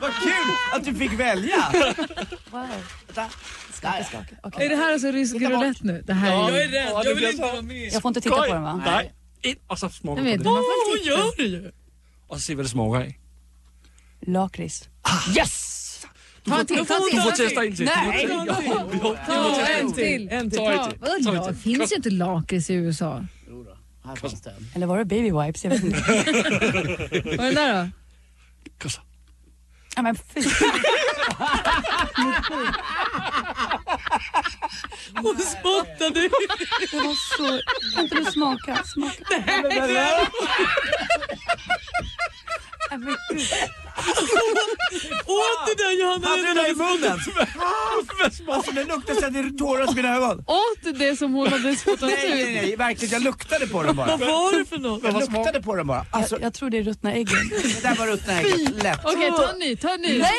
Vad 0.00 0.12
kul 0.22 0.48
att 0.72 0.84
du 0.84 0.94
fick 0.94 1.20
välja! 1.20 1.72
Wow. 2.50 2.66
Skaka, 3.72 4.04
skaka. 4.04 4.36
Okej. 4.42 4.64
Är 4.66 4.68
det 4.68 4.76
här 4.76 4.92
alltså 4.92 5.08
rysk 5.08 5.34
roulette 5.34 5.80
nu? 5.86 6.02
Det 6.06 6.12
här 6.12 6.32
är... 6.32 6.34
Jag 6.50 6.62
är 6.62 6.68
rädd, 6.68 6.92
jag 7.04 7.14
vill 7.14 7.24
inte 7.24 7.42
vara 7.42 7.62
med. 7.62 7.92
Jag 7.92 8.02
får 8.02 8.08
inte 8.08 8.20
titta 8.20 8.36
på 8.36 8.46
den 8.46 8.62
va? 8.62 8.82
Nej, 8.86 9.12
ind, 9.42 9.58
og 9.68 9.78
så 9.78 9.90
Jag 10.02 10.16
du 10.16 10.22
vet, 10.22 10.46
Åh, 10.46 10.62
gör 11.04 11.36
det 11.36 11.42
ju. 11.42 11.70
Så 12.34 12.40
se, 12.40 12.54
hvad 12.54 12.64
det 12.64 12.70
smager 12.70 13.00
af. 13.00 13.18
Lakrits. 14.26 14.88
Yes! 15.38 16.06
Ta 16.48 16.60
en 16.60 16.66
till, 16.66 16.86
ta 16.86 16.94
en 16.94 17.00
Du 17.16 17.22
får 17.22 17.30
testa 17.30 17.64
en 17.64 17.76
till. 17.76 17.84
Nej. 17.84 18.26
Du 18.92 18.98
får 18.98 19.16
Ta 19.26 19.66
en 19.66 19.92
till. 19.92 20.28
En. 20.30 20.50
Ta 20.50 20.56
Ta, 20.56 20.90
Ta 21.24 21.46
till. 21.46 21.54
finns 21.56 21.92
ju 21.92 21.96
inte 21.96 22.10
lakrits 22.10 22.70
i 22.70 22.74
USA. 22.74 23.24
Här 24.04 24.14
fanns 24.16 24.42
den. 24.42 24.68
Eller 24.74 24.86
var 24.86 24.98
det 24.98 25.04
baby 25.04 25.30
wipes? 25.30 25.64
Jag 25.64 25.70
vet 25.70 25.84
inte. 25.84 25.98
Vad 27.36 27.46
är 27.46 27.52
den 27.52 27.54
där 27.54 27.84
då? 27.84 27.90
Kom 28.78 28.90
så. 28.90 29.00
Ja, 29.96 30.02
men 30.02 30.16
fy. 30.16 30.42
Hon 35.16 35.38
spottade. 35.38 36.20
Det 36.20 36.96
var 36.96 37.14
så... 37.36 37.60
Kan 37.94 38.04
inte 38.04 38.16
du 38.16 38.24
smaka? 38.24 38.84
Smaka. 38.84 39.44
Ja, 39.70 40.26
men 42.90 43.16
gud. 43.30 43.40
Åt 45.26 45.66
du 45.66 45.74
den 45.84 45.98
Johanna? 46.00 46.28
Hade 46.28 46.42
du 46.42 46.54
den 46.54 46.66
i 46.66 46.74
munnen? 46.74 47.18
Alltså 48.48 48.70
det 48.72 48.84
luktade 48.84 49.20
så 49.20 49.26
att 49.26 49.32
det 49.32 49.58
tårade 49.58 49.92
i 49.92 49.94
mina 49.94 50.16
ögon. 50.16 50.38
Åt 50.38 50.78
du 50.82 50.92
det 50.92 51.16
som 51.16 51.32
hon 51.34 51.48
hade 51.48 51.76
spottat 51.76 52.00
Nej, 52.10 52.30
nej, 52.30 52.40
ut? 52.56 52.62
nej, 52.62 52.76
verkligen. 52.76 53.12
Jag 53.12 53.22
luktade 53.22 53.66
på 53.66 53.82
den 53.82 53.96
bara. 53.96 54.06
Vad 54.06 54.20
var 54.20 54.58
det 54.58 54.64
för 54.64 54.78
något? 54.78 55.02
Jag 55.04 55.14
luktade 55.14 55.62
på 55.62 55.74
den 55.76 55.86
bara. 55.86 56.06
Alltså, 56.10 56.34
Jag, 56.34 56.42
jag 56.42 56.54
tror 56.54 56.70
det 56.70 56.78
är 56.78 56.82
ruttna 56.82 57.12
äggen. 57.12 57.48
det 57.62 57.82
där 57.82 57.94
var 57.96 58.06
ruttna 58.06 58.40
ägget. 58.40 58.82
Lätt. 58.82 59.00
Okej, 59.04 59.30
ta 59.30 59.50
en 59.52 59.58
ny, 59.58 59.76
ta 59.76 59.94
en 59.94 60.00
ny. 60.00 60.18
Nej! 60.18 60.32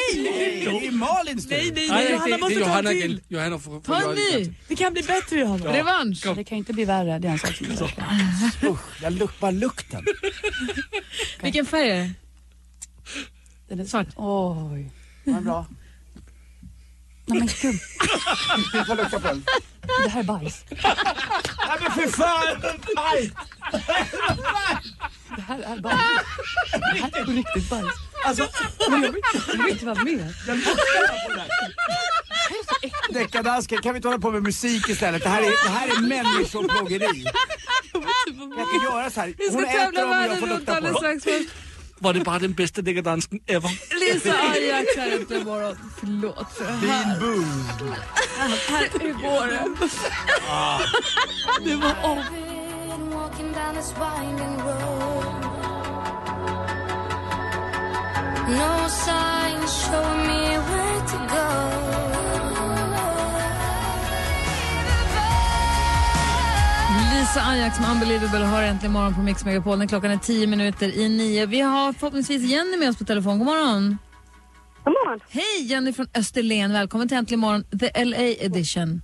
Det 0.65 0.87
är 0.87 0.91
Malins 0.91 1.47
tur. 1.49 1.55
Nej, 1.55 1.71
nej, 1.75 1.87
Nej, 1.89 1.89
nej. 1.89 2.05
det, 2.05 2.11
Johanna 2.13 2.37
måste 2.37 2.55
ta 2.55 2.61
en 2.61 2.67
Johanna 2.69 2.89
till. 2.89 3.21
Johanna 3.27 3.59
får, 3.59 3.71
får 3.71 3.81
Ta 3.81 4.09
en 4.09 4.15
ny. 4.15 4.53
Det 4.67 4.75
kan 4.75 4.93
bli 4.93 5.03
bättre 5.03 5.39
Johanna. 5.39 5.73
Revansch. 5.73 6.25
Det 6.35 6.43
kan 6.43 6.57
inte 6.57 6.73
bli 6.73 6.85
värre, 6.85 7.19
det 7.19 7.27
är 7.27 7.31
en 7.31 7.39
sak 7.39 7.51
som 7.55 7.65
är. 7.67 8.69
Usch, 8.71 9.01
jag 9.03 9.13
luk, 9.13 9.39
bara 9.39 9.51
lukten. 9.51 10.05
Vilken 11.41 11.65
färg 11.65 11.89
är 11.89 11.95
det? 11.95 12.11
Den 13.67 13.79
är 13.79 13.85
Svart. 13.85 14.07
Oj. 14.15 14.91
Var 15.23 15.41
bra. 15.41 15.65
Nej 17.27 17.39
men 17.39 17.49
gud, 17.61 17.75
Jag 18.73 18.87
får 18.87 18.95
lukta 18.95 19.19
på 19.19 19.27
den. 19.27 19.43
det 20.03 20.09
här 20.09 20.19
är 20.19 20.23
bajs. 20.23 20.65
Nej 20.69 21.77
men 21.81 21.91
för 21.91 22.07
fan! 22.07 22.61
Aj! 22.95 23.31
Det 25.35 25.41
här 25.41 25.59
är 25.59 25.79
bajs. 25.81 25.99
Det 26.71 26.99
här 27.01 27.21
är 27.21 27.25
på 27.25 27.31
riktigt 27.31 27.69
bajs. 27.69 27.85
Alltså, 28.25 28.47
Jag 28.89 28.99
vill 29.57 29.69
inte 29.71 29.85
vara 29.85 30.03
med. 30.03 30.33
Deckardansken, 33.09 33.81
kan 33.81 33.93
vi 33.93 33.97
inte 33.97 34.07
hålla 34.07 34.19
på 34.19 34.31
med 34.31 34.43
musik 34.43 34.89
istället? 34.89 35.23
Det 35.23 35.29
här 35.29 35.41
är, 35.41 35.63
det 35.65 35.69
här 35.69 35.87
är 35.87 36.01
människoplågeri. 36.01 37.25
Jag 38.57 38.71
kan 38.71 38.83
göra 38.83 39.09
så 39.09 39.19
här. 39.21 39.33
Vi 39.37 39.49
ska 39.49 39.61
tävla 39.61 39.99
jag 39.99 40.07
världen 40.07 40.49
runt 40.49 40.69
alldeles 40.69 40.97
strax. 40.97 41.23
Först 41.23 41.49
Var 41.99 42.13
det 42.13 42.23
bare 42.25 42.39
den 42.39 42.53
bedste 42.53 42.81
dækkerdansken 42.81 43.39
ever? 43.47 43.69
Lisa 43.99 44.33
Ajax 44.51 44.87
här 44.97 45.19
efter 45.21 45.45
morgon. 45.45 45.77
Förlåt 45.99 46.53
för 46.53 46.65
det 46.65 46.87
här. 46.87 47.19
Boom. 47.19 47.65
här 48.69 48.89
hur 49.01 49.13
går 49.13 49.47
det? 49.47 49.89
Det 51.69 51.75
var 51.75 51.95
om. 52.03 52.23
No 58.47 58.87
signs 58.87 59.73
showing 59.85 60.27
me 60.27 60.57
where 60.57 60.99
to 61.11 61.17
go. 61.17 62.14
Lisa 67.25 67.41
Ajax 67.41 67.79
med 67.79 67.89
Unbelievable 67.91 68.45
har 68.45 68.63
äntligen 68.63 68.93
morgon 68.93 69.13
på 69.13 69.21
Mix 69.21 69.45
Megapol. 69.45 69.87
Klockan 69.87 70.11
är 70.11 70.17
tio 70.17 70.47
minuter 70.47 70.97
i 70.97 71.09
nio. 71.09 71.45
Vi 71.45 71.61
har 71.61 71.93
förhoppningsvis 71.93 72.41
Jenny 72.51 72.77
med 72.77 72.89
oss 72.89 72.97
på 72.97 73.05
telefon. 73.05 73.37
God 73.39 73.47
morgon. 73.47 73.97
God 74.83 74.93
morgon. 74.93 75.19
Hej 75.29 75.65
Jenny 75.71 75.93
från 75.93 76.07
Österlen. 76.15 76.73
Välkommen 76.73 77.07
till 77.07 77.17
Äntligen 77.17 77.39
morgon, 77.39 77.63
the 77.79 78.05
LA 78.05 78.17
edition. 78.17 79.01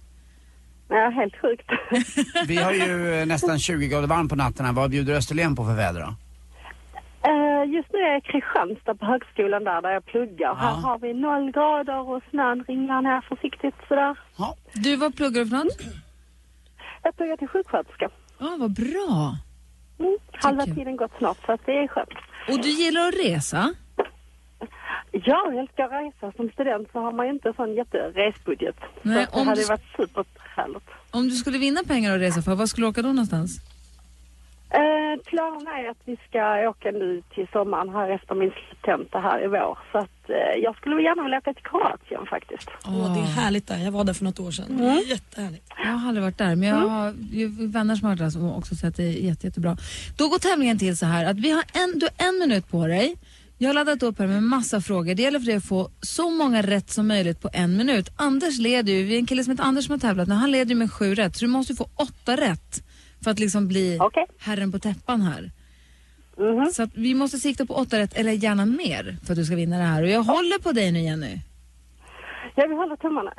Ja, 0.90 1.10
helt 1.10 1.36
sjukt. 1.42 1.70
Vi 2.48 2.56
har 2.58 2.72
ju 2.72 3.14
eh, 3.20 3.26
nästan 3.26 3.60
20 3.60 3.88
grader 3.88 4.08
varmt 4.08 4.30
på 4.30 4.36
natten 4.36 4.66
här. 4.66 4.74
Vad 4.74 4.92
bjuder 4.92 5.14
Österlen 5.14 5.56
på 5.56 5.66
för 5.66 5.74
väder 5.76 6.00
då? 6.02 6.16
Eh, 7.30 7.72
Just 7.76 7.90
nu 7.94 8.00
är 8.00 8.08
jag 8.12 8.18
i 8.18 8.22
Kristianstad 8.22 8.96
på 8.96 9.06
högskolan 9.06 9.64
där, 9.64 9.82
där 9.82 9.90
jag 9.92 10.06
pluggar. 10.06 10.56
Här 10.56 10.72
har 10.74 11.00
vi 11.00 11.14
noll 11.14 11.52
grader 11.52 12.10
och 12.10 12.24
snön 12.30 12.64
ringlar 12.68 13.02
ner 13.02 13.22
försiktigt 13.22 13.76
sådär. 13.88 14.16
Du, 14.74 14.96
vad 14.96 15.16
pluggar 15.16 15.44
du 15.44 15.50
för 15.50 15.58
något? 15.58 15.78
Jag 17.04 17.18
pluggar 17.18 17.38
till 17.38 17.48
sjuksköterska. 17.48 18.10
Ja, 18.40 18.56
vad 18.60 18.72
bra. 18.74 19.36
Mm. 20.00 20.18
Halva 20.32 20.66
kul. 20.66 20.76
tiden 20.76 20.96
gått 20.96 21.12
snart 21.18 21.38
så 21.46 21.58
det 21.66 21.72
är 21.72 21.88
skönt. 21.88 22.10
Och 22.50 22.62
du 22.62 22.70
gillar 22.70 23.08
att 23.08 23.14
resa? 23.26 23.74
Ja, 25.12 25.42
jag 25.52 25.56
älskar 25.58 25.84
att 25.84 25.92
resa. 25.92 26.32
Som 26.38 26.50
student 26.50 26.88
så 26.92 27.00
har 27.00 27.12
man 27.12 27.26
ju 27.26 27.32
inte 27.34 27.48
en 27.48 27.54
sån 27.54 27.74
jätteresbudget. 27.74 28.76
Nej, 29.02 29.28
så 29.32 29.40
det 29.40 29.46
hade 29.46 29.62
du- 29.62 29.68
varit 29.68 29.86
superhärligt. 29.98 30.86
Om 31.12 31.24
du 31.30 31.36
skulle 31.36 31.58
vinna 31.58 31.82
pengar 31.88 32.16
att 32.16 32.22
resa 32.22 32.42
för, 32.42 32.56
vad 32.56 32.70
skulle 32.70 32.86
du 32.86 32.90
åka 32.90 33.02
då 33.02 33.08
någonstans? 33.08 33.60
Eh, 34.74 35.22
planen 35.26 35.68
är 35.68 35.90
att 35.90 36.02
vi 36.06 36.18
ska 36.30 36.70
åka 36.70 36.92
nu 36.92 37.22
till 37.34 37.48
sommaren 37.54 37.90
här 37.90 38.10
efter 38.10 38.36
min 38.36 38.52
sluttenta 38.52 39.20
här 39.20 39.44
i 39.46 39.48
vår. 39.48 39.78
Så 39.92 39.98
att 39.98 40.30
eh, 40.30 40.62
jag 40.64 40.76
skulle 40.76 41.02
gärna 41.02 41.24
vilja 41.24 41.38
åka 41.38 41.54
till 41.54 41.64
Kroatien 41.64 42.26
faktiskt. 42.26 42.70
Åh, 42.86 43.14
det 43.14 43.20
är 43.20 43.42
härligt 43.42 43.68
där. 43.68 43.78
Jag 43.78 43.92
var 43.92 44.04
där 44.04 44.14
för 44.14 44.24
något 44.24 44.40
år 44.40 44.52
sedan. 44.52 44.80
Är 44.80 45.10
Jättehärligt. 45.10 45.66
Jag 45.84 45.92
har 45.92 46.08
aldrig 46.08 46.24
varit 46.24 46.38
där, 46.38 46.56
men 46.56 46.70
jag 46.70 46.76
har 46.76 47.14
ju 47.32 47.68
vänner 47.68 47.96
som 47.96 48.06
har 48.06 48.12
varit 48.12 48.20
där 48.20 48.30
som 48.30 48.52
också 48.52 48.76
säger 48.76 48.90
att 48.90 48.98
det 48.98 49.04
är 49.04 49.28
jätte, 49.30 49.48
jättebra. 49.48 49.78
Då 50.18 50.30
går 50.30 50.40
tävlingen 50.40 50.80
till 50.80 50.98
så 50.98 51.06
här 51.06 51.26
att 51.26 51.38
vi 51.38 51.52
har 51.52 51.64
en, 51.74 52.00
du 52.00 52.08
har 52.18 52.28
en 52.28 52.40
minut 52.40 52.72
på 52.72 52.88
dig. 52.88 53.16
Jag 53.58 53.70
har 53.70 53.74
laddat 53.74 54.04
upp 54.04 54.20
här 54.20 54.28
med 54.28 54.44
massa 54.44 54.82
frågor. 54.82 55.16
Det 55.16 55.22
gäller 55.22 55.40
för 55.40 55.46
dig 55.46 55.56
att 55.56 55.66
få 55.66 55.90
så 56.02 56.30
många 56.30 56.62
rätt 56.62 56.90
som 56.90 57.08
möjligt 57.08 57.42
på 57.42 57.50
en 57.54 57.78
minut. 57.78 58.10
Anders 58.16 58.60
leder 58.60 58.94
ju, 58.94 59.04
vi 59.04 59.16
är 59.16 59.20
en 59.20 59.26
kille 59.26 59.44
som 59.44 59.52
heter 59.52 59.64
Anders 59.64 59.86
som 59.86 59.92
har 59.92 60.00
tävlat 60.00 60.28
nu, 60.28 60.34
han 60.34 60.52
leder 60.52 60.70
ju 60.70 60.76
med 60.76 60.92
sju 60.92 61.16
rätt. 61.16 61.36
Så 61.36 61.46
du 61.46 61.52
måste 61.52 61.74
ju 61.74 61.78
få 61.78 61.90
åtta 61.96 62.38
rätt 62.38 62.84
för 63.24 63.32
att 63.32 63.40
liksom 63.40 63.68
bli 63.68 64.00
herren 64.40 64.72
på 64.72 64.80
täppan 64.80 65.22
här. 65.22 65.52
Så 66.74 66.84
att 66.84 66.90
vi 66.94 67.14
måste 67.14 67.40
sikta 67.40 67.66
på 67.66 67.74
åtta 67.74 68.00
rätt, 68.00 68.14
eller 68.14 68.32
gärna 68.32 68.66
mer, 68.66 69.18
för 69.26 69.34
att 69.34 69.38
du 69.38 69.46
ska 69.46 69.56
vinna 69.56 69.78
det 69.78 69.84
här. 69.84 70.04
Och 70.04 70.10
jag 70.10 70.24
håller 70.24 70.60
på 70.60 70.72
dig 70.72 70.92
nu 70.92 71.02
Jenny. 71.02 71.40
Jag 72.56 72.68
vill 72.68 72.78
hålla 72.78 72.98
tummarna. 72.98 73.34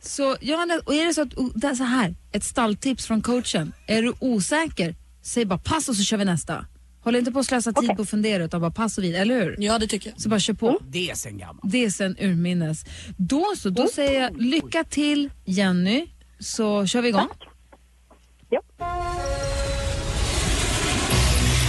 Så 0.00 0.36
Johanna, 0.40 0.80
och 0.86 0.94
är 0.94 1.06
det 1.06 1.14
så 1.14 1.22
att, 1.22 1.34
oh, 1.34 1.50
det 1.54 1.66
är 1.66 1.74
så 1.74 1.84
här, 1.84 2.14
ett 2.32 2.44
stalltips 2.44 3.06
från 3.06 3.22
coachen. 3.22 3.72
Är 3.86 4.02
du 4.02 4.12
osäker, 4.20 4.94
säg 5.22 5.44
bara 5.44 5.58
pass 5.58 5.88
och 5.88 5.96
så 5.96 6.02
kör 6.02 6.16
vi 6.16 6.24
nästa. 6.24 6.66
Håll 7.00 7.16
inte 7.16 7.32
på 7.32 7.38
att 7.38 7.46
slösa 7.46 7.72
tid 7.72 7.96
på 7.96 8.02
att 8.02 8.10
fundera 8.10 8.44
utan 8.44 8.60
bara 8.60 8.70
pass 8.70 8.98
och 8.98 9.04
vid, 9.04 9.14
eller 9.14 9.42
hur? 9.42 9.56
Ja, 9.58 9.78
det 9.78 9.86
tycker 9.86 10.10
jag. 10.10 10.20
Så 10.20 10.28
bara 10.28 10.40
kör 10.40 10.54
på. 10.54 10.78
Det 10.88 11.10
är 11.10 11.14
sen 11.14 11.38
gammalt. 11.38 11.60
Det 11.72 11.84
är 11.84 11.90
sen 11.90 12.16
urminnes. 12.20 12.84
Då 13.16 13.52
så, 13.56 13.70
då 13.70 13.86
säger 13.86 14.20
jag 14.20 14.42
lycka 14.42 14.84
till 14.84 15.30
Jenny, 15.44 16.06
så 16.38 16.86
kör 16.86 17.02
vi 17.02 17.08
igång. 17.08 17.28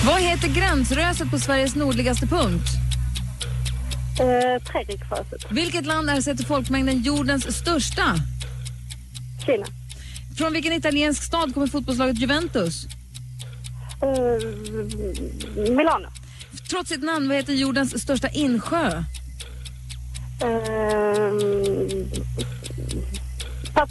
Vad 0.06 0.22
heter 0.22 0.48
gränsröset 0.48 1.32
på 1.32 1.40
Sveriges 1.40 1.76
nordligaste 1.76 2.28
punkt? 2.28 2.68
Eh. 4.20 4.62
Vilket 5.50 5.86
land 5.86 6.10
är 6.10 6.22
sett 6.22 6.38
till 6.38 6.46
folkmängden 6.46 7.02
jordens 7.02 7.58
största? 7.58 8.16
Kina. 9.46 9.66
Från 10.38 10.54
vilken 10.54 10.74
italiensk 10.74 11.24
stad 11.24 11.54
kommer 11.54 11.68
fotbollslaget 11.68 12.18
Juventus? 12.18 12.88
Eh, 14.02 14.48
Milano. 15.76 16.10
Trots 16.70 16.90
sitt 16.90 17.04
namn, 17.04 17.28
vad 17.28 17.38
heter 17.38 17.54
jordens 17.54 18.02
största 18.02 18.30
insjö? 18.30 19.04
Eh, 20.42 21.32
pass. 23.74 23.90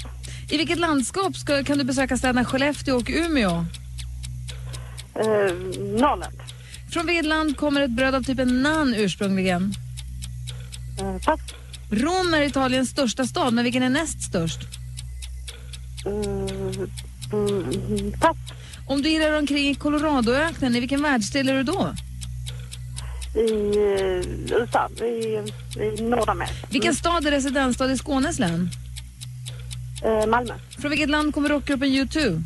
I 0.51 0.57
vilket 0.57 0.79
landskap 0.79 1.37
ska, 1.37 1.65
kan 1.65 1.79
du 1.79 1.85
besöka 1.85 2.17
städerna 2.17 2.45
Skellefteå 2.45 2.97
och 2.97 3.11
Umeå? 3.11 3.67
Eh, 5.15 5.55
Norrland. 5.79 6.43
Från 6.91 7.07
vilket 7.07 7.27
land 7.27 7.57
kommer 7.57 7.81
ett 7.81 7.91
bröd 7.91 8.15
av 8.15 8.23
typen 8.23 8.63
naan 8.63 8.95
ursprungligen? 8.95 9.75
Eh, 11.01 11.19
pass. 11.25 11.41
Rom 11.91 12.35
är 12.35 12.43
Italiens 12.43 12.91
största 12.91 13.25
stad, 13.25 13.55
men 13.55 13.65
vilken 13.65 13.83
är 13.83 13.89
näst 13.89 14.23
störst? 14.23 14.59
Mm, 16.07 16.49
mm, 17.33 18.13
pass. 18.21 18.37
Om 18.87 19.03
du 19.03 19.09
irrar 19.09 19.39
omkring 19.39 19.69
i 19.69 19.75
Coloradoöknen, 19.75 20.77
i 20.77 20.81
vilken 20.81 21.03
världsdel 21.03 21.49
är 21.49 21.55
du 21.55 21.63
då? 21.63 21.95
I 23.35 23.77
eh, 23.77 24.61
USA. 24.61 24.89
I, 25.05 25.43
i 25.81 26.03
Nordamerika. 26.03 26.55
Vilken 26.71 26.95
stad 26.95 27.27
är 27.27 27.31
residensstad 27.31 27.93
i 27.93 27.99
Skånes 27.99 28.39
län? 28.39 28.71
Eh, 30.05 30.27
Malmö. 30.27 30.55
Från 30.79 30.91
vilket 30.91 31.11
land 31.11 31.35
kommer 31.35 31.49
rockgruppen 31.49 31.89
U2? 31.89 32.43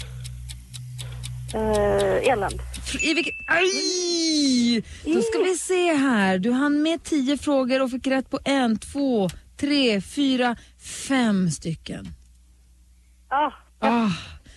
Eh, 1.55 2.29
Irland. 2.29 2.61
I 3.01 3.15
vilket... 3.15 3.35
Aj! 3.49 4.83
Då 5.15 5.23
ska 5.23 5.39
vi 5.45 5.57
se 5.57 5.93
här. 5.95 6.39
Du 6.39 6.53
hann 6.53 6.83
med 6.83 7.03
tio 7.05 7.39
frågor 7.39 7.83
och 7.83 7.91
fick 7.91 8.07
rätt 8.07 8.31
på 8.31 8.39
en, 8.45 8.79
två, 8.79 9.29
tre, 9.57 10.01
fyra, 10.01 10.57
fem 11.09 11.51
stycken. 11.51 12.09
Ah, 13.29 13.53
Ah, 13.81 14.11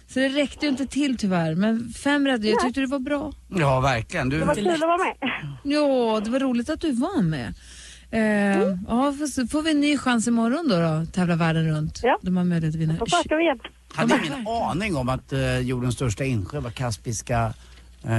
så 0.07 0.19
det 0.19 0.29
räckte 0.29 0.65
ju 0.65 0.69
inte 0.71 0.87
till 0.87 1.17
tyvärr, 1.17 1.55
men 1.55 1.93
fem 1.93 2.27
rätt. 2.27 2.43
Jag 2.43 2.59
tyckte 2.61 2.79
det 2.81 2.87
var 2.87 2.99
bra. 2.99 3.33
Ja, 3.49 3.79
verkligen. 3.79 4.29
Du, 4.29 4.39
det 4.39 4.45
var 4.45 4.55
kul 4.55 4.67
att 4.67 4.79
vara 4.79 4.97
med. 4.97 5.15
Ja, 5.63 6.21
det 6.25 6.29
var 6.29 6.39
roligt 6.39 6.69
att 6.69 6.81
du 6.81 6.91
var 6.91 7.21
med. 7.21 7.53
Eh, 8.11 8.21
ja, 8.87 9.13
får, 9.13 9.47
får 9.47 9.61
vi 9.61 9.71
en 9.71 9.81
ny 9.81 9.97
chans 9.97 10.27
imorgon 10.27 10.67
då, 10.69 10.75
då 10.79 11.05
tävla 11.11 11.35
världen 11.35 11.67
runt? 11.67 11.99
Ja. 12.03 12.19
De 12.21 12.37
har 12.37 12.43
möjlighet 12.43 12.75
att 12.75 12.81
vinna. 12.81 12.93
Försöker 13.05 13.35
vi 13.37 13.43
igen. 13.43 13.59
hade 13.93 14.19
ingen 14.25 14.47
aning 14.47 14.95
om 14.95 15.09
att 15.09 15.33
eh, 15.33 15.59
jordens 15.59 15.95
största 15.95 16.23
insjö 16.23 16.59
var 16.59 16.71
Kaspiska 16.71 17.53
eh, 18.03 18.11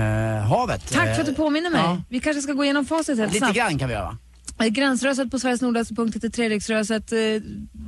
havet. 0.48 0.92
Tack 0.92 1.14
för 1.14 1.20
att 1.20 1.26
du 1.26 1.32
Eh, 1.32 1.36
påminner 1.36 1.70
mig. 1.70 1.80
ja. 1.80 2.02
Vi 2.08 2.20
kanske 2.20 2.42
ska 2.42 2.52
gå 2.52 2.64
igenom 2.64 2.84
facit 2.84 3.18
helt 3.18 3.32
Lite 3.32 3.38
snabbt. 3.46 3.56
grann 3.56 3.78
kan 3.78 3.88
vi 3.88 3.94
göra 3.94 4.04
va? 4.04 4.16
Eh, 4.58 4.66
Gränsröset 4.66 5.30
på 5.30 5.38
Sveriges 5.38 5.60
nordligaste 5.62 5.94
punkt 5.94 6.16
heter 6.16 6.28
Treriksröset. 6.28 7.12
Eh, 7.12 7.18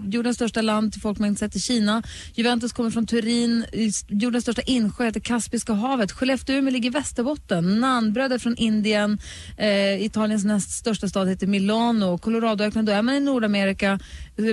jordens 0.08 0.36
största 0.36 0.62
land 0.62 0.92
till 0.92 1.00
folkmängd 1.00 1.38
sett 1.38 1.56
i 1.56 1.60
Kina. 1.60 2.02
Juventus 2.34 2.72
kommer 2.72 2.90
från 2.90 3.06
Turin. 3.06 3.64
Jordens 4.08 4.44
största 4.44 4.62
insjö 4.62 5.04
heter 5.04 5.20
Kaspiska 5.20 5.72
havet. 5.72 6.12
Skellefteå 6.12 6.60
ligger 6.60 6.86
i 6.86 6.92
Västerbotten. 6.92 7.80
Naanbröd 7.80 8.32
är 8.32 8.38
från 8.38 8.56
Indien. 8.56 9.18
Eh, 9.56 10.04
Italiens 10.04 10.44
näst 10.44 10.70
största 10.70 11.08
stad 11.08 11.28
heter 11.28 11.46
Milano. 11.46 12.18
Coloradoöknen, 12.18 12.84
då 12.84 12.92
är 12.92 13.02
man 13.02 13.14
i 13.14 13.20
Nordamerika. 13.20 13.98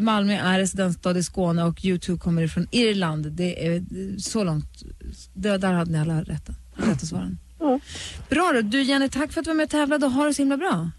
Malmö 0.02 0.34
är 0.34 0.60
residensstad 0.60 1.18
i 1.18 1.24
Skåne 1.24 1.64
och 1.64 1.76
U2 1.76 2.18
kommer 2.18 2.42
ifrån 2.42 2.68
Irland. 2.72 3.32
Det 3.32 3.68
är 3.68 3.76
eh, 3.76 3.82
så 4.18 4.44
långt. 4.44 4.84
Det, 5.34 5.58
där 5.58 5.74
hade 5.74 5.92
ni 5.92 6.00
alla 6.00 6.22
rätt, 6.22 6.50
rätta 6.76 7.06
svaren. 7.06 7.38
Bra 8.30 8.52
då. 8.54 8.62
Du 8.62 8.82
Jenny, 8.82 9.10
tack 9.10 9.32
för 9.32 9.42
att 9.42 9.46
du 9.46 9.50
var 9.50 9.56
med 9.56 9.64
och 9.64 9.70
tävlade 9.70 10.08
ha 10.08 10.26
det 10.26 10.34
så 10.34 10.42
himla 10.42 10.58
bra. 10.58 10.92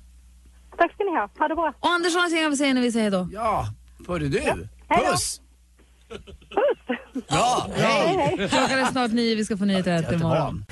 Tack 0.79 0.93
ska 0.95 1.05
ni 1.05 1.11
ha. 1.11 1.29
Ha 1.39 1.49
det 1.49 1.55
bra. 1.55 1.75
Och 1.81 1.89
Anders 1.89 2.15
har 2.15 2.21
någonting 2.21 2.43
han 2.43 2.51
vill 2.51 2.59
säga 2.59 2.75
när 2.75 2.81
vi 2.81 2.93
säger 2.93 3.11
då. 3.11 3.29
Ja, 3.33 3.67
hörde 4.09 4.29
du? 4.29 4.39
Hej 4.41 4.55
då. 4.89 5.11
Puss! 5.11 5.41
Ja, 7.29 7.67
hej! 7.77 8.37
Klockan 8.37 8.79
är 8.79 8.85
snart 8.85 9.11
nio, 9.13 9.35
vi 9.35 9.45
ska 9.45 9.57
få 9.57 9.65
nyheter 9.65 10.03
till 10.03 10.15
imorgon. 10.15 10.65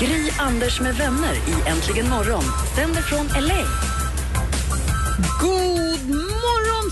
Gry, 0.00 0.30
Anders 0.38 0.80
med 0.80 0.94
vänner 0.94 1.34
i 1.34 1.68
Äntligen 1.68 2.10
morgon. 2.10 2.42
Sänder 2.76 3.02
från 3.02 3.26
LA. 3.42 3.62
God 5.40 6.08
morgon 6.08 6.41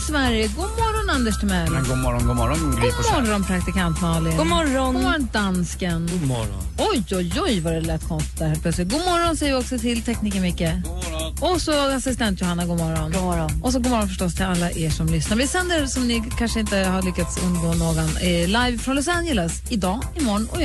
Sverige! 0.01 0.49
God 0.57 0.71
morgon 0.71 1.11
Anders 1.11 1.41
Timell! 1.41 1.71
Men 1.71 1.85
god 1.85 1.99
morgon, 1.99 2.27
god 2.27 2.37
morgon 2.37 2.77
Gry 2.81 2.91
God 2.91 3.25
morgon 3.25 3.45
praktikant 3.45 4.01
Malin! 4.01 4.37
God 4.37 4.47
morgon. 4.47 4.95
God 4.95 5.03
morgon 5.03 5.29
dansken! 5.33 6.09
God 6.13 6.29
morgon. 6.29 6.63
Oj, 6.79 7.05
oj, 7.11 7.33
oj 7.41 7.61
vad 7.61 7.73
det 7.73 7.81
lät 7.81 8.09
konstigt 8.09 8.39
där 8.39 8.49
helt 8.49 8.63
plötsligt. 8.63 8.89
God 8.89 9.01
morgon 9.01 9.37
säger 9.37 9.53
vi 9.53 9.63
också 9.63 9.79
till 9.79 10.03
tekniker 10.03 10.41
Micke. 10.41 10.59
God 10.59 11.13
morgon. 11.13 11.55
Och 11.55 11.63
så 11.63 11.97
assistent 11.97 12.41
Johanna, 12.41 12.67
god 12.67 12.79
morgon. 12.79 13.13
God 13.13 13.23
morgon. 13.23 13.51
Och 13.63 13.73
så 13.73 13.79
god 13.79 13.91
morgon 13.91 14.09
förstås 14.09 14.35
till 14.35 14.45
alla 14.45 14.71
er 14.71 14.91
som 14.91 15.07
lyssnar. 15.07 15.37
Vi 15.37 15.47
sänder 15.47 15.87
som 15.87 16.09
ni 16.09 16.23
kanske 16.39 16.61
inte 16.61 16.77
har 16.77 17.03
lyckats 17.03 17.43
undgå 17.43 17.75
någon 17.75 18.17
eh, 18.17 18.47
live 18.47 18.79
från 18.79 18.97
Los 18.97 19.09
Angeles 19.09 19.63
idag, 19.69 20.05
imorgon 20.15 20.49
och 20.53 20.63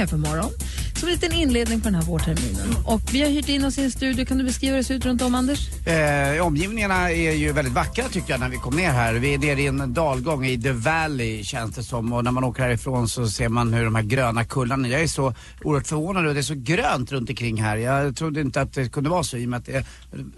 som 1.06 1.10
en 1.12 1.20
liten 1.20 1.34
inledning 1.34 1.82
på 1.82 1.86
den 1.86 1.96
här 1.96 2.02
vårterminen. 2.02 2.76
Och 2.86 3.02
vi 3.12 3.22
har 3.22 3.30
hyrt 3.30 3.50
in 3.50 3.65
oss 3.65 3.78
i 3.78 3.84
en 3.84 3.91
studio. 3.91 4.26
Kan 4.26 4.38
du 4.38 4.44
beskriva 4.44 4.72
hur 4.72 4.78
det 4.78 4.84
ser 4.84 4.96
ut 4.96 5.06
runt 5.06 5.22
om 5.22 5.36
Anders? 5.36 5.88
Eh, 5.88 6.46
omgivningarna 6.46 7.12
är 7.12 7.32
ju 7.32 7.52
väldigt 7.52 7.74
vackra 7.74 8.04
tycker 8.04 8.32
jag 8.32 8.39
när 8.39 8.50
vi 8.50 8.58
kom 8.58 8.76
ner 8.76 8.91
här. 8.91 9.13
Vi 9.13 9.34
är 9.34 9.38
nere 9.38 9.62
i 9.62 9.68
en 9.68 9.94
dalgång 9.94 10.46
i 10.46 10.62
The 10.62 10.72
Valley 10.72 11.44
känns 11.44 11.76
det 11.76 11.84
som 11.84 12.13
och 12.13 12.24
när 12.24 12.32
man 12.32 12.44
åker 12.44 12.63
härifrån 12.63 13.10
så 13.10 13.28
ser 13.28 13.50
man 13.50 13.74
hur 13.74 13.86
de 13.86 13.96
här 13.96 14.04
gröna 14.04 14.46
kullarna, 14.46 14.88
jag 14.88 15.02
är 15.02 15.08
så 15.08 15.34
oerhört 15.63 15.88
förvånad 15.88 16.28
och 16.28 16.34
det 16.34 16.39
är 16.39 16.41
så 16.41 16.56
grönt 16.58 17.12
runt 17.12 17.30
omkring 17.30 17.62
här. 17.62 17.78
Jag 17.78 18.15
trodde 18.15 18.41
inte 18.41 18.62
att 18.62 18.74
det 18.74 18.89
kunde 18.89 19.10
vara 19.10 19.24
så 19.24 19.38
i 19.38 19.46
och 19.46 19.50
med 19.50 19.58
att 19.58 19.65
det, 19.65 19.86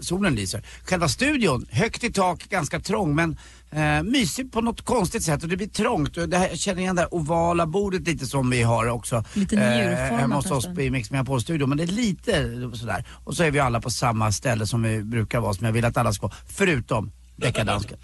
solen 0.00 0.34
lyser. 0.34 0.62
Själva 0.84 1.08
studion, 1.08 1.66
högt 1.70 2.04
i 2.04 2.12
tak, 2.12 2.48
ganska 2.48 2.80
trång 2.80 3.14
men 3.14 3.36
eh, 3.70 4.02
mysig 4.02 4.52
på 4.52 4.60
något 4.60 4.82
konstigt 4.82 5.22
sätt 5.22 5.42
och 5.42 5.48
det 5.48 5.56
blir 5.56 5.68
trångt. 5.68 6.16
Och 6.16 6.28
det 6.28 6.38
här, 6.38 6.48
jag 6.48 6.58
känner 6.58 6.80
igen 6.80 6.96
det 6.96 7.02
här 7.02 7.14
ovala 7.14 7.66
bordet 7.66 8.06
lite 8.06 8.26
som 8.26 8.50
vi 8.50 8.62
har 8.62 8.86
också. 8.86 9.24
Lite 9.34 9.56
eh, 9.56 9.76
njurformat 9.76 10.20
hemma 10.20 10.34
hos 10.34 10.50
oss 10.50 10.66
i 10.78 10.90
Mix 10.90 11.10
Megapol-studion. 11.10 11.68
Men 11.68 11.78
det 11.78 11.84
är 11.84 11.86
lite 11.86 12.60
sådär. 12.74 13.04
Och 13.24 13.36
så 13.36 13.42
är 13.42 13.50
vi 13.50 13.58
alla 13.58 13.80
på 13.80 13.90
samma 13.90 14.32
ställe 14.32 14.66
som 14.66 14.82
vi 14.82 15.04
brukar 15.04 15.40
vara, 15.40 15.54
som 15.54 15.66
jag 15.66 15.72
vill 15.72 15.84
att 15.84 15.96
alla 15.96 16.12
ska 16.12 16.26
vara. 16.26 16.36
Förutom 16.46 17.10
deckardansken. 17.36 17.98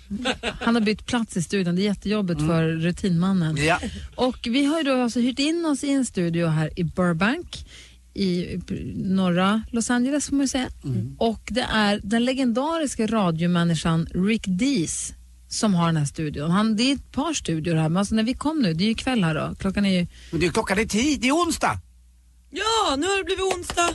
Han 0.61 0.75
har 0.75 0.83
bytt 0.83 1.07
plats 1.07 1.37
i 1.37 1.43
studion. 1.43 1.77
Det 1.77 1.83
är 1.83 1.85
jättejobbigt 1.85 2.41
för 2.41 2.69
rutinmannen. 2.69 3.57
Ja. 3.57 3.81
Och 4.15 4.39
vi 4.51 4.65
har 4.65 4.79
ju 4.79 4.85
då 4.85 5.03
alltså 5.03 5.21
hyrt 5.21 5.39
in 5.39 5.65
oss 5.65 5.85
i 5.85 5.91
en 5.91 6.05
studio 6.05 6.47
här 6.47 6.81
i 6.81 6.85
Burbank 6.85 7.67
i 8.15 8.61
norra 8.95 9.63
Los 9.71 9.91
Angeles 9.91 10.29
får 10.29 10.37
man 10.37 10.49
säga. 10.49 10.69
Och 11.19 11.49
det 11.51 11.67
är 11.73 12.01
den 12.03 12.25
legendariska 12.25 13.07
radiomänniskan 13.07 14.07
Rick 14.15 14.45
Dees 14.47 15.15
som 15.55 15.75
har 15.75 15.87
den 15.87 15.97
här 15.97 16.05
studion. 16.05 16.51
Han, 16.51 16.77
det 16.77 16.83
är 16.83 16.95
ett 16.95 17.13
par 17.13 17.33
studior 17.33 17.75
här, 17.75 17.89
men 17.89 17.97
alltså 17.97 18.15
när 18.15 18.23
vi 18.23 18.35
kom 18.35 18.63
nu, 18.63 18.75
det 18.75 18.85
är 18.85 18.89
ju 18.89 18.95
kväll 18.95 19.25
här 19.25 19.35
då, 19.35 19.55
klockan 19.55 19.85
är 19.85 20.01
ju... 20.01 20.07
Men 20.31 20.41
det 20.41 20.47
är 20.47 20.51
klockan 20.51 20.79
är 20.79 20.85
tio, 20.85 21.19
det 21.19 21.29
är 21.29 21.33
onsdag! 21.33 21.79
Ja, 22.51 22.97
nu 22.97 23.07
har 23.07 23.19
det 23.19 23.25
blivit 23.25 23.55
onsdag 23.55 23.91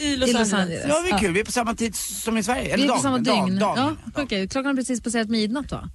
i 0.00 0.16
Los, 0.16 0.30
I 0.30 0.32
Los 0.32 0.36
Angeles. 0.36 0.52
Angeles. 0.52 0.84
Ja, 0.88 1.02
det 1.02 1.08
är 1.08 1.18
kul. 1.18 1.32
Vi 1.32 1.40
är 1.40 1.44
på 1.44 1.52
samma 1.52 1.74
tid 1.74 1.94
som 1.94 2.38
i 2.38 2.42
Sverige. 2.42 2.74
Eller 2.74 2.76
vi 2.76 2.82
är 2.82 2.88
dag, 2.88 2.96
på 2.96 3.02
samma 3.02 3.18
dag, 3.18 3.46
dygn. 3.46 3.58
dag. 3.58 3.78
Ja, 3.78 3.96
okej. 4.14 4.48
Klockan 4.48 4.66
har 4.66 4.74
precis 4.74 5.00
passerat 5.00 5.28
midnatt 5.28 5.72
va? 5.72 5.90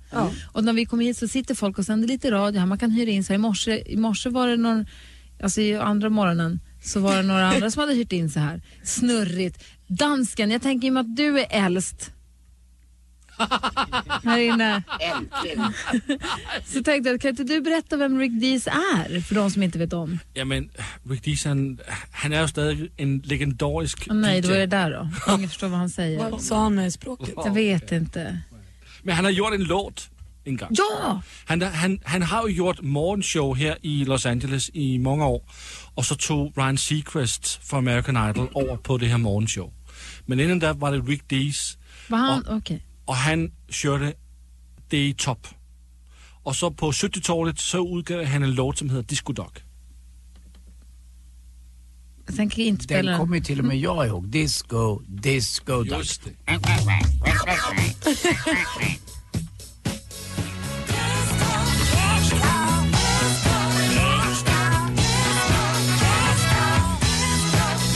Och 0.52 0.63
när 0.63 0.73
vi 0.73 0.86
kom 0.86 0.99
hit 0.99 1.17
så 1.17 1.28
sitter 1.28 1.56
folk 1.56 1.78
och 1.78 1.86
sänder 1.86 2.08
lite 2.08 2.32
radio 2.32 2.60
här. 2.60 2.67
Man 2.67 2.78
kan 2.78 2.91
hyra 2.91 3.12
in 3.12 3.23
sig. 3.23 3.36
I 3.36 3.38
morse, 3.38 3.84
i 3.86 3.97
morse 3.97 4.30
var 4.30 4.47
det 4.47 4.58
någon, 4.58 4.86
alltså 5.43 5.62
i 5.62 5.75
andra 5.75 6.10
morgonen 6.10 6.60
så 6.84 6.99
var 6.99 7.15
det 7.15 7.23
några 7.23 7.47
andra 7.47 7.71
som 7.71 7.80
hade 7.80 7.93
hyrt 7.93 8.12
in 8.12 8.30
sig 8.30 8.41
här. 8.41 8.62
Snurrigt. 8.84 9.63
Dansken, 9.88 10.52
jag 10.52 10.62
tänker 10.62 10.88
i 10.88 10.89
och 10.89 10.93
med 10.93 11.02
att 11.02 11.15
du 11.15 11.39
är 11.39 11.47
äldst 11.49 12.12
här 14.23 14.39
inne. 14.39 14.84
så 16.65 16.84
tänkte 16.84 17.10
jag, 17.10 17.21
kan 17.21 17.30
inte 17.30 17.43
du 17.43 17.62
berätta 17.62 17.97
vem 17.97 18.19
Rick 18.19 18.41
Dees 18.41 18.67
är 18.67 19.21
för 19.21 19.36
de 19.36 19.52
som 19.52 19.63
inte 19.63 19.80
vet 19.80 19.93
om? 19.93 20.19
Jamen, 20.34 20.69
Rick 21.10 21.23
Dees, 21.23 21.45
han, 21.45 21.80
han 22.12 22.34
er 22.34 22.41
jo 22.41 22.47
stadig 22.47 22.91
en 22.97 23.19
legendarisk 23.25 24.08
Åh, 24.10 24.15
nej, 24.15 24.38
DJ. 24.38 24.41
då 24.41 24.54
är 24.54 24.60
det 24.60 24.65
där 24.65 24.91
då. 24.91 25.34
Ingen 25.36 25.49
förstår 25.49 25.67
vad 25.67 25.80
han 25.80 25.89
säger. 25.89 26.30
Vad 26.30 26.41
sa 26.41 26.63
han 26.63 26.75
med 26.75 26.93
språket? 26.93 27.34
Jag 27.36 27.54
vet 27.54 27.91
inte. 27.91 28.39
Men 29.04 29.15
han 29.15 29.25
har 29.25 29.32
gjort 29.32 29.54
en 29.54 29.63
låt 29.63 30.10
en 30.45 30.58
gang. 30.58 30.71
Ja! 30.78 31.21
Han, 31.45 31.62
han, 31.62 31.99
han 32.06 32.21
har 32.21 32.41
jo 32.41 32.49
gjort 32.49 32.82
morgenshow 32.82 33.56
her 33.56 33.75
i 33.82 34.06
Los 34.06 34.25
Angeles 34.25 34.69
i 34.73 34.97
mange 34.97 35.25
år, 35.25 35.43
og 35.95 36.06
så 36.06 36.15
tog 36.15 36.58
Ryan 36.58 36.78
Seacrest 36.78 37.60
fra 37.69 37.78
American 37.78 38.30
Idol 38.30 38.49
over 38.54 38.78
på 38.78 38.97
det 38.97 39.10
her 39.10 39.17
morgenshow. 39.17 39.73
Men 40.25 40.39
inden 40.39 40.60
da 40.60 40.73
var 40.73 40.91
det 40.91 41.08
Rick 41.08 41.30
Dees, 41.30 41.78
Var 42.10 42.17
han, 42.17 42.43
okej. 42.47 42.82
Og 43.10 43.15
han 43.17 43.52
kørte 43.72 44.13
det 44.91 44.98
i 44.98 45.13
top. 45.13 45.48
Og 46.45 46.56
så 46.56 46.69
på 46.69 46.89
70-tallet, 46.89 47.60
så 47.62 47.80
udgav 47.80 48.26
han 48.26 48.43
en 48.43 48.50
låt, 48.50 48.78
som 48.78 48.89
hedder 48.89 49.04
Disco 49.04 49.34
Dog. 49.34 49.52
Jag 52.28 52.36
tänker 52.36 52.63
inte 52.63 52.84
spela 52.84 52.98
Den 52.98 53.06
den. 53.08 53.17
kommer 53.19 53.36
ju 53.38 53.43
till 53.43 53.60
och 53.60 53.65
med 53.65 53.78
jag 53.78 54.08
ihåg. 54.08 54.28
Disco, 54.28 55.00
disco. 55.24 55.84
Just 55.84 56.24
det. 56.24 56.32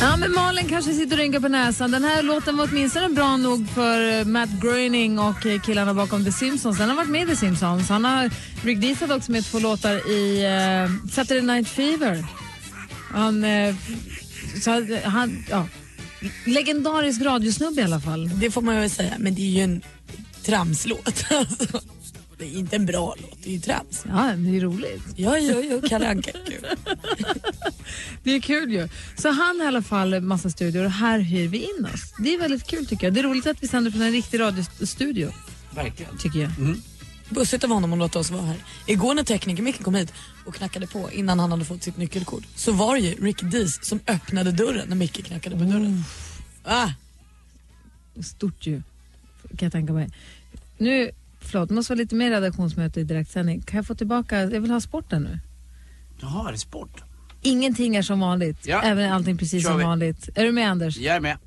Ja, 0.04 0.18
men 0.18 0.32
Malin 0.32 0.68
kanske 0.68 0.94
sitter 0.94 1.16
och 1.16 1.20
rynkar 1.20 1.40
på 1.40 1.48
näsan. 1.48 1.92
Den 1.92 2.04
här 2.04 2.24
låten 2.24 2.58
var 2.58 2.70
åtminstone 2.72 3.10
bra 3.10 3.38
nog 3.38 3.70
för 3.70 4.20
eh, 4.20 4.26
Matt 4.26 4.50
Groening 4.62 5.20
och 5.20 5.46
eh, 5.46 5.62
killarna 5.62 5.94
bakom 5.94 6.26
The 6.26 6.32
Simpsons. 6.32 6.78
Den 6.78 6.90
har 6.90 6.96
varit 6.96 7.10
med 7.10 7.24
i 7.24 7.26
The 7.26 7.36
Simpsons. 7.36 7.90
Han 7.90 8.06
har, 8.06 8.32
Rick 8.64 9.02
också 9.12 9.32
med 9.32 9.46
två 9.46 9.60
låtar 9.60 10.12
i 10.12 10.46
uh, 10.46 11.10
Saturday 11.10 11.42
Night 11.42 11.68
Fever. 11.68 12.26
Han, 13.12 13.44
uh, 13.44 13.76
så, 14.62 14.88
han, 15.04 15.46
ja, 15.50 15.68
legendarisk 16.46 17.22
radiosnubbe 17.22 17.82
i 17.82 17.84
alla 17.84 18.00
fall. 18.00 18.40
Det 18.40 18.52
får 18.52 18.62
man 18.62 18.76
väl 18.76 18.90
säga, 18.90 19.14
men 19.20 19.36
det 19.36 19.42
är 19.42 19.50
ju 19.50 19.62
en 19.62 19.82
tramslåt. 20.46 21.26
Alltså, 21.32 21.82
det 22.44 22.56
är 22.56 22.60
inte 22.60 22.76
en 22.76 22.86
bra 22.86 23.16
låt, 23.22 23.44
det 23.44 23.50
är 23.50 23.54
ju 23.54 23.60
trams. 23.60 24.04
Ja, 24.08 24.28
men 24.28 24.52
det 24.52 24.58
är 24.58 24.62
roligt. 24.62 25.04
Ja, 25.16 25.38
ja, 25.38 25.60
ja, 25.60 25.82
Kalle 25.90 26.10
Anka 26.10 26.32
är 26.32 26.46
kul. 26.52 26.66
Det 28.24 28.32
är 28.36 28.40
kul 28.40 28.72
ju. 28.72 28.90
Så 29.18 29.30
han 29.30 29.60
har 29.60 29.66
i 29.66 29.68
alla 29.68 29.82
fall 29.82 30.22
massa 30.22 30.50
studior 30.50 30.86
och 30.86 30.92
här 30.92 31.20
hyr 31.20 31.48
vi 31.48 31.58
in 31.58 31.86
oss. 31.94 32.14
Det 32.20 32.34
är 32.34 32.40
väldigt 32.40 32.68
kul 32.68 32.86
tycker 32.86 33.08
jag. 33.08 33.14
Det 33.14 33.20
är 33.20 33.24
roligt 33.24 33.48
att 33.48 33.64
vi 33.64 33.68
sänder 33.68 33.92
från 33.92 34.02
en 34.02 34.12
riktig 34.12 34.40
radiostudio. 34.40 35.32
Verkligen. 35.76 36.18
Tycker 36.18 36.40
jag. 36.40 36.52
Bussigt 37.30 37.64
av 37.64 37.70
honom 37.70 37.94
att 37.94 38.00
låta 38.00 38.20
oss 38.20 38.32
vara 38.32 38.42
här. 38.42 38.58
Igår 38.88 39.14
när 39.14 39.24
tekniker 39.24 39.64
Micke 39.64 39.84
kom 39.84 39.96
hit 39.96 40.14
och 40.46 40.56
knackade 40.56 40.88
på 40.88 41.12
innan 41.12 41.40
han 41.40 41.52
hade 41.52 41.66
fått 41.66 41.84
sitt 41.84 41.98
nyckelkort 41.98 42.44
så 42.56 42.72
var 42.72 42.96
det 42.96 43.02
ju 43.02 43.26
Rick 43.26 43.42
Dees 43.42 43.86
som 43.86 44.00
öppnade 44.08 44.52
dörren 44.52 44.90
när 44.90 44.96
Micke 44.96 45.26
knackade 45.26 45.58
på 45.58 45.64
dörren. 45.64 46.04
Ah, 46.64 46.90
Stort 48.24 48.68
ju, 48.68 48.82
kan 49.50 49.66
jag 49.66 49.72
tänka 49.72 49.94
mig. 49.94 50.10
Nu, 50.78 51.12
förlåt, 51.46 51.70
det 51.70 51.76
måste 51.76 51.92
vara 51.94 51.98
lite 51.98 52.16
mer 52.16 52.32
redaktionsmöte 52.32 53.00
i 53.00 53.04
direktsändning. 53.04 53.62
Kan 53.62 53.78
jag 53.78 53.86
få 53.88 53.96
tillbaka, 53.96 54.42
jag 54.42 54.62
vill 54.62 54.72
ha 54.72 54.82
sporten 54.82 55.22
nu. 55.24 55.40
Jaha, 56.22 56.48
är 56.48 56.52
det 56.52 56.58
sport? 56.58 57.04
Ingenting 57.42 57.96
är 57.96 58.02
som 58.02 58.20
vanligt, 58.20 58.68
Ja. 58.68 58.82
även 58.82 59.12
allting 59.14 59.38
precis 59.38 59.64
Kör 59.64 59.70
som 59.70 59.78
vi. 59.78 59.84
vanligt. 59.84 60.30
Är 60.36 60.44
du 60.44 60.52
med 60.52 60.70
Anders? 60.72 60.98
Jag 60.98 61.16
är 61.16 61.20
med. 61.20 61.38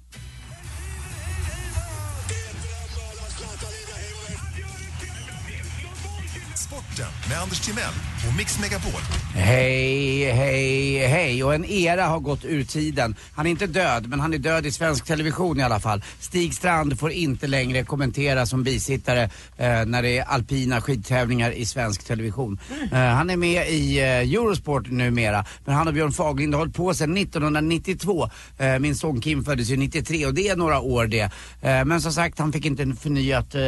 Sporten 6.55 7.11
med 7.29 7.39
Anders 7.43 7.61
Timell 7.61 7.93
på 8.27 8.33
Mix 8.39 8.61
Megapol. 8.61 9.01
Hej, 9.35 10.33
hej, 10.33 11.07
hej. 11.07 11.45
Och 11.45 11.55
en 11.55 11.65
era 11.65 12.05
har 12.05 12.21
gått 12.21 12.45
ur 12.45 12.65
tiden. 12.65 13.15
Han 13.35 13.47
är 13.47 13.51
inte 13.51 13.67
död, 13.67 14.09
men 14.09 14.21
han 14.21 14.35
är 14.35 14.39
död 14.39 14.67
i 14.67 14.73
svensk 14.73 15.05
television 15.05 15.61
i 15.61 15.63
alla 15.63 15.81
fall. 15.81 16.03
Stig 16.21 16.55
Strand 16.55 16.99
får 16.99 17.11
inte 17.11 17.47
längre 17.47 17.83
kommentera 17.83 18.47
som 18.47 18.63
bisittare 18.63 19.23
eh, 19.57 19.85
när 19.87 20.03
det 20.03 20.19
är 20.19 20.25
alpina 20.25 20.81
skidtävlingar 20.81 21.51
i 21.51 21.67
svensk 21.67 22.05
television. 22.05 22.59
Eh, 22.93 22.99
han 22.99 23.31
är 23.31 23.37
med 23.37 23.69
i 23.69 23.99
eh, 23.99 24.07
Eurosport 24.07 24.91
numera, 24.91 25.45
men 25.65 25.75
han 25.75 25.89
och 25.89 25.95
Björn 25.95 26.13
Faglind 26.13 26.55
har 26.55 26.59
hållit 26.59 26.77
på 26.77 26.95
sedan 26.95 27.17
1992. 27.17 28.31
Eh, 28.59 28.79
min 28.79 28.97
son 28.97 29.21
Kim 29.21 29.45
föddes 29.45 29.69
ju 29.69 29.77
93 29.77 30.27
och 30.27 30.35
det 30.35 30.49
är 30.49 30.57
några 30.57 30.81
år 30.81 31.07
det. 31.07 31.31
Eh, 31.63 31.85
men 31.85 32.01
som 32.01 32.13
sagt, 32.13 32.39
han 32.39 32.53
fick 32.53 32.65
inte 32.65 32.83
en 32.83 32.97
förnyat 32.97 33.55
eh, 33.55 33.61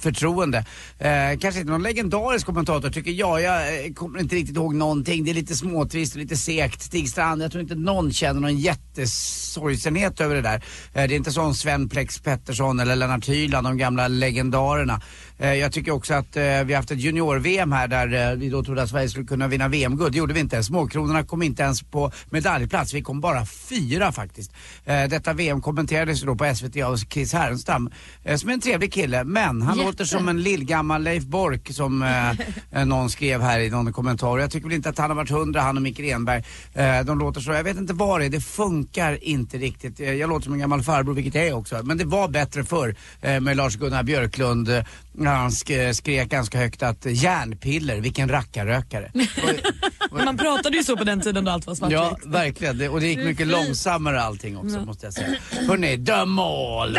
förtroende. 0.00 0.64
Eh, 0.98 1.38
kanske 1.40 1.60
inte 1.60 1.72
någon 1.72 1.82
legendarisk 1.82 2.46
kommentator 2.46 2.90
tycker 2.90 3.10
jag. 3.10 3.42
Jag 3.42 3.84
eh, 3.86 3.92
kommer 4.04 4.20
inte 4.20 4.36
riktigt 4.36 4.56
ihåg 4.56 4.74
någonting. 4.74 5.24
Det 5.24 5.30
är 5.30 5.34
lite 5.34 5.56
småtrist 5.56 6.14
och 6.14 6.20
lite 6.20 6.36
segt. 6.36 6.82
Stig 6.82 7.08
Strand, 7.08 7.42
jag 7.42 7.52
tror 7.52 7.62
inte 7.62 7.74
någon 7.74 8.12
känner 8.12 8.40
någon 8.40 8.58
jättesorgsenhet 8.58 10.20
över 10.20 10.34
det 10.34 10.42
där. 10.42 10.64
Eh, 10.92 11.08
det 11.08 11.14
är 11.14 11.16
inte 11.16 11.32
sån 11.32 11.54
Sven 11.54 11.88
Plex 11.88 12.18
Pettersson 12.18 12.80
eller 12.80 12.96
Lennart 12.96 13.28
Hyland, 13.28 13.66
de 13.66 13.76
gamla 13.76 14.08
legendarerna. 14.08 15.00
Eh, 15.38 15.54
jag 15.54 15.72
tycker 15.72 15.92
också 15.92 16.14
att 16.14 16.36
eh, 16.36 16.42
vi 16.42 16.48
har 16.48 16.74
haft 16.74 16.90
ett 16.90 17.00
junior-VM 17.00 17.72
här 17.72 17.88
där 17.88 18.30
eh, 18.30 18.36
vi 18.36 18.48
då 18.48 18.64
trodde 18.64 18.82
att 18.82 18.90
Sverige 18.90 19.08
skulle 19.08 19.26
kunna 19.26 19.48
vinna 19.48 19.68
VM-guld. 19.68 20.12
Det 20.12 20.18
gjorde 20.18 20.34
vi 20.34 20.40
inte. 20.40 20.62
Småkronorna 20.62 21.24
kom 21.24 21.42
inte 21.42 21.62
ens 21.62 21.82
på 21.82 22.12
medaljplats. 22.30 22.94
Vi 22.94 23.02
kom 23.02 23.20
bara 23.20 23.46
fyra 23.46 24.12
faktiskt. 24.12 24.52
Detta 24.84 25.32
VM 25.32 25.60
kommenterades 25.62 26.22
då 26.22 26.34
på 26.34 26.54
SVT 26.54 26.82
av 26.82 26.96
Chris 26.96 27.32
Härenstam, 27.32 27.90
som 28.36 28.48
är 28.48 28.54
en 28.54 28.60
trevlig 28.60 28.92
kille. 28.92 29.24
Men 29.24 29.62
han 29.62 29.76
Jätte. 29.76 29.86
låter 29.86 30.04
som 30.04 30.28
en 30.28 30.42
lillgammal 30.42 31.02
Leif 31.02 31.24
Bork 31.24 31.72
som 31.72 32.02
eh, 32.72 32.84
någon 32.84 33.10
skrev 33.10 33.42
här 33.42 33.60
i 33.60 33.70
någon 33.70 33.92
kommentar. 33.92 34.38
Jag 34.38 34.50
tycker 34.50 34.66
väl 34.66 34.76
inte 34.76 34.88
att 34.88 34.98
han 34.98 35.10
har 35.10 35.16
varit 35.16 35.30
hundra, 35.30 35.60
han 35.60 35.76
och 35.76 35.82
Micke 35.82 36.00
Renberg. 36.00 36.44
Eh, 36.74 37.00
de 37.00 37.18
låter 37.18 37.40
så. 37.40 37.52
Jag 37.52 37.64
vet 37.64 37.76
inte 37.76 37.92
vad 37.92 38.20
det 38.20 38.26
är. 38.26 38.30
Det 38.30 38.40
funkar 38.40 39.24
inte 39.24 39.58
riktigt. 39.58 39.98
Jag 39.98 40.30
låter 40.30 40.44
som 40.44 40.52
en 40.52 40.58
gammal 40.58 40.82
farbror, 40.82 41.14
vilket 41.14 41.34
jag 41.34 41.46
är 41.46 41.52
också. 41.52 41.80
Men 41.84 41.98
det 41.98 42.04
var 42.04 42.28
bättre 42.28 42.64
förr 42.64 42.96
eh, 43.20 43.40
med 43.40 43.56
Lars-Gunnar 43.56 44.02
Björklund. 44.02 44.68
När 45.24 45.34
han 45.34 45.50
sk- 45.50 45.92
skrek 45.92 46.28
ganska 46.28 46.58
högt 46.58 46.82
att 46.82 47.04
järnpiller, 47.06 47.96
vilken 48.00 48.28
rackarrökare. 48.28 49.10
Men 50.12 50.24
man 50.24 50.36
pratade 50.36 50.76
ju 50.76 50.84
så 50.84 50.96
på 50.96 51.04
den 51.04 51.20
tiden 51.20 51.44
då 51.44 51.50
allt 51.50 51.66
var 51.66 51.74
svartvitt. 51.74 51.98
Ja, 51.98 52.16
verkligen. 52.24 52.78
Det, 52.78 52.88
och 52.88 53.00
det 53.00 53.06
gick 53.06 53.18
mycket 53.18 53.46
långsammare 53.46 54.22
allting 54.22 54.56
också 54.56 54.76
Ja. 54.76 54.84
måste 54.84 55.06
jag 55.06 55.12
säga. 55.14 55.28
Hörrni, 55.68 56.04
The 56.06 56.24
Mall! 56.24 56.98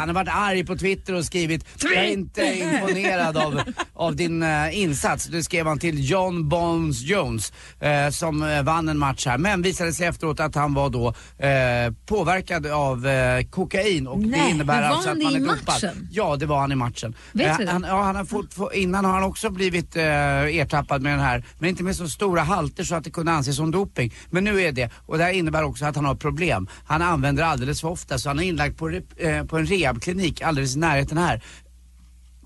Han 0.00 0.08
har 0.08 0.14
varit 0.14 0.28
arg 0.34 0.64
på 0.66 0.76
Twitter 0.76 1.14
och 1.14 1.24
skrivit 1.24 1.64
Jag 1.82 1.92
är 1.94 2.04
inte 2.12 2.42
imponerad 2.58 3.36
av, 3.36 3.60
av 3.94 4.16
din 4.16 4.42
eh, 4.42 4.78
insats. 4.80 5.26
Det 5.26 5.42
skrev 5.42 5.66
han 5.66 5.78
till 5.78 6.10
John 6.10 6.48
Bones 6.48 7.00
Jones 7.02 7.52
eh, 7.80 8.10
som 8.10 8.42
eh, 8.42 8.62
vann 8.62 8.88
en 8.88 8.98
match 8.98 9.26
här. 9.26 9.38
Men 9.38 9.62
visade 9.62 9.92
sig 9.92 10.06
efteråt 10.06 10.40
att 10.40 10.54
han 10.54 10.74
var 10.74 10.90
då 10.90 11.14
påverkad 12.06 12.66
av 12.66 13.06
kokain 13.50 14.06
och 14.06 14.18
Nej, 14.18 14.40
det 14.44 14.50
innebär 14.50 14.82
alltså 14.82 15.10
att 15.10 15.22
man 15.22 15.34
är 15.34 15.40
dopad. 15.40 15.58
matchen? 15.66 16.08
Ja, 16.10 16.36
det 16.36 16.46
var 16.46 16.60
han 16.60 16.72
i 16.72 16.74
matchen. 16.74 17.14
Vet 17.32 17.58
du 17.58 17.66
han, 17.66 17.84
ja, 17.88 18.02
han 18.02 18.16
har 18.16 18.24
fått, 18.24 18.54
få- 18.54 18.72
innan 18.72 19.04
har 19.04 19.12
han 19.12 19.22
också 19.22 19.50
blivit 19.50 19.96
ertappad 19.96 21.02
med 21.02 21.12
den 21.12 21.20
här, 21.20 21.44
men 21.58 21.68
inte 21.70 21.82
med 21.82 21.96
så 21.96 22.08
stora 22.08 22.42
halter 22.42 22.84
så 22.84 22.94
att 22.94 23.04
det 23.04 23.10
kunde 23.10 23.32
anses 23.32 23.56
som 23.56 23.70
doping. 23.70 24.14
Men 24.30 24.44
nu 24.44 24.60
är 24.62 24.72
det, 24.72 24.90
och 25.06 25.18
det 25.18 25.24
här 25.24 25.32
innebär 25.32 25.62
också 25.64 25.84
att 25.84 25.96
han 25.96 26.04
har 26.04 26.14
problem. 26.14 26.68
Han 26.84 27.02
använder 27.02 27.42
alldeles 27.44 27.80
för 27.80 27.88
ofta 27.88 28.18
så 28.18 28.28
han 28.28 28.38
är 28.38 28.42
inlagd 28.42 28.78
på, 28.78 29.00
på 29.48 29.58
en 29.58 29.66
rehabklinik 29.90 30.42
alldeles 30.42 30.76
i 30.76 30.78
närheten 30.78 31.18
här. 31.18 31.40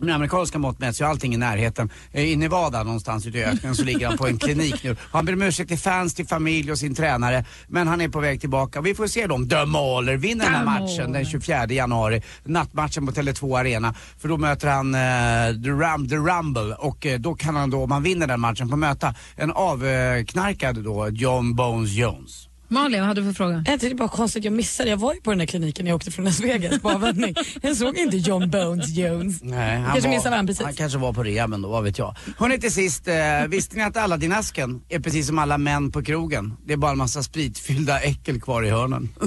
Med 0.00 0.14
amerikanska 0.14 0.58
mått 0.58 0.78
mätt 0.78 0.96
så 0.96 1.04
är 1.04 1.08
allting 1.08 1.34
i 1.34 1.36
närheten. 1.36 1.90
Eh, 2.12 2.24
I 2.24 2.36
Nevada 2.36 2.82
någonstans 2.82 3.26
ute 3.26 3.38
i 3.38 3.44
öknen 3.44 3.74
så 3.74 3.84
ligger 3.84 4.06
han 4.06 4.18
på 4.18 4.26
en 4.26 4.38
klinik 4.38 4.84
nu. 4.84 4.96
Han 5.12 5.24
ber 5.24 5.32
om 5.32 5.42
ursäkt 5.42 5.68
till 5.68 5.78
fans, 5.78 6.14
till 6.14 6.26
familj 6.26 6.72
och 6.72 6.78
sin 6.78 6.94
tränare. 6.94 7.44
Men 7.68 7.88
han 7.88 8.00
är 8.00 8.08
på 8.08 8.20
väg 8.20 8.40
tillbaka. 8.40 8.80
Vi 8.80 8.94
får 8.94 9.06
se 9.06 9.26
om 9.26 9.48
The 9.48 9.64
Mauler 9.64 10.16
vinner 10.16 10.44
den 10.44 10.54
här 10.54 10.64
matchen 10.64 11.12
den 11.12 11.24
24 11.24 11.66
januari. 11.66 12.22
Nattmatchen 12.44 13.06
på 13.06 13.12
Tele2 13.12 13.58
Arena. 13.58 13.94
För 14.18 14.28
då 14.28 14.36
möter 14.36 14.68
han 14.68 14.94
eh, 14.94 15.62
the, 15.62 15.70
Rum, 15.70 16.08
the 16.08 16.16
Rumble 16.16 16.74
och 16.74 17.06
eh, 17.06 17.20
då 17.20 17.34
kan 17.34 17.56
han 17.56 17.70
då, 17.70 17.82
om 17.82 17.90
han 17.90 18.02
vinner 18.02 18.26
den 18.26 18.40
matchen, 18.40 18.68
få 18.68 18.76
möta 18.76 19.14
en 19.36 19.50
avknarkad 19.50 20.84
då 20.84 21.08
John 21.08 21.54
Bones 21.54 21.90
Jones. 21.90 22.48
Malin, 22.68 23.00
vad 23.00 23.08
hade 23.08 23.20
du 23.20 23.26
för 23.26 23.32
fråga? 23.34 23.54
Jag 23.66 23.80
tyckte 23.80 23.88
det 23.88 23.94
bara 23.94 24.08
konstigt, 24.08 24.44
jag 24.44 24.52
missade. 24.52 24.90
Jag 24.90 24.96
var 24.96 25.14
ju 25.14 25.20
på 25.20 25.30
den 25.30 25.38
där 25.38 25.46
kliniken 25.46 25.84
när 25.84 25.90
jag 25.90 25.96
åkte 25.96 26.10
från 26.10 26.24
Las 26.24 26.40
Vegas 26.40 26.80
på 26.80 26.90
avvändning. 26.90 27.34
Jag 27.62 27.76
såg 27.76 27.98
inte 27.98 28.16
John 28.16 28.50
Bones 28.50 28.96
Jones. 28.96 29.42
Nej, 29.42 29.76
han, 29.76 29.92
Kanske 29.92 30.08
var, 30.08 30.16
missade 30.16 30.36
han 30.36 30.46
precis. 30.46 30.64
han 30.64 30.74
kanske 30.74 30.98
var 30.98 31.12
på 31.12 31.22
rehaben 31.22 31.62
då, 31.62 31.68
vad 31.68 31.84
vet 31.84 31.98
jag. 31.98 32.16
Hörrni 32.38 32.60
till 32.60 32.72
sist, 32.72 33.08
eh, 33.08 33.14
visste 33.48 33.76
ni 33.76 33.82
att 33.82 33.96
Aladdin-asken 33.96 34.80
är 34.88 35.00
precis 35.00 35.26
som 35.26 35.38
alla 35.38 35.58
män 35.58 35.92
på 35.92 36.02
krogen? 36.02 36.56
Det 36.66 36.72
är 36.72 36.76
bara 36.76 36.92
en 36.92 36.98
massa 36.98 37.22
spritfyllda 37.22 38.00
äckel 38.00 38.40
kvar 38.40 38.62
i 38.62 38.70
hörnen. 38.70 39.08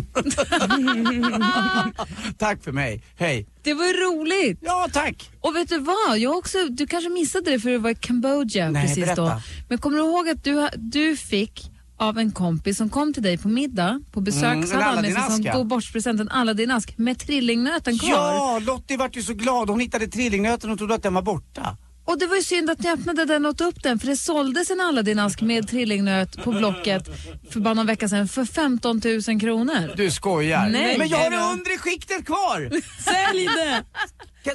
Tack 2.37 2.63
för 2.63 2.71
mig, 2.71 3.03
hej. 3.17 3.47
Det 3.63 3.73
var 3.73 3.85
roligt. 4.11 4.59
Ja, 4.61 4.87
tack. 4.93 5.29
Och 5.41 5.55
vet 5.55 5.69
du 5.69 5.79
vad? 5.79 6.17
Jag 6.19 6.37
också, 6.37 6.57
du 6.69 6.87
kanske 6.87 7.09
missade 7.09 7.51
det 7.51 7.59
för 7.59 7.69
du 7.69 7.77
var 7.77 7.89
i 7.89 7.95
Kambodja 7.95 8.71
Nej, 8.71 8.81
precis 8.87 9.05
berätta. 9.05 9.21
då. 9.21 9.41
Men 9.69 9.77
kommer 9.77 9.97
du 9.97 10.03
ihåg 10.03 10.29
att 10.29 10.43
du, 10.43 10.69
du 10.77 11.17
fick 11.17 11.71
av 11.97 12.17
en 12.17 12.31
kompis 12.31 12.77
som 12.77 12.89
kom 12.89 13.13
till 13.13 13.23
dig 13.23 13.37
på 13.37 13.47
middag, 13.47 14.01
på 14.11 14.21
besök, 14.21 14.43
Mm, 14.53 14.67
så 14.67 14.73
hade 14.73 14.85
han 14.85 15.01
med 15.01 15.13
sig 15.13 15.31
som 15.31 15.43
god 15.59 15.67
bordspresent 15.67 16.21
en 16.21 16.29
Aladdin-ask 16.29 16.93
med 16.97 17.19
trillingnöten 17.19 17.99
kvar. 17.99 18.09
Ja, 18.09 18.59
Lottie 18.65 18.97
vart 18.97 19.15
ju 19.15 19.21
så 19.23 19.33
glad. 19.33 19.69
Hon 19.69 19.79
hittade 19.79 20.07
trillingnöten 20.07 20.69
och 20.69 20.77
trodde 20.77 20.95
att 20.95 21.03
den 21.03 21.13
var 21.13 21.21
borta. 21.21 21.77
Och 22.05 22.19
det 22.19 22.25
var 22.25 22.35
ju 22.35 22.41
synd 22.41 22.69
att 22.69 22.79
ni 22.79 22.89
öppnade 22.89 23.25
den 23.25 23.45
och 23.45 23.49
åt 23.49 23.61
upp 23.61 23.83
den 23.83 23.99
för 23.99 24.07
det 24.07 24.17
såldes 24.17 24.69
en 24.71 24.81
Aladdin-ask 24.81 25.41
med 25.41 25.67
trillingnöt 25.67 26.43
på 26.43 26.51
Blocket 26.51 27.09
för 27.51 27.59
bara 27.59 27.73
någon 27.73 27.85
vecka 27.85 28.09
sedan 28.09 28.27
för 28.27 28.45
15 28.45 29.01
000 29.27 29.39
kronor. 29.39 29.93
Du 29.97 30.11
skojar. 30.11 30.69
Nej. 30.69 30.97
Men 30.97 31.07
jag 31.07 31.17
har 31.17 31.31
det 31.31 31.37
undre 31.53 31.77
skiktet 31.77 32.25
kvar! 32.25 32.69
Sälj 33.03 33.45
det! 33.45 33.83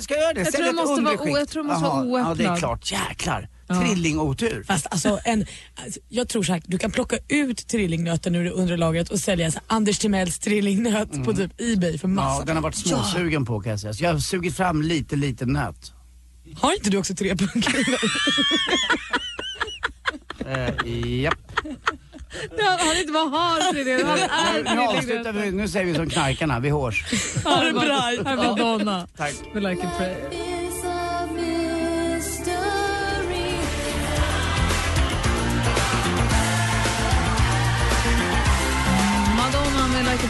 Ska, 0.00 0.14
jag 0.14 0.22
göra 0.22 0.32
det? 0.32 0.40
Jag 0.40 0.52
Sälj 0.52 0.64
tror 0.64 0.72
det 0.72 0.88
måste 0.88 1.02
vara 1.02 1.38
jag 1.40 1.48
tror 1.48 1.62
det 1.62 1.68
måste 1.68 1.88
vara 1.88 2.06
Jaha, 2.06 2.28
Ja, 2.28 2.34
det 2.34 2.44
är 2.44 2.56
klart. 2.56 2.92
Jäklar. 2.92 3.48
Ja. 3.74 3.80
Trillingotur. 3.80 4.64
Fast 4.66 4.86
alltså, 4.90 5.18
en, 5.24 5.46
alltså, 5.84 6.00
jag 6.08 6.28
tror 6.28 6.42
så 6.42 6.52
här, 6.52 6.62
du 6.66 6.78
kan 6.78 6.90
plocka 6.90 7.18
ut 7.28 7.68
trillingnöten 7.68 8.34
ur 8.34 8.44
det 8.44 8.50
undre 8.50 8.76
lagret 8.76 9.10
och 9.10 9.18
sälja 9.20 9.50
så 9.50 9.58
Anders 9.66 9.98
Timells 9.98 10.38
trillingnöt 10.38 11.24
på 11.24 11.32
typ 11.34 11.50
Ebay 11.60 11.98
för 11.98 12.08
massa. 12.08 12.28
Mm. 12.28 12.38
Ja, 12.38 12.44
den 12.44 12.56
har 12.56 12.62
varit 12.62 12.74
småsugen 12.76 13.44
på 13.44 13.60
kan 13.60 13.70
jag 13.70 13.80
säga. 13.80 13.92
Så 13.94 14.04
jag 14.04 14.12
har 14.12 14.18
sugit 14.18 14.56
fram 14.56 14.82
lite, 14.82 15.16
lite 15.16 15.46
nöt. 15.46 15.92
Har 16.56 16.72
inte 16.72 16.90
du 16.90 16.98
också 16.98 17.14
tre 17.14 17.36
punkter? 17.36 17.74
Eh, 20.46 21.20
japp. 21.22 21.38
Han, 22.60 22.78
han 22.88 22.96
inte 22.96 23.12
bara 23.12 23.28
har 23.28 23.72
trillingnöt, 23.72 24.30
han 24.30 24.56
är 24.56 24.62
Nu, 24.64 24.74
nu 24.74 24.80
avslutar 24.80 25.22
trillingnöt. 25.32 25.52
vi, 25.54 25.56
nu 25.56 25.68
säger 25.68 25.86
vi 25.86 25.94
som 25.94 26.10
knarkarna, 26.10 26.60
vi 26.60 26.70
hörs. 26.70 27.04
Ha 27.44 27.62
det 27.62 27.72
bra. 27.72 27.80
Här 28.24 28.36
blir 28.36 28.56
Donna. 28.64 29.06
Tack. 29.16 29.34
We 29.54 29.60
like 29.60 29.82
it 29.82 29.96
prayer. 29.96 30.51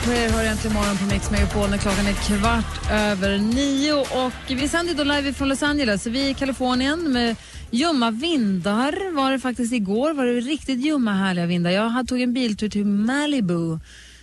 Prayer 0.04 0.30
hör 0.30 0.44
äntligen 0.44 0.74
morgon 0.74 0.96
på 0.96 1.04
Mix 1.04 1.30
Megapol 1.30 1.70
när 1.70 1.78
klockan 1.78 2.06
är 2.06 2.12
kvart 2.12 2.90
över 2.92 3.38
nio. 3.38 3.92
Och 3.92 4.32
vi 4.60 4.68
sänder 4.68 4.94
då 4.94 5.04
live 5.04 5.32
från 5.32 5.48
Los 5.48 5.62
Angeles. 5.62 6.06
Vi 6.06 6.26
är 6.26 6.30
i 6.30 6.34
Kalifornien 6.34 7.12
med 7.12 7.36
ljumma 7.70 8.10
vindar 8.10 9.14
var 9.14 9.32
det 9.32 9.38
faktiskt 9.38 9.72
igår. 9.72 10.12
Var 10.12 10.26
det 10.26 10.40
riktigt 10.40 10.84
ljumma 10.84 11.12
härliga 11.12 11.46
vindar. 11.46 11.70
Jag 11.70 12.08
tog 12.08 12.20
en 12.20 12.32
biltur 12.32 12.68
till 12.68 12.86
Malibu 12.86 13.78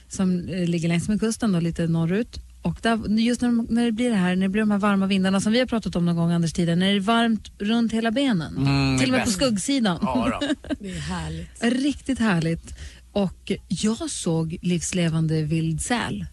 som 0.08 0.50
eh, 0.50 0.68
ligger 0.68 0.90
längs 0.90 1.10
med 1.10 1.20
kusten 1.20 1.52
då, 1.52 1.60
lite 1.60 1.88
norrut. 1.88 2.40
Och 2.62 2.78
där, 2.82 3.20
just 3.20 3.42
när, 3.42 3.50
de, 3.50 3.68
när 3.70 3.86
det 3.86 3.92
blir 3.92 4.10
det 4.10 4.16
här, 4.16 4.36
när 4.36 4.42
det 4.42 4.50
blir 4.50 4.62
de 4.62 4.72
här 4.72 4.78
varma 4.78 5.06
vindarna 5.06 5.42
som 5.42 5.54
vi 5.54 5.60
har 5.60 5.66
pratat 5.66 5.96
om 5.96 6.06
någon 6.06 6.16
gång 6.16 6.32
Anders 6.32 6.54
tidigare, 6.54 6.76
när 6.80 6.88
det 6.88 6.96
är 6.96 7.00
varmt 7.00 7.52
runt 7.60 7.94
hela 7.94 8.12
benen. 8.12 8.58
Mm, 8.58 9.00
till 9.00 9.08
och 9.08 9.12
med 9.12 9.20
är 9.20 9.24
på 9.24 9.30
bäst. 9.30 9.38
skuggsidan. 9.38 10.00
Ja 10.02 10.40
Det 10.80 10.90
är 10.92 11.00
härligt. 11.00 11.64
Riktigt 11.84 12.20
härligt. 12.20 12.74
Och 13.20 13.52
jag 13.68 14.10
såg 14.10 14.58
livslevande 14.62 15.44
vild 15.44 15.82
säl. 15.82 16.26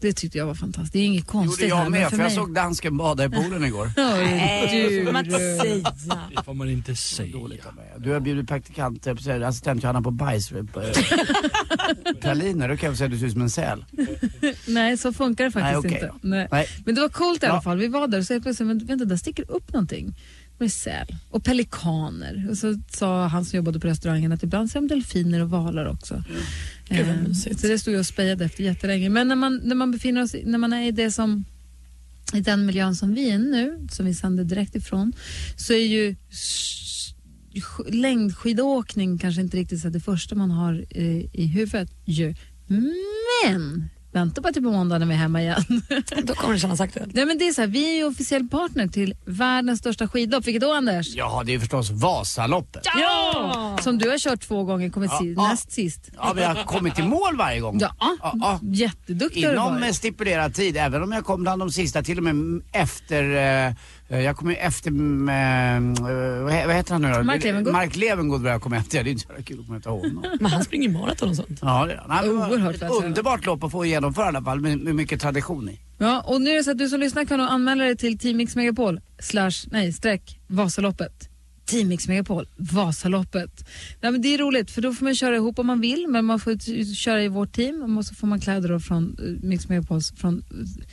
Det 0.00 0.12
tyckte 0.12 0.38
jag 0.38 0.46
var 0.46 0.54
fantastiskt. 0.54 0.92
Det 0.92 0.98
är 0.98 1.04
inget 1.04 1.26
konstigt 1.26 1.68
gjorde 1.68 1.68
jag 1.68 1.76
här, 1.76 1.90
med, 1.90 2.02
för 2.02 2.10
för 2.10 2.16
jag 2.16 2.24
mig... 2.24 2.34
såg 2.34 2.54
dansken 2.54 2.96
bada 2.96 3.24
i 3.24 3.28
poolen 3.28 3.64
igår. 3.70 3.90
Oj, 3.96 4.88
du. 4.90 5.04
får 5.04 5.12
man 5.12 5.24
inte 5.24 5.38
säga. 5.38 5.92
Det 6.36 6.42
får 6.44 6.54
man 6.54 6.70
inte 6.70 6.96
säga. 6.96 7.38
Du 7.98 8.10
har 8.10 8.20
bjudit 8.20 8.48
praktikant, 8.48 9.06
assistent 9.06 9.82
Johanna 9.82 10.02
på 10.02 10.10
bajs. 10.10 10.52
Praliner, 12.20 12.68
då 12.68 12.76
kan 12.76 12.88
jag 12.88 12.98
säga 12.98 13.06
att 13.06 13.12
du 13.12 13.18
ser 13.18 13.26
ut 13.26 13.32
som 13.32 13.42
en 13.42 13.50
säl. 13.50 13.84
Nej, 14.66 14.96
så 14.96 15.12
funkar 15.12 15.44
det 15.44 15.50
faktiskt 15.50 15.72
Nej, 15.72 15.76
okej 15.76 16.10
inte. 16.12 16.28
Nej. 16.28 16.48
Nej. 16.50 16.68
Men 16.84 16.94
det 16.94 17.00
var 17.00 17.08
coolt 17.08 17.42
i 17.42 17.46
alla 17.46 17.62
fall. 17.62 17.78
Vi 17.78 17.88
var 17.88 18.08
där 18.08 18.18
och 18.18 18.26
så 18.26 18.32
helt 18.32 18.44
plötsligt, 18.44 18.66
men 18.66 18.78
vänta, 18.78 19.04
där 19.04 19.16
sticker 19.16 19.50
upp 19.50 19.72
någonting. 19.72 20.14
Med 20.58 20.72
säl 20.72 21.16
och 21.30 21.44
pelikaner. 21.44 22.46
Och 22.50 22.58
så 22.58 22.80
sa 22.90 23.26
han 23.26 23.44
som 23.44 23.56
jobbade 23.56 23.80
på 23.80 23.86
restaurangen 23.86 24.32
att 24.32 24.42
ibland 24.42 24.70
ser 24.70 24.80
de 24.80 24.88
delfiner 24.88 25.42
och 25.42 25.50
valar 25.50 25.84
också. 25.84 26.24
Eh, 26.88 27.22
mysigt. 27.22 27.60
så 27.60 27.66
det 27.66 27.78
stod 27.78 27.94
jag 27.94 28.00
och 28.00 28.06
spejade 28.06 28.44
efter 28.44 28.64
jättelänge. 28.64 29.08
Men 29.08 29.28
när 29.28 29.36
man, 29.36 29.60
när 29.64 29.74
man 29.74 29.90
befinner 29.90 30.22
oss, 30.22 30.34
när 30.44 30.58
man 30.58 30.72
är 30.72 30.88
i 30.88 30.90
det 30.90 31.10
som 31.10 31.44
i 32.34 32.40
den 32.40 32.66
miljön 32.66 32.96
som 32.96 33.14
vi 33.14 33.30
är 33.30 33.38
nu, 33.38 33.86
som 33.90 34.06
vi 34.06 34.14
sänder 34.14 34.44
direkt 34.44 34.76
ifrån, 34.76 35.12
så 35.56 35.72
är 35.72 35.86
ju 35.86 36.16
längdskidåkning 37.88 39.18
kanske 39.18 39.40
inte 39.40 39.56
riktigt 39.56 39.80
så 39.80 39.88
det 39.88 40.00
första 40.00 40.34
man 40.34 40.50
har 40.50 40.84
eh, 40.90 41.34
i 41.34 41.46
huvudet. 41.46 41.90
Ju. 42.04 42.34
Men 43.46 43.88
vänta 44.14 44.40
bara 44.40 44.52
till 44.52 44.62
på 44.62 44.70
måndag 44.70 44.98
när 44.98 45.06
vi 45.06 45.12
är 45.12 45.18
hemma 45.18 45.42
igen. 45.42 45.64
Då 46.24 46.34
kommer 46.34 46.54
det 46.54 46.60
kännas 46.60 46.80
aktuellt. 46.80 47.14
Nej, 47.14 47.26
men 47.26 47.38
det 47.38 47.48
är 47.48 47.52
så 47.52 47.60
här, 47.60 47.68
vi 47.68 47.90
är 47.90 47.96
ju 47.96 48.04
officiell 48.04 48.48
partner 48.48 48.88
till 48.88 49.14
världens 49.24 49.78
största 49.80 50.08
skidlopp. 50.08 50.46
Vilket 50.46 50.62
då 50.62 50.72
Anders? 50.72 51.14
Ja, 51.14 51.42
det 51.46 51.54
är 51.54 51.58
förstås 51.58 51.90
Vasaloppet. 51.90 52.82
Ja! 53.00 53.78
Som 53.82 53.98
du 53.98 54.10
har 54.10 54.18
kört 54.18 54.40
två 54.40 54.64
gånger, 54.64 54.90
kommit 54.90 55.10
Ja, 55.12 55.18
si- 55.18 55.34
ja. 55.36 55.48
näst 55.48 55.72
sist. 55.72 56.10
Ja, 56.16 56.32
vi 56.36 56.42
har 56.42 56.64
kommit 56.64 56.94
till 56.94 57.04
mål 57.04 57.36
varje 57.38 57.60
gång. 57.60 57.78
Ja, 57.80 57.90
ja. 58.22 58.58
jätteduktig 58.62 59.44
har 59.44 59.50
du 59.70 59.76
Inom 59.80 59.92
stipulerad 59.94 60.54
tid, 60.54 60.76
även 60.76 61.02
om 61.02 61.12
jag 61.12 61.24
kom 61.24 61.42
bland 61.42 61.62
de 61.62 61.70
sista, 61.70 62.02
till 62.02 62.18
och 62.18 62.24
med 62.24 62.62
efter, 62.72 63.66
eh, 63.68 63.74
jag 64.08 64.36
kom 64.36 64.50
ju 64.50 64.56
efter, 64.56 64.90
eh, 64.90 64.94
vad 66.42 66.52
he- 66.52 66.66
vad 66.66 66.74
heter 66.76 66.92
han 66.92 67.02
nu 67.02 67.12
då? 67.12 67.22
Mark 67.22 67.44
Levengood. 67.44 67.72
Mark 67.72 67.96
Levengood 67.96 68.42
var 68.42 68.50
jag 68.50 68.62
kom 68.62 68.72
efter, 68.72 69.04
det 69.04 69.10
är 69.10 69.12
inte 69.12 69.26
så 69.36 69.42
kul 69.42 69.60
att 69.60 69.66
komma 69.66 69.76
efter 69.78 69.90
honom. 69.90 70.24
Men 70.40 70.50
han 70.50 70.64
springer 70.64 70.88
maraton 70.88 71.28
och 71.28 71.36
sånt. 71.36 71.58
Ja, 71.62 71.86
det 71.86 72.00
han. 72.08 72.28
Oerhört 72.30 72.76
ett 72.76 72.90
underbart 73.04 73.46
lopp 73.46 73.64
att 73.64 73.72
få 73.72 73.84
genomföra 73.86 74.24
i 74.24 74.28
alla 74.28 74.42
fall, 74.42 74.60
med, 74.60 74.78
med 74.78 74.94
mycket 74.94 75.20
tradition 75.20 75.68
i. 75.68 75.80
Ja, 75.98 76.20
och 76.26 76.40
nu 76.40 76.50
är 76.50 76.54
det 76.56 76.64
så 76.64 76.70
att 76.70 76.78
du 76.78 76.88
som 76.88 77.00
lyssnar 77.00 77.24
kan 77.24 77.40
anmäla 77.40 77.84
dig 77.84 77.96
till 77.96 78.18
Team 78.18 78.36
Mix 78.36 78.56
Megapol 78.56 79.00
slash, 79.18 79.50
nej, 79.70 79.92
streck 79.92 80.38
Vasaloppet. 80.46 81.28
Team 81.66 81.88
Mix 81.88 82.08
Megapol, 82.08 82.48
Vasaloppet. 82.56 83.68
Nej, 84.00 84.12
men 84.12 84.22
det 84.22 84.34
är 84.34 84.38
roligt 84.38 84.70
för 84.70 84.82
då 84.82 84.92
får 84.92 85.04
man 85.04 85.14
köra 85.14 85.36
ihop 85.36 85.58
om 85.58 85.66
man 85.66 85.80
vill 85.80 86.06
men 86.08 86.24
man 86.24 86.40
får 86.40 86.94
köra 86.94 87.22
i 87.22 87.28
vårt 87.28 87.52
team 87.52 87.96
och 87.98 88.04
så 88.04 88.14
får 88.14 88.26
man 88.26 88.40
kläder 88.40 88.68
då 88.68 88.80
från 88.80 89.16
eh, 89.18 89.46
Mix 89.48 89.68
Megapols, 89.68 90.12
från, 90.16 90.38
eh, 90.38 90.84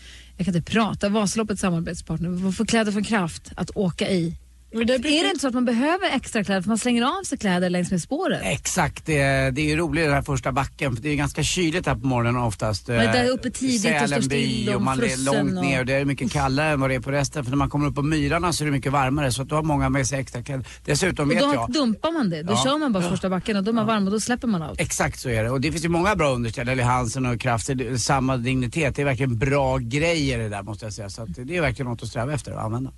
jag 0.41 0.45
kan 0.45 0.55
inte 0.55 0.71
prata, 0.71 1.09
Vasaloppets 1.09 1.61
samarbetspartner. 1.61 2.29
Man 2.29 2.53
får 2.53 2.65
kläder 2.65 2.91
från 2.91 3.03
Kraft 3.03 3.51
att 3.55 3.71
åka 3.75 4.09
i. 4.09 4.37
Är 4.73 4.85
det 5.23 5.27
inte 5.29 5.39
så 5.39 5.47
att 5.47 5.53
man 5.53 5.65
behöver 5.65 6.15
extra 6.15 6.43
kläder 6.43 6.61
för 6.61 6.67
man 6.69 6.77
slänger 6.77 7.03
av 7.19 7.23
sig 7.23 7.37
kläder 7.37 7.69
längs 7.69 7.91
med 7.91 8.01
spåret? 8.01 8.41
Exakt, 8.43 9.05
det, 9.05 9.15
det 9.51 9.61
är 9.61 9.65
ju 9.65 9.75
roligt 9.75 10.03
den 10.05 10.13
här 10.13 10.21
första 10.21 10.51
backen 10.51 10.95
för 10.95 11.03
det 11.03 11.09
är 11.09 11.15
ganska 11.15 11.43
kyligt 11.43 11.85
här 11.87 11.95
på 11.95 12.05
morgonen 12.07 12.41
oftast. 12.41 12.87
Man 12.87 12.97
är 12.97 13.13
där 13.13 13.25
Eh, 13.25 13.33
uppe 13.33 13.51
tidigt 13.51 13.75
och 13.75 13.97
står 13.97 14.07
Sälenby 14.07 14.25
still 14.53 14.69
och 14.69 14.75
och 14.75 14.81
man 14.81 14.99
är 15.03 15.25
långt 15.25 15.57
och- 15.57 15.63
ner 15.65 15.79
och 15.79 15.85
det 15.85 15.93
är 15.93 16.05
mycket 16.05 16.31
kallare 16.31 16.69
än 16.71 16.79
vad 16.79 16.89
det 16.89 16.95
är 16.95 16.99
på 16.99 17.11
resten. 17.11 17.43
För 17.43 17.51
när 17.51 17.57
man 17.57 17.69
kommer 17.69 17.87
upp 17.87 17.95
på 17.95 18.01
myrarna 18.01 18.53
så 18.53 18.63
är 18.63 18.65
det 18.65 18.71
mycket 18.71 18.91
varmare 18.91 19.31
så 19.31 19.41
att 19.41 19.47
då 19.49 19.55
har 19.55 19.63
många 19.63 19.89
med 19.89 20.07
sig 20.07 20.19
extra 20.19 20.43
kläder. 20.43 20.65
Dessutom 20.85 21.29
Och 21.29 21.35
vet 21.35 21.41
då 21.43 21.53
jag 21.53 21.71
dumpar 21.71 22.11
man 22.11 22.29
det, 22.29 22.43
då 22.43 22.53
Ja. 22.53 22.63
kör 22.63 22.77
man 22.77 22.93
bara 22.93 23.03
Ja. 23.03 23.09
första 23.09 23.29
backen 23.29 23.57
och 23.57 23.63
då 23.63 23.71
är 23.71 23.75
man 23.75 23.87
varm 23.87 24.05
och 24.05 24.11
då 24.11 24.19
släpper 24.19 24.47
man 24.47 24.61
allt. 24.61 24.81
Exakt 24.81 25.19
så 25.19 25.29
är 25.29 25.43
det. 25.43 25.49
Och 25.49 25.61
det 25.61 25.71
finns 25.71 25.85
ju 25.85 25.89
många 25.89 26.15
bra 26.15 26.29
underställ, 26.33 26.69
eller 26.69 26.83
Hansen 26.83 27.25
och 27.25 27.39
Kraft, 27.41 27.67
det 27.75 27.87
är 27.87 27.97
samma 27.97 28.37
dignitet. 28.37 28.95
Det 28.95 29.01
är 29.01 29.05
verkligen 29.05 29.37
bra 29.37 29.77
grejer 29.77 30.37
det 30.39 30.49
där 30.49 30.63
måste 30.63 30.85
jag 30.85 30.93
säga. 30.93 31.09
Så 31.09 31.21
att 31.23 31.29
det 31.35 31.57
är 31.57 31.61
verkligen 31.61 31.89
något 31.91 32.03
att 32.03 32.09
sträva 32.09 32.33
efter 32.33 32.51
att 32.51 32.63
använda. 32.65 32.91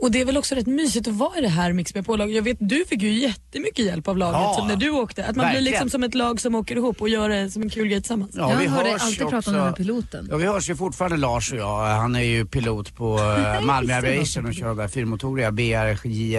Och 0.00 0.10
det 0.10 0.20
är 0.20 0.24
väl 0.24 0.36
också 0.36 0.54
rätt 0.54 0.66
mysigt 0.66 1.08
att 1.08 1.14
vara 1.14 1.38
i 1.38 1.40
det 1.40 1.48
här 1.48 1.72
Mix 1.72 1.94
med 1.94 2.08
laget 2.08 2.36
Jag 2.36 2.42
vet, 2.42 2.56
du 2.60 2.84
fick 2.88 3.02
ju 3.02 3.12
jättemycket 3.12 3.84
hjälp 3.84 4.08
av 4.08 4.18
laget 4.18 4.34
Ja, 4.40 4.54
så 4.58 4.64
när 4.64 4.76
du 4.76 4.90
åkte. 4.90 5.20
Att 5.24 5.26
man 5.26 5.34
blir 5.34 5.44
verkligen. 5.44 5.64
liksom 5.64 5.90
som 5.90 6.02
ett 6.02 6.14
lag 6.14 6.40
som 6.40 6.54
åker 6.54 6.76
ihop 6.76 7.00
och 7.02 7.08
gör 7.08 7.28
det 7.28 7.50
som 7.50 7.62
en 7.62 7.70
kul 7.70 7.88
grej 7.88 8.00
tillsammans. 8.00 8.30
Ja, 8.34 8.52
vi 8.60 8.66
hörs 8.66 9.02
alltid 9.02 9.22
också- 9.22 9.28
prata 9.28 9.50
om 9.50 9.56
den 9.56 9.64
här 9.66 9.72
piloten. 9.72 10.28
Ja, 10.30 10.36
vi 10.36 10.46
hörs 10.46 10.70
ju 10.70 10.76
fortfarande 10.76 11.16
Lars 11.16 11.52
och 11.52 11.58
jag. 11.58 11.86
Han 11.86 12.16
är 12.16 12.20
ju 12.20 12.46
pilot 12.46 12.96
på 12.96 13.18
eh, 13.18 13.60
Malmö 13.66 13.98
Aviation 13.98 14.46
och 14.46 14.54
kör 14.54 14.66
de 14.66 14.76
där 14.76 14.88
fyrmotoriga 14.88 15.52
BRJ 15.52 16.36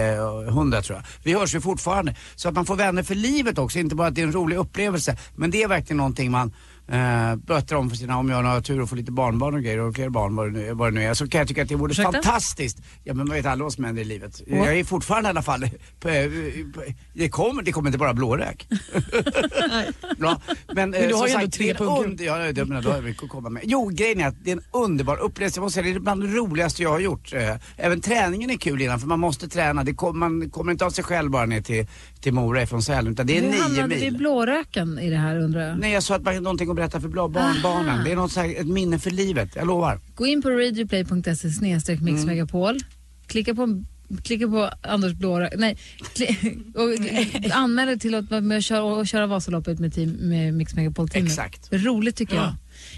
100 0.48 0.82
tror 0.82 0.98
jag. 0.98 1.04
Vi 1.22 1.32
hörs 1.32 1.54
ju 1.54 1.60
fortfarande. 1.60 2.16
Så 2.36 2.48
att 2.48 2.54
man 2.54 2.66
får 2.66 2.76
vänner 2.76 3.02
för 3.02 3.14
livet 3.14 3.58
också, 3.58 3.78
inte 3.78 3.94
bara 3.94 4.08
att 4.08 4.14
det 4.14 4.20
är 4.20 4.26
en 4.26 4.32
rolig 4.32 4.56
upplevelse. 4.56 5.16
Men 5.36 5.50
det 5.50 5.62
är 5.62 5.68
verkligen 5.68 5.96
någonting 5.96 6.30
man 6.30 6.52
eh, 6.92 7.36
berättar 7.36 7.76
om 7.76 7.90
för 7.90 7.96
sina, 7.96 8.18
om 8.18 8.28
jag 8.28 8.42
har 8.42 8.60
tur 8.60 8.80
och 8.80 8.88
får 8.88 8.96
lite 8.96 9.12
barnbarn 9.12 9.54
och 9.54 9.62
grejer 9.62 9.78
och 9.80 9.94
fler 9.94 10.08
barn 10.08 10.36
vad 10.36 10.46
det 10.52 10.58
nu, 10.58 10.72
vad 10.72 10.92
det 10.92 11.00
nu 11.00 11.04
är. 11.04 11.14
Så 11.14 11.28
kan 11.28 11.38
jag 11.38 11.48
tycka 11.48 11.62
att 11.62 11.68
det 11.68 11.74
vore 11.76 11.90
Ursäkta? 11.90 12.12
fantastiskt. 12.12 12.78
Ja 13.04 13.14
men 13.14 13.26
man 13.28 13.36
vet 13.36 13.46
aldrig 13.46 13.64
vad 13.64 13.72
som 13.72 13.84
händer 13.84 14.02
i 14.02 14.04
livet. 14.04 14.40
Ja. 14.46 14.56
Jag 14.56 14.78
är 14.78 14.84
fortfarande 14.84 15.28
i 15.28 15.30
alla 15.30 15.42
fall, 15.42 15.62
eh, 15.62 15.70
det, 17.14 17.28
kommer, 17.28 17.62
det 17.62 17.72
kommer 17.72 17.88
inte 17.88 17.98
bara 17.98 18.14
blårök. 18.14 18.66
Bra. 20.18 20.40
Men, 20.66 20.90
Men 20.90 20.90
du 20.90 21.10
eh, 21.10 21.18
har 21.18 21.26
ju 21.28 21.34
ändå 21.34 21.50
tre 21.50 21.74
punkter. 21.74 22.24
ja, 22.24 22.52
det, 22.52 22.64
men 22.64 22.82
då 22.82 22.88
har 22.88 22.96
jag 22.96 23.04
mycket 23.04 23.22
att 23.22 23.28
komma 23.30 23.48
med. 23.48 23.62
Jo, 23.66 23.88
grejen 23.88 24.20
är 24.20 24.26
att 24.26 24.34
det 24.44 24.50
är 24.50 24.56
en 24.56 24.62
underbar 24.72 25.16
upplevelse. 25.16 25.58
Jag 25.58 25.62
måste 25.64 25.74
säga, 25.82 25.92
det 25.92 25.96
är 25.96 26.00
bland 26.00 26.22
det 26.22 26.28
roligaste 26.28 26.82
jag 26.82 26.90
har 26.90 27.00
gjort. 27.00 27.32
Eh, 27.32 27.56
Även 27.76 28.00
träningen 28.00 28.50
är 28.50 28.56
kul 28.56 28.82
innan, 28.82 29.00
för 29.00 29.06
man 29.06 29.20
måste 29.20 29.48
träna. 29.48 29.84
Det 29.84 29.94
kom, 29.94 30.18
man 30.18 30.50
kommer 30.50 30.72
inte 30.72 30.84
av 30.86 30.90
sig 30.90 31.04
själv 31.04 31.30
bara 31.30 31.46
ner 31.46 31.60
till, 31.60 31.86
till 32.22 32.32
Mora 32.34 32.66
från 32.66 32.82
Sälen, 32.82 33.12
utan 33.12 33.26
det 33.26 33.36
är 33.38 33.42
Hur 33.42 33.50
nio 33.50 33.60
hamnade 33.62 33.88
vi 33.88 34.00
i 34.00 34.10
mil. 34.10 34.18
blåröken 34.18 34.98
i 34.98 35.10
det 35.10 35.16
här 35.16 35.38
undrar 35.38 35.68
jag? 35.68 35.78
Nej, 35.78 35.92
jag 35.92 36.02
sa 36.02 36.14
att 36.16 36.22
man 36.22 36.34
har 36.34 36.40
någonting 36.40 36.70
att 36.70 36.76
berätta 36.76 37.00
för 37.00 37.08
blå- 37.08 37.28
barnbarnen. 37.28 38.04
Det 38.04 38.12
är 38.12 38.16
något 38.16 38.32
så 38.32 38.40
här, 38.40 38.60
ett 38.60 38.66
minne 38.66 38.98
för 38.98 39.10
livet, 39.10 39.50
jag 39.56 39.66
lovar. 39.66 40.00
Gå 40.14 40.26
in 40.26 40.42
på 40.42 40.50
radioplay.se 40.50 41.50
snedstreck 41.50 42.00
Mm. 42.00 42.14
mixmegapol. 42.14 42.78
Klicka 43.26 43.54
på 43.54 43.82
Klicka 44.22 44.48
på 44.48 44.70
Anders 44.82 45.12
blårök, 45.12 45.52
nej, 45.56 45.78
och 46.74 47.52
anmäl 47.56 47.86
dig 47.86 47.98
till 47.98 48.14
att 48.14 48.44
med 48.44 48.64
köra, 48.64 48.82
och 48.82 49.06
köra 49.06 49.26
Vasaloppet 49.26 49.78
med, 49.78 49.94
team, 49.94 50.10
med 50.10 50.54
Mix 50.54 50.74
Megapol-teamet. 50.74 51.30
Exakt. 51.30 51.68
Roligt 51.72 52.16
tycker 52.16 52.34
jag. 52.36 52.54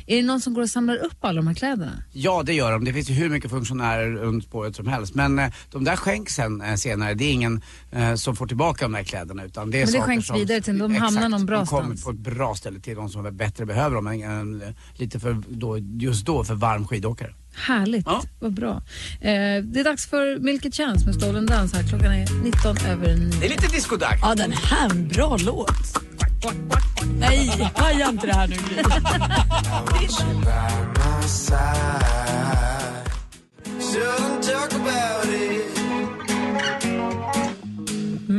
Är 0.06 0.16
det 0.16 0.22
någon 0.22 0.40
som 0.40 0.54
går 0.54 0.62
och 0.62 0.70
samlar 0.70 0.96
upp 0.96 1.16
alla 1.20 1.36
de 1.36 1.46
här 1.46 1.54
kläderna? 1.54 1.92
Ja, 2.12 2.42
det 2.46 2.52
gör 2.54 2.72
de. 2.72 2.84
Det 2.84 2.92
finns 2.92 3.10
ju 3.10 3.14
hur 3.14 3.28
mycket 3.28 3.50
funktionärer 3.50 4.10
runt 4.12 4.44
spåret 4.44 4.76
som 4.76 4.86
helst. 4.86 5.14
Men 5.14 5.38
eh, 5.38 5.52
de 5.70 5.84
där 5.84 5.96
skänks 5.96 6.34
sen 6.34 6.60
eh, 6.60 6.74
senare. 6.74 7.14
Det 7.14 7.24
är 7.24 7.32
ingen 7.32 7.62
eh, 7.92 8.14
som 8.14 8.36
får 8.36 8.46
tillbaka 8.46 8.84
de 8.84 8.94
här 8.94 9.04
kläderna. 9.04 9.44
Utan 9.44 9.70
det 9.70 9.80
är 9.80 9.84
Men 9.86 9.92
det 9.92 10.00
skänks 10.00 10.26
som, 10.26 10.36
vidare 10.38 10.60
till- 10.60 10.78
de 10.78 10.94
hamnar 10.94 11.28
någon 11.28 11.46
de 11.46 11.66
kommer 11.66 11.96
på 12.04 12.10
ett 12.10 12.16
bra 12.18 12.54
ställe 12.54 12.80
till 12.80 12.96
de 12.96 13.08
som 13.08 13.36
bättre 13.36 13.66
behöver 13.66 13.96
dem. 13.96 14.06
än, 14.06 14.62
eh, 14.62 14.68
lite 14.94 15.20
för, 15.20 15.42
då, 15.48 15.78
just 15.78 16.26
då 16.26 16.44
för 16.44 16.54
varm 16.54 16.86
skidåkare. 16.86 17.34
Härligt, 17.56 18.06
vad 18.40 18.54
bra. 18.54 18.82
Eh, 19.20 19.30
det 19.64 19.80
är 19.80 19.84
dags 19.84 20.06
för 20.06 20.38
Milk 20.38 20.64
It 20.64 20.74
Chance 20.74 21.06
med 21.06 21.14
Stolen 21.14 21.46
Dance 21.46 21.76
här. 21.76 21.88
Klockan 21.88 22.12
är 22.12 22.42
19 22.44 22.76
över 22.86 23.16
9. 23.16 23.30
Det 23.40 23.46
är 23.46 23.50
lite 23.50 23.66
discodags. 23.66 24.18
Ja, 24.22 24.34
den 24.34 24.52
här 24.52 24.86
är 24.86 24.90
en 24.90 25.08
bra 25.08 25.36
låt. 25.40 26.03
Nej, 27.18 27.72
paja 27.74 28.08
inte 28.08 28.26
det 28.26 28.34
här 28.34 28.48
nu 28.48 28.56
Gry. 28.56 28.82
about 34.74 35.26
It 35.26 35.83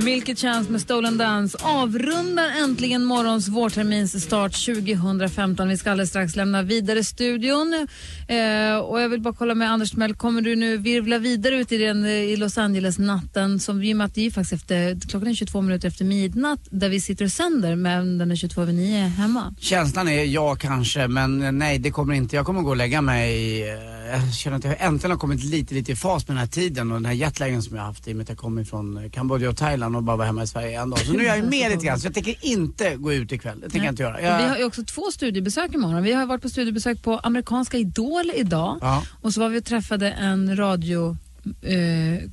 vilket 0.06 0.38
känns 0.38 0.70
med 0.70 0.82
Stolen 0.82 1.18
Dance 1.18 1.58
avrundar 1.62 2.64
äntligen 2.64 3.06
morgons 3.06 3.48
vårtermins 3.48 4.24
start 4.24 4.66
2015. 4.66 5.68
Vi 5.68 5.78
ska 5.78 5.92
alldeles 5.92 6.10
strax 6.10 6.36
lämna 6.36 6.62
vidare 6.62 7.04
studion. 7.04 7.88
Eh, 8.28 8.78
och 8.78 9.02
jag 9.02 9.10
vill 9.10 9.22
bara 9.22 9.34
kolla 9.34 9.56
med 9.56 9.72
Anders 9.72 9.94
Mell, 9.94 10.16
kommer 10.16 10.42
du 10.42 10.56
nu 10.56 10.78
virvla 10.78 11.18
vidare 11.18 11.56
ut 11.56 11.72
i, 11.72 11.78
den, 11.78 12.06
eh, 12.06 12.12
i 12.12 12.36
Los 12.36 12.58
Angeles-natten 12.58 13.60
som 13.60 13.80
vi 13.80 13.94
med 13.94 14.06
att 14.06 14.16
det 14.16 14.26
är 14.26 14.32
faktiskt 14.32 14.54
efter, 14.54 15.10
klockan 15.10 15.30
är 15.30 15.34
22 15.34 15.62
minuter 15.62 15.88
efter 15.88 16.06
midnatt 16.06 16.60
där 16.70 16.90
vi 16.90 17.02
sitter 17.02 17.26
och 17.26 17.32
sänder 17.32 17.76
men 17.76 18.18
den 18.18 18.32
är 18.32 18.36
22 18.36 18.62
över 18.62 18.74
9 18.74 18.98
hemma. 19.08 19.56
Känslan 19.60 20.08
är 20.08 20.24
ja 20.24 20.56
kanske, 20.56 21.08
men 21.08 21.42
eh, 21.42 21.52
nej 21.52 21.80
det 21.80 21.92
kommer 21.92 22.14
inte. 22.14 22.36
Jag 22.36 22.46
kommer 22.46 22.62
gå 22.62 22.70
och 22.70 22.78
lägga 22.78 23.02
mig 23.02 23.64
eh, 23.70 23.95
jag 24.06 24.34
känner 24.34 24.58
att 24.58 24.64
jag 24.64 24.76
äntligen 24.80 25.12
har 25.12 25.18
kommit 25.18 25.44
lite, 25.44 25.74
lite 25.74 25.92
i 25.92 25.96
fas 25.96 26.28
med 26.28 26.36
den 26.38 26.40
här 26.42 26.48
tiden 26.48 26.92
och 26.92 26.96
den 26.98 27.06
här 27.06 27.14
jetlagen 27.14 27.62
som 27.62 27.76
jag 27.76 27.84
har 27.84 27.88
haft 27.88 28.08
i 28.08 28.12
och 28.12 28.16
med 28.16 28.24
att 28.24 28.30
jag 28.30 28.38
kommer 28.38 28.64
från 28.64 29.10
Kambodja 29.10 29.50
och 29.50 29.58
Thailand 29.58 29.96
och 29.96 30.04
bara 30.04 30.16
var 30.18 30.26
hemma 30.26 30.44
i 30.44 30.48
Sverige 30.48 30.82
en 30.82 30.90
dag. 30.90 31.00
Så 31.00 31.14
nu 31.14 31.20
är 31.24 31.28
jag 31.28 31.38
ju 31.38 31.44
med 31.50 31.72
lite 31.72 31.86
grann 31.86 32.00
så 32.00 32.08
jag 32.08 32.14
tänker 32.14 32.36
inte 32.42 32.96
gå 32.96 33.14
ut 33.14 33.32
ikväll. 33.32 33.60
Det 33.60 33.70
tänker 33.70 33.86
jag 33.86 33.92
inte 33.92 34.04
göra. 34.04 34.22
Jag... 34.22 34.38
Vi 34.38 34.44
har 34.48 34.58
ju 34.58 34.64
också 34.64 34.84
två 34.84 35.12
studiebesök 35.12 35.74
imorgon. 35.74 36.04
Vi 36.04 36.14
har 36.14 36.26
varit 36.26 36.42
på 36.42 36.50
studiebesök 36.50 37.04
på 37.04 37.20
amerikanska 37.20 37.78
Idol 37.78 38.32
idag 38.36 38.78
Ja. 38.82 39.04
och 39.22 39.34
så 39.34 39.40
var 39.40 39.50
vi 39.50 39.60
och 39.60 39.66
träffade 39.66 40.12
en 40.12 40.56
radio 40.58 41.18
eh, 41.62 42.30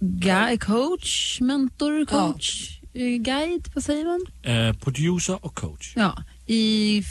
guy, 0.00 0.58
coach, 0.58 1.40
mentor, 1.40 2.04
coach, 2.06 2.78
eh, 2.94 3.02
guide, 3.16 3.68
vad 3.74 3.84
säger 3.84 4.04
man? 4.04 4.26
Eh, 4.42 4.76
producer 4.76 5.44
och 5.44 5.54
coach. 5.54 5.92
Ja, 5.96 6.22
i 6.46 7.04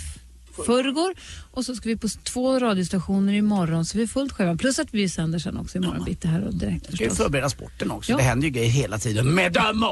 förrgår 0.65 1.13
och 1.51 1.65
så 1.65 1.75
ska 1.75 1.89
vi 1.89 1.97
på 1.97 2.07
två 2.23 2.59
radiostationer 2.59 3.33
imorgon 3.33 3.85
så 3.85 3.97
vi 3.97 4.03
är 4.03 4.07
fullt 4.07 4.31
själva. 4.31 4.55
Plus 4.55 4.79
att 4.79 4.87
vi 4.91 5.09
sänder 5.09 5.39
sen 5.39 5.57
också 5.57 5.77
imorgon 5.77 6.03
bitti 6.05 6.27
här 6.27 6.47
och 6.47 6.53
direkt 6.53 6.85
Jag 6.89 6.95
ska 6.95 7.03
förstås. 7.05 7.17
förbereda 7.17 7.49
sporten 7.49 7.91
också. 7.91 8.11
Ja. 8.11 8.17
Det 8.17 8.23
händer 8.23 8.47
ju 8.47 8.51
grejer 8.53 8.69
hela 8.69 8.97
tiden 8.99 9.35
med 9.35 9.53
Damon. 9.53 9.89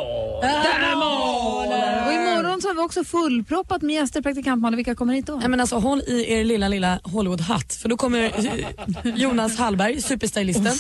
Och 2.08 2.14
imorgon 2.14 2.62
så 2.62 2.68
har 2.68 2.74
vi 2.76 2.82
också 2.82 3.04
fullproppat 3.04 3.82
med 3.82 3.96
gäster, 3.96 4.22
praktikant 4.22 4.62
Malin. 4.62 4.78
Vilka 4.78 4.96
kommer 4.96 5.14
hit 5.14 5.26
då? 5.28 5.36
Nej, 5.36 5.50
men 5.50 5.60
alltså, 5.60 5.76
håll 5.80 6.02
i 6.08 6.34
er 6.34 6.44
lilla, 6.44 6.68
lilla 6.68 7.00
Hollywood-hatt 7.04 7.74
för 7.74 7.90
då 7.90 7.98
kommer 7.98 8.20
eh, 8.24 9.16
Jonas 9.16 9.58
Hallberg, 9.58 10.02
superstylisten. 10.02 10.74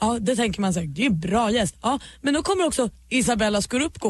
Ja, 0.00 0.18
det 0.20 0.36
tänker 0.36 0.60
man 0.60 0.74
säkert. 0.74 0.94
Det 0.96 1.02
är 1.02 1.06
en 1.06 1.20
bra 1.20 1.50
gäst. 1.50 1.76
Ja, 1.82 1.98
men 2.20 2.34
då 2.34 2.42
kommer 2.42 2.66
också 2.66 2.88
Isabella 3.08 3.62
Scorupco. 3.62 4.08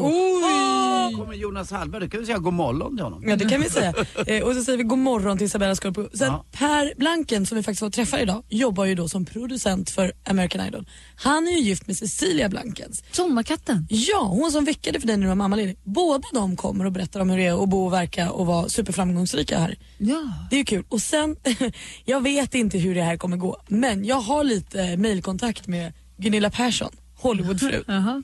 Kommer 1.11 1.33
Jonas 1.33 1.71
Hallberg, 1.71 2.01
då 2.01 2.09
kan 2.09 2.19
vi 2.19 2.25
säga 2.25 2.37
god 2.37 2.53
morgon 2.53 2.95
till 2.95 3.03
honom. 3.03 3.23
Ja, 3.27 3.35
det 3.35 3.45
kan 3.45 3.61
vi 3.61 3.69
säga. 3.69 3.93
Eh, 4.27 4.43
och 4.43 4.53
så 4.53 4.63
säger 4.63 4.77
vi 4.77 4.83
god 4.83 4.99
morgon 4.99 5.37
till 5.37 5.47
Isabella 5.47 5.75
Scorupco. 5.75 6.17
Sen 6.17 6.33
Per 6.51 6.93
Blanken, 6.97 7.45
som 7.45 7.55
vi 7.55 7.63
faktiskt 7.63 7.79
får 7.79 7.89
träffa 7.89 8.19
idag, 8.19 8.43
jobbar 8.49 8.85
ju 8.85 8.95
då 8.95 9.09
som 9.09 9.25
producent 9.25 9.89
för 9.89 10.11
American 10.29 10.67
Idol. 10.67 10.89
Han 11.15 11.47
är 11.47 11.51
ju 11.51 11.59
gift 11.59 11.87
med 11.87 11.97
Cecilia 11.97 12.49
Blankens. 12.49 13.03
Sommarkatten? 13.11 13.87
Ja, 13.89 14.19
hon 14.23 14.51
som 14.51 14.65
väckade 14.65 14.99
för 14.99 15.07
dig 15.07 15.17
när 15.17 15.23
du 15.23 15.27
var 15.27 15.35
mammaledig. 15.35 15.77
Båda 15.83 16.23
de 16.33 16.55
kommer 16.55 16.85
och 16.85 16.91
berättar 16.91 17.19
om 17.19 17.29
hur 17.29 17.37
det 17.37 17.45
är 17.45 17.63
att 17.63 17.69
bo 17.69 17.85
och 17.85 17.93
verka 17.93 18.31
och 18.31 18.45
vara 18.45 18.69
superframgångsrika 18.69 19.59
här. 19.59 19.77
Ja. 19.97 20.23
Det 20.49 20.55
är 20.55 20.57
ju 20.57 20.65
kul. 20.65 20.83
Och 20.89 21.01
sen, 21.01 21.35
jag 22.05 22.21
vet 22.23 22.55
inte 22.55 22.77
hur 22.77 22.95
det 22.95 23.01
här 23.03 23.17
kommer 23.17 23.37
gå, 23.37 23.57
men 23.67 24.05
jag 24.05 24.19
har 24.21 24.43
lite 24.43 24.97
mailkontakt 24.97 25.67
med 25.67 25.93
Gunilla 26.17 26.49
Persson, 26.49 26.91
Hollywoodfru. 27.15 27.83
Jaha. 27.87 28.23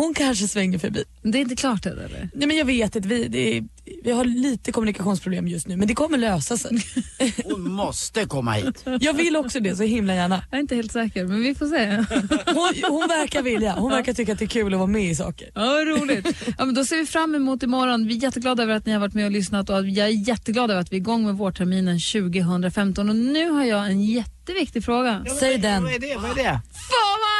Hon 0.00 0.14
kanske 0.14 0.48
svänger 0.48 0.78
förbi. 0.78 1.04
Det 1.22 1.38
är 1.38 1.42
inte 1.42 1.56
klart 1.56 1.86
än 1.86 1.98
eller? 1.98 2.30
Nej 2.34 2.48
men 2.48 2.56
jag 2.56 2.64
vet 2.64 2.96
inte, 2.96 3.08
vi, 3.08 3.28
det 3.28 3.56
är, 3.56 3.64
vi 4.04 4.12
har 4.12 4.24
lite 4.24 4.72
kommunikationsproblem 4.72 5.48
just 5.48 5.68
nu 5.68 5.76
men 5.76 5.88
det 5.88 5.94
kommer 5.94 6.18
lösa 6.18 6.56
sig. 6.56 6.70
Hon 7.44 7.72
måste 7.72 8.24
komma 8.24 8.52
hit. 8.52 8.84
Jag 9.00 9.12
vill 9.14 9.36
också 9.36 9.60
det 9.60 9.76
så 9.76 9.82
himla 9.82 10.14
gärna. 10.14 10.44
Jag 10.50 10.58
är 10.58 10.60
inte 10.60 10.74
helt 10.74 10.92
säker 10.92 11.24
men 11.24 11.42
vi 11.42 11.54
får 11.54 11.66
se. 11.66 11.96
Hon, 12.54 12.90
hon 12.90 13.08
verkar 13.08 13.42
vilja, 13.42 13.72
hon 13.72 13.90
verkar 13.90 14.12
tycka 14.12 14.32
att 14.32 14.38
det 14.38 14.44
är 14.44 14.46
kul 14.46 14.74
att 14.74 14.78
vara 14.78 14.86
med 14.86 15.10
i 15.10 15.14
saker. 15.14 15.50
Ja, 15.54 15.60
vad 15.60 15.86
roligt. 15.86 16.26
Ja, 16.58 16.64
men 16.64 16.74
då 16.74 16.84
ser 16.84 16.96
vi 16.96 17.06
fram 17.06 17.34
emot 17.34 17.62
imorgon. 17.62 18.06
Vi 18.06 18.16
är 18.16 18.22
jätteglada 18.22 18.62
över 18.62 18.74
att 18.74 18.86
ni 18.86 18.92
har 18.92 19.00
varit 19.00 19.14
med 19.14 19.24
och 19.24 19.30
lyssnat 19.30 19.70
och 19.70 19.88
jag 19.88 20.06
är 20.08 20.28
jätteglad 20.28 20.70
över 20.70 20.80
att 20.80 20.92
vi 20.92 20.96
är 20.96 21.00
igång 21.00 21.26
med 21.26 21.34
vårterminen 21.34 21.98
2015 22.00 23.08
och 23.08 23.16
nu 23.16 23.50
har 23.50 23.64
jag 23.64 23.86
en 23.86 24.04
jätteviktig 24.04 24.84
fråga. 24.84 25.24
Säg 25.40 25.58
den. 25.58 25.84
Vad 25.84 25.92
är 25.92 25.98
det? 25.98 26.16
Vad 26.16 26.30
är 26.30 26.34
det? 26.44 26.60
Får 26.72 27.39